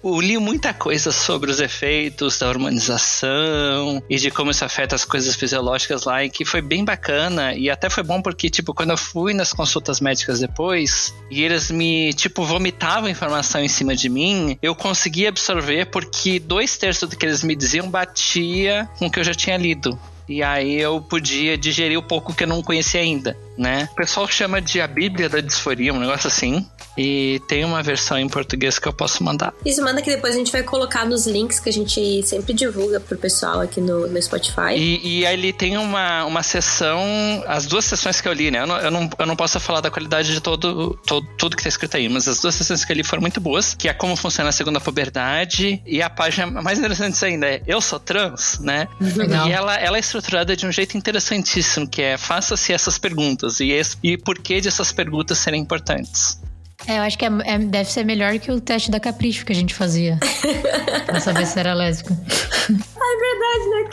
eu 0.05 0.21
li 0.21 0.37
muita 0.37 0.75
coisa 0.75 1.13
sobre 1.13 1.51
os 1.51 1.61
efeitos 1.61 2.39
da 2.39 2.49
hormonização 2.49 4.03
e 4.11 4.17
de 4.17 4.31
como 4.31 4.51
isso 4.51 4.65
afeta 4.65 4.97
as 4.97 5.05
coisas 5.05 5.37
fisiológicas 5.37 6.05
lá, 6.05 6.25
e 6.25 6.31
que 6.31 6.45
foi 6.45 6.61
bem 6.61 6.85
bacana. 6.85 7.55
E 7.55 7.71
até 7.71 7.89
foi 7.89 8.03
bom 8.03 8.21
porque, 8.21 8.51
tipo, 8.51 8.75
quando 8.75 8.91
eu 8.91 8.97
fui 8.97 9.33
nas 9.33 9.53
consultas 9.53 10.01
médicas 10.01 10.41
depois, 10.41 11.15
e 11.31 11.43
eles 11.45 11.71
me, 11.71 12.13
tipo, 12.15 12.43
vomitavam 12.73 13.09
informação 13.09 13.63
em 13.63 13.69
cima 13.69 13.95
de 13.95 14.09
mim, 14.09 14.59
eu 14.63 14.75
conseguia 14.75 15.29
absorver 15.29 15.87
porque 15.87 16.39
dois 16.39 16.77
terços 16.77 17.09
do 17.09 17.17
que 17.17 17.27
eles 17.27 17.43
me 17.43 17.55
diziam 17.55 17.89
batia 17.89 18.89
com 18.99 19.07
o 19.07 19.11
que 19.11 19.21
eu 19.21 19.25
já 19.25 19.35
tinha 19.35 19.57
lido. 19.57 19.99
E 20.33 20.43
aí 20.43 20.81
eu 20.81 20.99
podia 21.01 21.59
digerir 21.59 21.99
o 21.99 22.03
pouco 22.03 22.35
que 22.35 22.45
eu 22.45 22.49
não 22.49 22.63
conhecia 22.63 23.03
ainda, 23.03 23.37
né? 23.57 23.87
O 23.93 23.95
pessoal 23.97 24.27
chama 24.27 24.63
de 24.63 24.81
a 24.81 24.87
Bíblia 24.87 25.29
da 25.29 25.41
Disforia, 25.41 25.93
um 25.93 26.01
negócio 26.01 26.27
assim. 26.27 26.67
E 26.97 27.41
tem 27.49 27.65
uma 27.65 27.83
versão 27.83 28.19
em 28.19 28.29
português 28.29 28.79
que 28.79 28.87
eu 28.87 28.93
posso 28.93 29.25
mandar. 29.25 29.55
Isso, 29.65 29.83
manda 29.83 30.03
que 30.03 30.11
depois 30.11 30.35
a 30.35 30.39
gente 30.39 30.53
vai 30.53 30.63
colocar 30.63 31.07
nos 31.07 31.27
links 31.27 31.59
que 31.59 31.69
a 31.69 31.73
gente 31.73 32.23
sempre 32.23 32.53
divulga 32.53 33.01
pro 33.01 33.17
pessoal 33.17 33.61
aqui 33.61 33.81
no, 33.81 34.07
no 34.07 34.23
Spotify. 34.23 34.75
E, 34.77 35.21
e 35.21 35.27
ali 35.27 35.53
tem 35.53 35.79
uma, 35.79 36.25
uma 36.25 36.43
sessão, 36.43 37.03
as 37.47 37.67
duas 37.67 37.85
sessões 37.85 38.21
que 38.21 38.29
eu 38.29 38.33
li, 38.33 38.51
né? 38.51 38.61
Eu 38.61 38.67
não, 38.67 38.77
eu 38.79 38.91
não, 38.91 39.11
eu 39.19 39.27
não 39.27 39.37
posso 39.37 39.59
falar 39.59 39.81
da 39.81 39.91
qualidade 39.91 40.33
de 40.33 40.41
todo, 40.41 40.99
todo, 41.07 41.27
tudo 41.39 41.57
que 41.57 41.63
tá 41.63 41.69
escrito 41.69 41.97
aí, 41.97 42.09
mas 42.09 42.29
as 42.29 42.41
duas 42.41 42.55
sessões 42.55 42.85
que 42.85 42.93
eu 42.93 42.97
li 42.97 43.05
foram 43.05 43.23
muito 43.23 43.41
boas, 43.41 43.75
que 43.75 43.89
é 43.89 43.95
como 43.95 44.15
funciona 44.15 44.51
a 44.51 44.53
segunda 44.53 44.81
puberdade, 44.81 45.83
e 45.87 46.03
a 46.03 46.11
página 46.11 46.47
mais 46.63 46.79
interessante 46.79 47.25
ainda 47.25 47.47
é 47.47 47.63
Eu 47.67 47.81
Sou 47.81 47.99
Trans, 47.99 48.59
né? 48.61 48.87
Legal. 49.01 49.49
E 49.49 49.53
ela, 49.53 49.77
ela 49.77 49.97
é 49.97 50.03
estruturada 50.23 50.55
de 50.57 50.65
um 50.67 50.73
jeito 50.73 50.97
interessantíssimo, 50.97 51.87
que 51.87 52.01
é 52.01 52.17
faça-se 52.17 52.73
essas 52.73 52.97
perguntas, 52.97 53.59
e, 53.61 53.71
esse, 53.71 53.97
e 54.03 54.17
por 54.17 54.39
que 54.39 54.61
dessas 54.61 54.93
perguntas 54.93 55.39
serem 55.39 55.61
importantes. 55.61 56.39
É, 56.87 56.99
eu 56.99 57.03
acho 57.03 57.19
que 57.19 57.25
é, 57.25 57.31
é, 57.45 57.59
deve 57.59 57.91
ser 57.91 58.05
melhor 58.05 58.39
que 58.39 58.51
o 58.51 58.61
teste 58.61 58.91
da 58.91 58.99
Capricho 58.99 59.45
que 59.45 59.53
a 59.53 59.55
gente 59.55 59.75
fazia. 59.75 60.19
pra 61.07 61.21
saber 61.21 61.47
se 61.47 61.59
era 61.59 61.75
lésbica. 61.75 62.13
É 62.13 62.69
verdade, 62.69 63.69
né? 63.69 63.85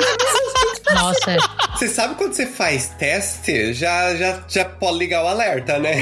Nossa. 0.95 1.31
É. 1.31 1.37
Você 1.77 1.87
sabe 1.87 2.15
quando 2.15 2.33
você 2.33 2.47
faz 2.47 2.89
teste, 2.97 3.73
já, 3.73 4.15
já, 4.15 4.43
já 4.47 4.65
pode 4.65 4.97
ligar 4.97 5.23
o 5.23 5.27
alerta, 5.27 5.77
né? 5.77 6.01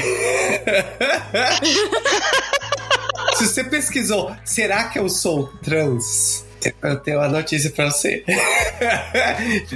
se 3.36 3.46
você 3.46 3.64
pesquisou, 3.64 4.34
será 4.44 4.84
que 4.84 4.98
eu 4.98 5.10
sou 5.10 5.48
trans? 5.62 6.47
Eu 6.82 6.96
tenho 6.96 7.18
uma 7.18 7.28
notícia 7.28 7.70
pra 7.70 7.90
você. 7.90 8.24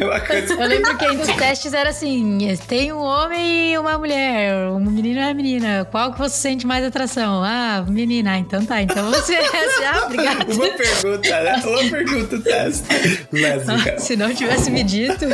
Eu 0.59 0.69
lembro 0.69 0.97
que 0.99 1.05
entre 1.05 1.31
os 1.31 1.37
testes 1.37 1.73
era 1.73 1.91
assim: 1.91 2.39
tem 2.67 2.93
um 2.93 2.99
homem 3.01 3.73
e 3.73 3.79
uma 3.79 3.97
mulher, 3.99 4.69
um 4.69 4.81
menino 4.81 5.21
e 5.21 5.23
uma 5.23 5.35
menina. 5.35 5.89
Qual 5.91 6.13
que 6.13 6.19
você 6.19 6.37
sente 6.37 6.67
mais 6.67 6.85
atração? 6.85 7.43
Ah, 7.45 7.85
menina. 7.89 8.33
Ah, 8.33 8.39
então 8.39 8.65
tá. 8.65 8.83
Então 8.83 9.11
você 9.11 9.35
é 9.35 9.47
assim, 9.47 9.85
ah, 9.85 10.03
obrigado. 10.07 10.53
Uma 10.53 10.69
pergunta, 10.71 11.41
né? 11.43 11.63
Uma 11.65 11.91
pergunta 11.91 12.41
teste. 12.41 12.85
Lésbica. 13.33 13.99
Se 13.99 14.17
não 14.17 14.35
tivesse 14.35 14.71
me 14.71 14.83
dito. 14.83 15.27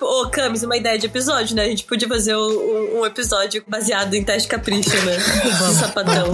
Ô, 0.00 0.28
Camis, 0.30 0.62
uma 0.62 0.76
ideia 0.76 0.98
de 0.98 1.06
episódio, 1.06 1.54
né? 1.56 1.62
A 1.64 1.68
gente 1.68 1.84
podia 1.84 2.08
fazer 2.08 2.36
um, 2.36 3.00
um 3.00 3.06
episódio 3.06 3.62
baseado 3.66 4.14
em 4.14 4.22
teste 4.24 4.48
capricho, 4.48 4.90
né? 5.04 5.16
De 5.16 5.74
sapatão. 5.74 6.32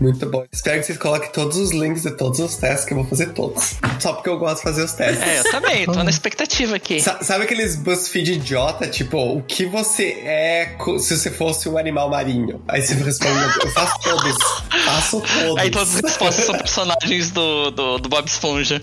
Muito 0.00 0.26
bom. 0.28 0.44
Espero 0.52 0.80
que 0.80 0.86
vocês 0.86 0.98
coloquem 0.98 1.30
todos 1.30 1.56
os 1.56 1.70
links 1.72 2.02
de 2.02 2.10
todos 2.16 2.38
os 2.40 2.56
testes 2.56 2.84
que 2.84 2.92
eu 2.92 2.98
vou 2.98 3.06
fazer 3.06 3.32
todos. 3.32 3.74
Só 4.00 4.12
porque 4.12 4.28
eu 4.28 4.38
gosto 4.38 4.56
de 4.58 4.62
fazer 4.62 4.82
os 4.84 4.92
testes. 4.92 5.22
É, 5.26 5.38
eu 5.40 5.44
também, 5.50 5.86
tô 5.86 6.02
na 6.02 6.10
expectativa 6.10 6.76
aqui. 6.76 7.00
Sa- 7.00 7.22
Sabe 7.22 7.44
aqueles 7.44 7.76
BuzzFeed 7.76 8.32
idiota? 8.34 8.86
Tipo, 8.88 9.18
o 9.36 9.42
que 9.42 9.64
você 9.64 10.08
é 10.24 10.76
se 10.98 11.16
você 11.16 11.30
fosse 11.30 11.68
um 11.68 11.78
animal 11.78 12.10
marinho? 12.10 12.62
Aí 12.68 12.82
você 12.82 12.94
responde, 12.94 13.58
eu 13.64 13.70
faço 13.70 13.98
todos. 14.02 14.36
Faço 14.84 15.20
todos. 15.20 15.58
Aí 15.58 15.70
todas 15.70 15.94
as 15.94 16.00
respostas 16.00 16.44
são 16.44 16.54
personagens 16.58 17.30
do, 17.30 17.70
do, 17.70 17.98
do 17.98 18.08
Bob 18.08 18.26
Esponja. 18.26 18.80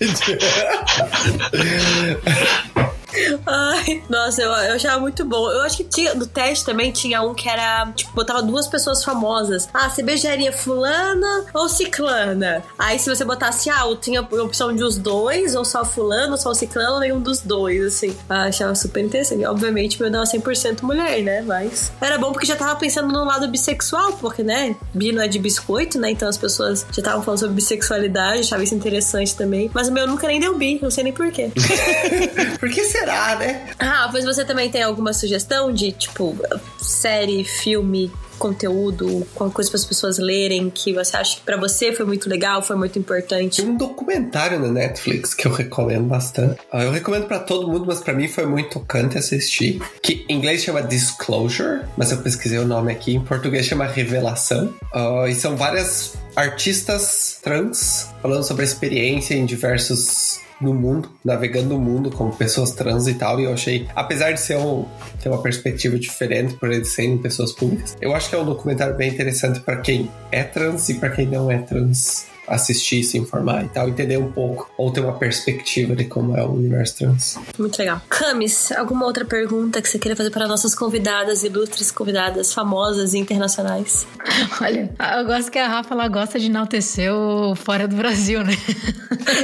Ai, 3.46 4.02
nossa, 4.08 4.42
eu, 4.42 4.50
eu 4.50 4.74
achava 4.74 5.00
muito 5.00 5.24
bom. 5.24 5.50
Eu 5.50 5.62
acho 5.62 5.76
que 5.76 5.84
tinha, 5.84 6.14
no 6.14 6.26
teste 6.26 6.64
também 6.64 6.90
tinha 6.92 7.22
um 7.22 7.34
que 7.34 7.48
era, 7.48 7.90
tipo, 7.94 8.14
botava 8.14 8.42
duas 8.42 8.66
pessoas 8.66 9.04
famosas. 9.04 9.68
Ah, 9.72 9.88
você 9.88 10.02
beijaria 10.02 10.52
fulana 10.52 11.46
ou 11.54 11.68
ciclana? 11.68 12.62
Aí 12.78 12.98
se 12.98 13.08
você 13.08 13.24
botasse, 13.24 13.70
ah, 13.70 13.82
eu 13.86 13.96
tinha 13.96 14.20
a 14.20 14.42
opção 14.42 14.74
de 14.74 14.82
os 14.82 14.96
dois, 14.98 15.54
ou 15.54 15.64
só 15.64 15.84
fulano, 15.84 16.32
ou 16.32 16.38
só 16.38 16.50
o 16.50 16.54
ciclano, 16.54 16.94
ou 16.94 17.00
nenhum 17.00 17.20
dos 17.20 17.40
dois, 17.40 17.84
assim. 17.84 18.16
Ah, 18.28 18.44
achava 18.44 18.74
super 18.74 19.04
interessante. 19.04 19.44
Obviamente, 19.44 20.00
meu 20.00 20.10
dava 20.10 20.24
100% 20.24 20.82
mulher, 20.82 21.22
né? 21.22 21.42
Mas 21.42 21.92
era 22.00 22.18
bom 22.18 22.32
porque 22.32 22.46
já 22.46 22.56
tava 22.56 22.76
pensando 22.76 23.12
no 23.12 23.24
lado 23.24 23.48
bissexual, 23.48 24.12
porque, 24.14 24.42
né, 24.42 24.76
bi 24.94 25.12
não 25.12 25.22
é 25.22 25.28
de 25.28 25.38
biscoito, 25.38 25.98
né? 25.98 26.10
Então 26.10 26.28
as 26.28 26.36
pessoas 26.36 26.86
já 26.92 27.00
estavam 27.00 27.22
falando 27.22 27.40
sobre 27.40 27.54
bissexualidade, 27.54 28.40
achava 28.40 28.62
isso 28.62 28.74
interessante 28.74 29.34
também. 29.34 29.70
Mas 29.72 29.88
o 29.88 29.92
meu 29.92 30.06
nunca 30.06 30.26
nem 30.26 30.40
deu 30.40 30.56
bi, 30.56 30.78
não 30.82 30.90
sei 30.90 31.04
nem 31.04 31.12
porquê. 31.12 31.50
Por 32.58 32.70
que 32.70 32.84
será, 32.84 33.09
né? 33.38 33.66
Ah, 33.78 34.08
pois 34.10 34.24
você 34.24 34.44
também 34.44 34.70
tem 34.70 34.82
alguma 34.82 35.12
sugestão 35.12 35.72
de, 35.72 35.92
tipo, 35.92 36.36
série, 36.78 37.44
filme, 37.44 38.10
conteúdo, 38.38 39.26
alguma 39.34 39.50
coisa 39.50 39.70
para 39.70 39.78
as 39.78 39.84
pessoas 39.84 40.18
lerem 40.18 40.70
que 40.70 40.94
você 40.94 41.14
acha 41.16 41.36
que 41.36 41.42
pra 41.42 41.58
você 41.58 41.92
foi 41.92 42.06
muito 42.06 42.28
legal, 42.28 42.62
foi 42.62 42.74
muito 42.74 42.98
importante? 42.98 43.60
Tem 43.62 43.70
um 43.70 43.76
documentário 43.76 44.58
na 44.58 44.68
Netflix 44.68 45.34
que 45.34 45.46
eu 45.46 45.52
recomendo 45.52 46.04
bastante. 46.04 46.58
Ah, 46.72 46.82
Eu 46.82 46.90
recomendo 46.90 47.26
pra 47.26 47.38
todo 47.38 47.68
mundo, 47.68 47.84
mas 47.86 48.00
pra 48.00 48.14
mim 48.14 48.26
foi 48.26 48.46
muito 48.46 48.70
tocante 48.70 49.18
assistir. 49.18 49.80
Que 50.02 50.24
em 50.28 50.36
inglês 50.38 50.62
chama 50.62 50.82
Disclosure, 50.82 51.82
mas 51.98 52.10
eu 52.10 52.18
pesquisei 52.18 52.58
o 52.58 52.64
nome 52.64 52.90
aqui. 52.90 53.14
Em 53.14 53.20
português 53.20 53.66
chama 53.66 53.84
Revelação. 53.84 54.72
Ah, 54.92 55.26
e 55.28 55.34
são 55.34 55.54
várias 55.56 56.14
artistas 56.34 57.38
trans 57.42 58.08
falando 58.22 58.42
sobre 58.44 58.62
a 58.62 58.64
experiência 58.66 59.34
em 59.34 59.44
diversos 59.44 60.40
no 60.60 60.74
mundo, 60.74 61.10
navegando 61.24 61.76
o 61.76 61.80
mundo 61.80 62.10
como 62.10 62.34
pessoas 62.34 62.72
trans 62.72 63.06
e 63.06 63.14
tal, 63.14 63.40
e 63.40 63.44
eu 63.44 63.52
achei, 63.52 63.88
apesar 63.94 64.32
de 64.32 64.40
ser 64.40 64.56
um, 64.56 64.84
ter 65.22 65.28
uma 65.28 65.42
perspectiva 65.42 65.98
diferente 65.98 66.54
por 66.54 66.70
eles 66.70 66.88
serem 66.88 67.18
pessoas 67.18 67.52
públicas, 67.52 67.96
eu 68.00 68.14
acho 68.14 68.28
que 68.28 68.34
é 68.34 68.38
um 68.38 68.44
documentário 68.44 68.94
bem 68.96 69.10
interessante 69.10 69.60
pra 69.60 69.76
quem 69.76 70.10
é 70.30 70.42
trans 70.42 70.88
e 70.88 70.94
pra 70.94 71.10
quem 71.10 71.26
não 71.26 71.50
é 71.50 71.58
trans 71.58 72.26
assistir, 72.50 73.02
se 73.04 73.16
informar 73.16 73.64
e 73.64 73.68
tal, 73.68 73.88
entender 73.88 74.18
um 74.18 74.30
pouco, 74.30 74.70
ou 74.76 74.90
ter 74.90 75.00
uma 75.00 75.14
perspectiva 75.14 75.94
de 75.94 76.04
como 76.04 76.36
é 76.36 76.42
o 76.42 76.52
universo 76.52 76.96
trans. 76.96 77.38
Muito 77.58 77.78
legal. 77.78 78.02
Camis, 78.08 78.72
alguma 78.72 79.06
outra 79.06 79.24
pergunta 79.24 79.80
que 79.80 79.88
você 79.88 79.98
queira 79.98 80.16
fazer 80.16 80.30
para 80.30 80.46
nossas 80.48 80.74
convidadas, 80.74 81.44
ilustres 81.44 81.90
convidadas, 81.90 82.52
famosas 82.52 83.14
e 83.14 83.18
internacionais? 83.18 84.06
Olha, 84.60 84.90
eu 85.18 85.24
gosto 85.24 85.50
que 85.50 85.58
a 85.58 85.68
Rafa 85.68 85.94
ela 85.94 86.08
gosta 86.08 86.38
de 86.38 86.46
enaltecer 86.46 87.12
o 87.12 87.54
fora 87.54 87.86
do 87.86 87.96
Brasil, 87.96 88.42
né? 88.44 88.52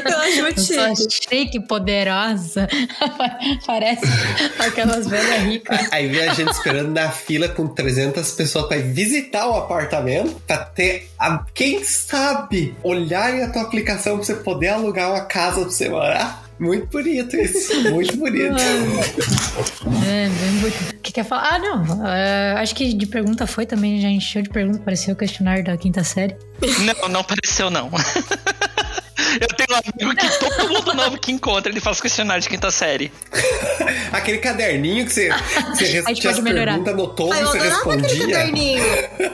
Eu 0.04 0.18
acho 0.18 0.42
muito 0.42 0.60
chique. 0.60 1.28
chique, 1.28 1.60
poderosa. 1.66 2.68
Parece 3.66 4.06
aquelas 4.58 5.06
velhas 5.06 5.42
ricas. 5.42 5.92
Aí 5.92 6.08
vem 6.08 6.28
a 6.28 6.34
gente 6.34 6.50
esperando 6.50 6.90
na 6.90 7.10
fila 7.10 7.48
com 7.48 7.68
300 7.68 8.30
pessoas 8.32 8.66
pra 8.66 8.76
ir 8.78 8.92
visitar 8.92 9.48
o 9.48 9.54
apartamento, 9.54 10.40
pra 10.46 10.58
ter, 10.58 11.08
a, 11.18 11.44
quem 11.54 11.84
sabe, 11.84 12.74
olharem 12.96 13.42
a 13.42 13.50
tua 13.50 13.62
aplicação 13.62 14.16
pra 14.16 14.24
você 14.24 14.34
poder 14.34 14.68
alugar 14.68 15.10
uma 15.10 15.24
casa 15.24 15.60
pra 15.60 15.70
você 15.70 15.88
morar. 15.88 16.46
Muito 16.58 16.86
bonito 16.86 17.36
isso, 17.36 17.90
muito 17.90 18.16
bonito. 18.16 18.56
É, 20.08 20.28
bem 20.28 20.60
bonito. 20.60 20.94
O 20.94 21.00
que 21.00 21.12
quer 21.12 21.24
falar? 21.24 21.54
Ah, 21.54 21.58
não. 21.58 22.06
é, 22.06 22.52
acho 22.58 22.74
que 22.74 22.92
de 22.92 23.06
pergunta 23.06 23.46
foi 23.46 23.66
também, 23.66 24.00
já 24.00 24.08
encheu 24.08 24.42
de 24.42 24.48
pergunta, 24.48 24.78
pareceu 24.78 25.14
o 25.14 25.16
questionário 25.16 25.64
da 25.64 25.76
quinta 25.76 26.02
série. 26.02 26.36
Não, 26.84 27.08
não 27.08 27.24
pareceu, 27.24 27.70
não. 27.70 27.90
Amigo 29.76 30.16
que 30.16 30.38
todo 30.38 30.68
mundo 30.68 30.94
novo 30.94 31.18
que 31.18 31.32
encontra, 31.32 31.70
ele 31.70 31.80
faz 31.80 32.00
questionário 32.00 32.42
de 32.42 32.48
quinta 32.48 32.70
série. 32.70 33.12
Aquele 34.12 34.38
caderninho 34.38 35.04
que 35.04 35.12
você, 35.12 35.28
que 35.28 35.84
você 35.84 35.84
A 36.06 36.08
gente 36.08 36.26
respondia 36.26 36.30
as 36.30 36.40
perguntas 36.40 36.96
no 36.96 37.06
todo, 37.08 37.32
Ai, 37.32 37.42
eu 37.42 37.46
você 37.48 37.58
respondia. 37.58 38.20
caderninho. 38.20 38.82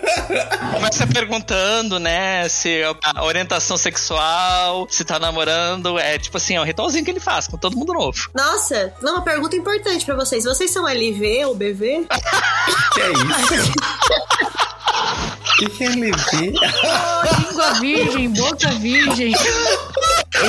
Começa 0.73 1.07
perguntando, 1.07 2.01
né, 2.01 2.49
se 2.49 2.83
a 3.03 3.25
orientação 3.25 3.77
sexual, 3.77 4.87
se 4.91 5.05
tá 5.05 5.19
namorando. 5.19 5.99
É 5.99 6.19
tipo 6.19 6.37
assim, 6.37 6.57
é 6.57 6.61
um 6.61 6.65
ritualzinho 6.65 7.05
que 7.05 7.11
ele 7.11 7.21
faz 7.21 7.47
com 7.47 7.57
todo 7.57 7.77
mundo 7.77 7.93
novo. 7.93 8.31
Nossa, 8.35 8.93
não, 9.01 9.15
uma 9.15 9.23
pergunta 9.23 9.55
importante 9.55 10.05
pra 10.05 10.15
vocês. 10.15 10.45
Vocês 10.45 10.71
são 10.71 10.87
LV 10.89 11.45
ou 11.47 11.55
BV? 11.55 12.07
Que 12.95 13.01
é 13.01 13.11
isso? 13.11 13.73
O 15.53 15.57
que, 15.57 15.67
que 15.71 15.85
é 15.85 15.89
LV? 15.89 16.53
Língua 17.39 17.75
virgem, 17.81 18.29
boca 18.31 18.69
virgem. 18.73 19.33
Eu, 20.35 20.47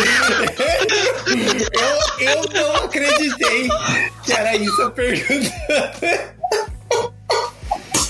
eu 2.19 2.41
não 2.53 2.75
acreditei 2.85 3.69
que 4.23 4.31
era 4.33 4.55
isso 4.55 4.81
a 4.81 4.89
pergunta. 4.91 5.53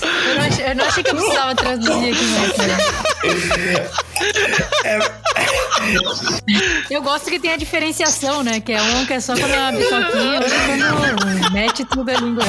Eu 0.02 0.34
não, 0.36 0.46
achei, 0.46 0.66
eu 0.66 0.74
não 0.76 0.84
achei 0.84 1.02
que 1.02 1.10
eu 1.10 1.16
precisava 1.16 1.54
traduzir 1.54 2.12
aqui 2.12 2.24
mais. 2.24 2.56
Né? 2.58 2.76
Eu 6.90 7.02
gosto 7.02 7.30
que 7.30 7.38
tem 7.40 7.52
a 7.52 7.56
diferenciação, 7.56 8.42
né? 8.42 8.60
Que 8.60 8.72
é 8.72 8.82
um 8.82 9.06
que 9.06 9.14
é 9.14 9.20
só 9.20 9.34
quando 9.34 9.52
é 9.52 9.58
uma 9.58 9.72
bitoquinha, 9.72 10.40
outro 10.40 10.50
quando 11.18 11.52
mete 11.52 11.84
tudo 11.84 12.10
a 12.10 12.14
língua. 12.14 12.44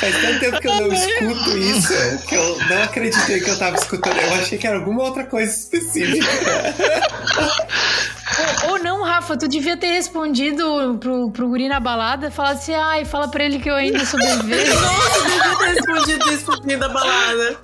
Faz 0.00 0.14
tanto 0.20 0.40
tempo 0.40 0.60
que 0.60 0.68
eu 0.68 0.74
não 0.74 0.92
escuto 0.92 1.58
isso 1.58 2.18
que 2.26 2.34
eu 2.34 2.58
não 2.68 2.82
acreditei 2.82 3.40
que 3.40 3.50
eu 3.50 3.58
tava 3.58 3.76
escutando. 3.76 4.16
Eu 4.16 4.34
achei 4.34 4.58
que 4.58 4.66
era 4.66 4.76
alguma 4.76 5.02
outra 5.02 5.24
coisa 5.24 5.52
específica. 5.52 6.26
Ou, 8.38 8.70
ou 8.70 8.78
não, 8.82 9.02
Rafa, 9.02 9.36
tu 9.36 9.48
devia 9.48 9.76
ter 9.76 9.88
respondido 9.88 10.96
pro, 11.00 11.30
pro 11.30 11.48
guri 11.48 11.68
na 11.68 11.80
balada, 11.80 12.30
falar 12.30 12.50
assim, 12.50 12.74
ai, 12.74 13.04
fala 13.04 13.28
pra 13.28 13.44
ele 13.44 13.58
que 13.58 13.68
eu 13.68 13.74
ainda 13.74 14.04
sou 14.04 14.18
bebê. 14.18 14.64
Nossa, 14.68 15.18
eu 15.18 15.24
devia 15.24 15.58
ter 15.58 15.66
respondido 15.74 16.32
isso 16.32 16.44
pro 16.44 16.62
fim 16.62 16.78
da 16.78 16.88
balada. 16.88 17.58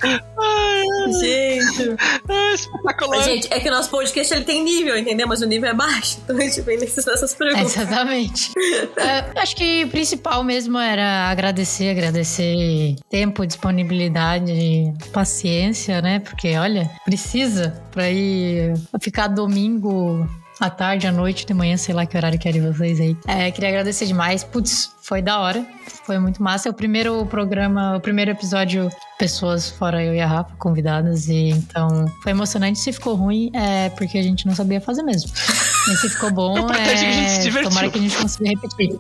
Gente. 1.21 1.97
Ah, 2.29 2.55
espetacular. 2.55 3.17
Mas, 3.17 3.25
gente, 3.25 3.49
é 3.53 3.61
que 3.61 3.69
o 3.69 3.73
nosso 3.73 3.91
podcast 3.91 4.35
ele 4.35 4.45
tem 4.45 4.63
nível, 4.65 4.97
entendeu? 4.99 5.29
Mas 5.29 5.41
o 5.43 5.47
nível 5.47 5.71
é 5.71 5.75
baixo. 5.75 6.19
Então 6.25 6.37
a 6.37 6.41
gente 6.41 6.61
vem 6.63 6.79
nessas, 6.79 7.05
nessas 7.05 7.35
perguntas. 7.35 7.77
Exatamente. 7.77 8.53
É, 8.97 9.41
acho 9.41 9.57
que 9.57 9.85
o 9.85 9.89
principal 9.89 10.43
mesmo 10.43 10.79
era 10.79 11.31
agradecer, 11.31 11.91
agradecer 11.91 12.97
tempo, 13.09 13.47
disponibilidade, 13.47 14.93
paciência, 15.13 16.01
né? 16.03 16.19
Porque, 16.19 16.57
olha, 16.57 16.91
precisa 17.05 17.83
pra 17.91 18.11
ir 18.11 18.75
ficar 19.01 19.29
domingo 19.29 20.29
à 20.61 20.71
tarde, 20.71 21.07
à 21.07 21.13
noite, 21.13 21.47
de 21.47 21.55
manhã, 21.55 21.77
sei 21.77 21.95
lá 21.95 22.07
que 22.07 22.17
horário 22.17 22.39
que 22.39 22.51
de 22.51 22.61
vocês 22.61 23.01
aí. 23.01 23.17
É, 23.27 23.51
queria 23.51 23.71
agradecer 23.71 24.07
demais. 24.07 24.45
Putz, 24.45 24.95
foi 25.03 25.21
da 25.21 25.39
hora. 25.41 25.67
Foi 26.05 26.19
muito 26.19 26.43
massa. 26.43 26.69
É 26.69 26.71
o 26.71 26.75
primeiro 26.75 27.25
programa, 27.27 27.97
o 27.97 28.01
primeiro 28.01 28.31
episódio, 28.31 28.91
pessoas 29.19 29.71
fora 29.71 30.03
eu 30.03 30.15
e 30.15 30.21
a 30.21 30.27
Rafa, 30.27 30.55
convidadas. 30.57 31.29
E 31.29 31.51
então 31.51 32.07
foi 32.23 32.33
emocionante. 32.33 32.79
Se 32.79 32.93
ficou 32.93 33.15
ruim, 33.15 33.51
é 33.55 33.91
porque 33.91 34.19
a 34.19 34.23
gente 34.23 34.47
não 34.47 34.55
sabia 34.55 34.81
fazer 34.81 35.03
mesmo. 35.03 35.31
E 35.85 35.97
se 35.99 36.09
ficou 36.09 36.31
bom, 36.31 36.57
é 36.71 36.83
que 36.83 36.91
a 36.91 36.97
gente 36.97 37.31
se 37.31 37.43
divertiu. 37.43 37.69
tomara 37.69 37.91
que 37.91 37.99
a 37.99 38.01
gente 38.01 38.17
consiga 38.17 38.49
repetir. 38.49 38.97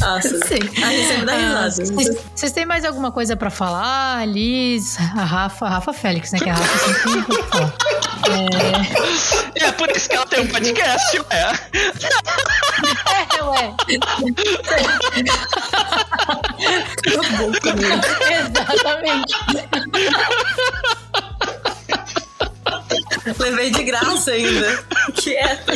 Nossa. 0.00 0.28
Sim. 0.46 0.60
A 0.82 0.90
gente 0.90 1.06
sempre 1.08 1.26
dá 1.26 1.32
Ah, 1.34 1.64
risada. 1.68 2.14
Vocês 2.34 2.52
têm 2.52 2.64
mais 2.66 2.84
alguma 2.84 3.12
coisa 3.12 3.36
pra 3.36 3.50
falar? 3.50 4.26
Liz, 4.26 4.96
a 4.98 5.24
Rafa, 5.24 5.66
a 5.66 5.68
Rafa 5.68 5.92
Félix, 5.92 6.32
né? 6.32 6.38
Que 6.38 6.48
a 6.50 6.54
Rafa 6.54 6.78
sempre 6.78 7.02
tem 7.02 7.22
coisa 7.22 7.42
pra 7.42 7.58
falar. 7.58 7.74
E 9.56 9.64
é 9.64 9.72
por 9.72 9.90
isso 9.90 10.08
que 10.08 10.16
ela 10.16 10.26
tem 10.26 10.40
um 10.40 10.46
podcast, 10.46 11.18
ué. 11.18 11.52
É, 13.38 13.42
ué. 13.44 13.74
Exatamente. 18.30 19.34
Levei 23.38 23.70
de 23.70 23.84
graça 23.84 24.30
ainda. 24.32 24.84
Quieta. 25.14 25.72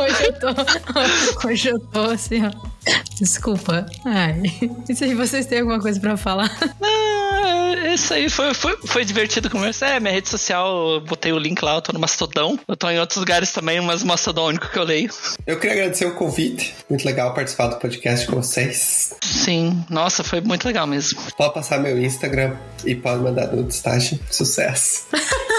Hoje 0.00 0.24
eu 0.24 0.32
tô. 0.40 1.48
Hoje 1.48 1.68
eu 1.68 1.78
tô 1.78 2.00
assim, 2.02 2.46
ó. 2.46 2.70
Desculpa. 3.14 3.86
Ai. 4.04 4.42
E 4.88 4.94
se 4.94 5.14
vocês 5.14 5.46
têm 5.46 5.60
alguma 5.60 5.80
coisa 5.80 6.00
pra 6.00 6.16
falar? 6.16 6.50
Ah, 6.82 7.74
é 7.84 7.94
isso 7.94 8.12
aí. 8.14 8.28
Foi, 8.28 8.54
foi, 8.54 8.76
foi 8.86 9.04
divertido 9.04 9.50
conversar. 9.50 9.90
É, 9.90 10.00
minha 10.00 10.12
rede 10.12 10.28
social, 10.28 10.94
eu 10.94 11.00
botei 11.00 11.32
o 11.32 11.38
link 11.38 11.62
lá, 11.62 11.74
eu 11.74 11.82
tô 11.82 11.92
no 11.92 12.00
Mastodon. 12.00 12.58
Eu 12.66 12.76
tô 12.76 12.88
em 12.88 12.98
outros 12.98 13.18
lugares 13.18 13.52
também, 13.52 13.80
mas 13.80 14.02
o 14.02 14.06
Mastodon 14.06 14.42
é 14.42 14.44
o 14.44 14.48
único 14.48 14.70
que 14.70 14.78
eu 14.78 14.84
leio. 14.84 15.10
Eu 15.46 15.58
queria 15.58 15.76
agradecer 15.76 16.06
o 16.06 16.14
convite. 16.14 16.74
Muito 16.88 17.04
legal 17.04 17.34
participar 17.34 17.68
do 17.68 17.76
podcast 17.76 18.26
com 18.26 18.36
vocês. 18.36 19.14
Sim, 19.22 19.84
nossa, 19.90 20.24
foi 20.24 20.40
muito 20.40 20.64
legal 20.66 20.86
mesmo. 20.86 21.20
Pode 21.36 21.54
passar 21.54 21.78
meu 21.78 22.00
Instagram 22.00 22.56
e 22.84 22.94
pode 22.94 23.22
mandar 23.22 23.48
nudes, 23.48 23.80
tá? 23.80 23.98
Sucesso. 24.30 25.06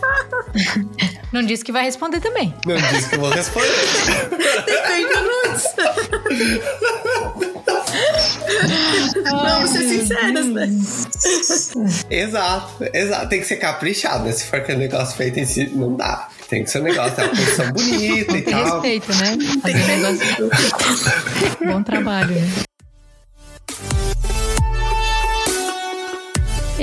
Não 1.32 1.42
disse 1.42 1.64
que 1.64 1.72
vai 1.72 1.84
responder 1.84 2.20
também. 2.20 2.54
Não 2.64 2.76
disse 2.76 3.10
que 3.10 3.18
vou 3.18 3.30
responder. 3.30 3.68
Depende 4.66 5.12
do 5.12 5.20
nudes. 5.22 5.64
Vamos 9.30 9.70
ser 9.70 9.82
sinceros, 9.82 10.46
né? 10.46 10.68
exato, 12.10 12.84
exato. 12.92 13.28
Tem 13.28 13.40
que 13.40 13.46
ser 13.46 13.56
caprichado, 13.56 14.24
né? 14.24 14.32
Se 14.32 14.44
for 14.46 14.60
aquele 14.60 14.78
negócio 14.78 15.16
feito 15.16 15.40
em 15.40 15.44
si, 15.44 15.70
não 15.74 15.96
dá. 15.96 16.28
Tem 16.48 16.62
que 16.62 16.70
ser 16.70 16.80
um 16.80 16.84
negócio, 16.84 17.14
tem 17.16 17.24
uma 17.24 17.34
posição 17.34 17.72
bonita 17.72 18.38
e 18.38 18.42
Tem 18.42 18.54
tal. 18.54 18.80
respeito, 18.80 19.14
né? 19.14 19.36
Fazer 19.62 19.82
um 19.82 19.86
negócio. 19.86 20.50
Bom 21.66 21.82
trabalho, 21.82 22.34
né? 22.34 22.48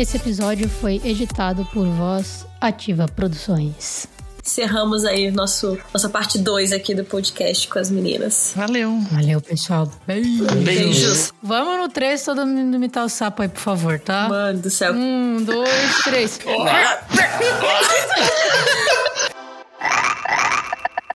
Esse 0.01 0.17
episódio 0.17 0.67
foi 0.67 0.99
editado 1.05 1.63
por 1.65 1.85
Voz 1.85 2.47
Ativa 2.59 3.05
Produções. 3.05 4.07
Encerramos 4.43 5.05
aí 5.05 5.29
nosso, 5.29 5.77
nossa 5.93 6.09
parte 6.09 6.39
2 6.39 6.71
aqui 6.71 6.95
do 6.95 7.05
podcast 7.05 7.67
com 7.67 7.77
as 7.77 7.91
meninas. 7.91 8.51
Valeu. 8.55 8.99
Valeu, 9.11 9.39
pessoal. 9.39 9.87
Beijos. 10.07 11.31
Vamos 11.43 11.77
no 11.77 11.87
3, 11.87 12.25
todo 12.25 12.47
mundo 12.47 12.77
imitar 12.77 13.05
o 13.05 13.09
sapo 13.09 13.43
aí, 13.43 13.47
por 13.47 13.59
favor, 13.59 13.99
tá? 13.99 14.27
Mano 14.27 14.57
do 14.57 14.71
céu. 14.71 14.91
Um, 14.91 15.43
dois, 15.43 16.03
três. 16.03 16.39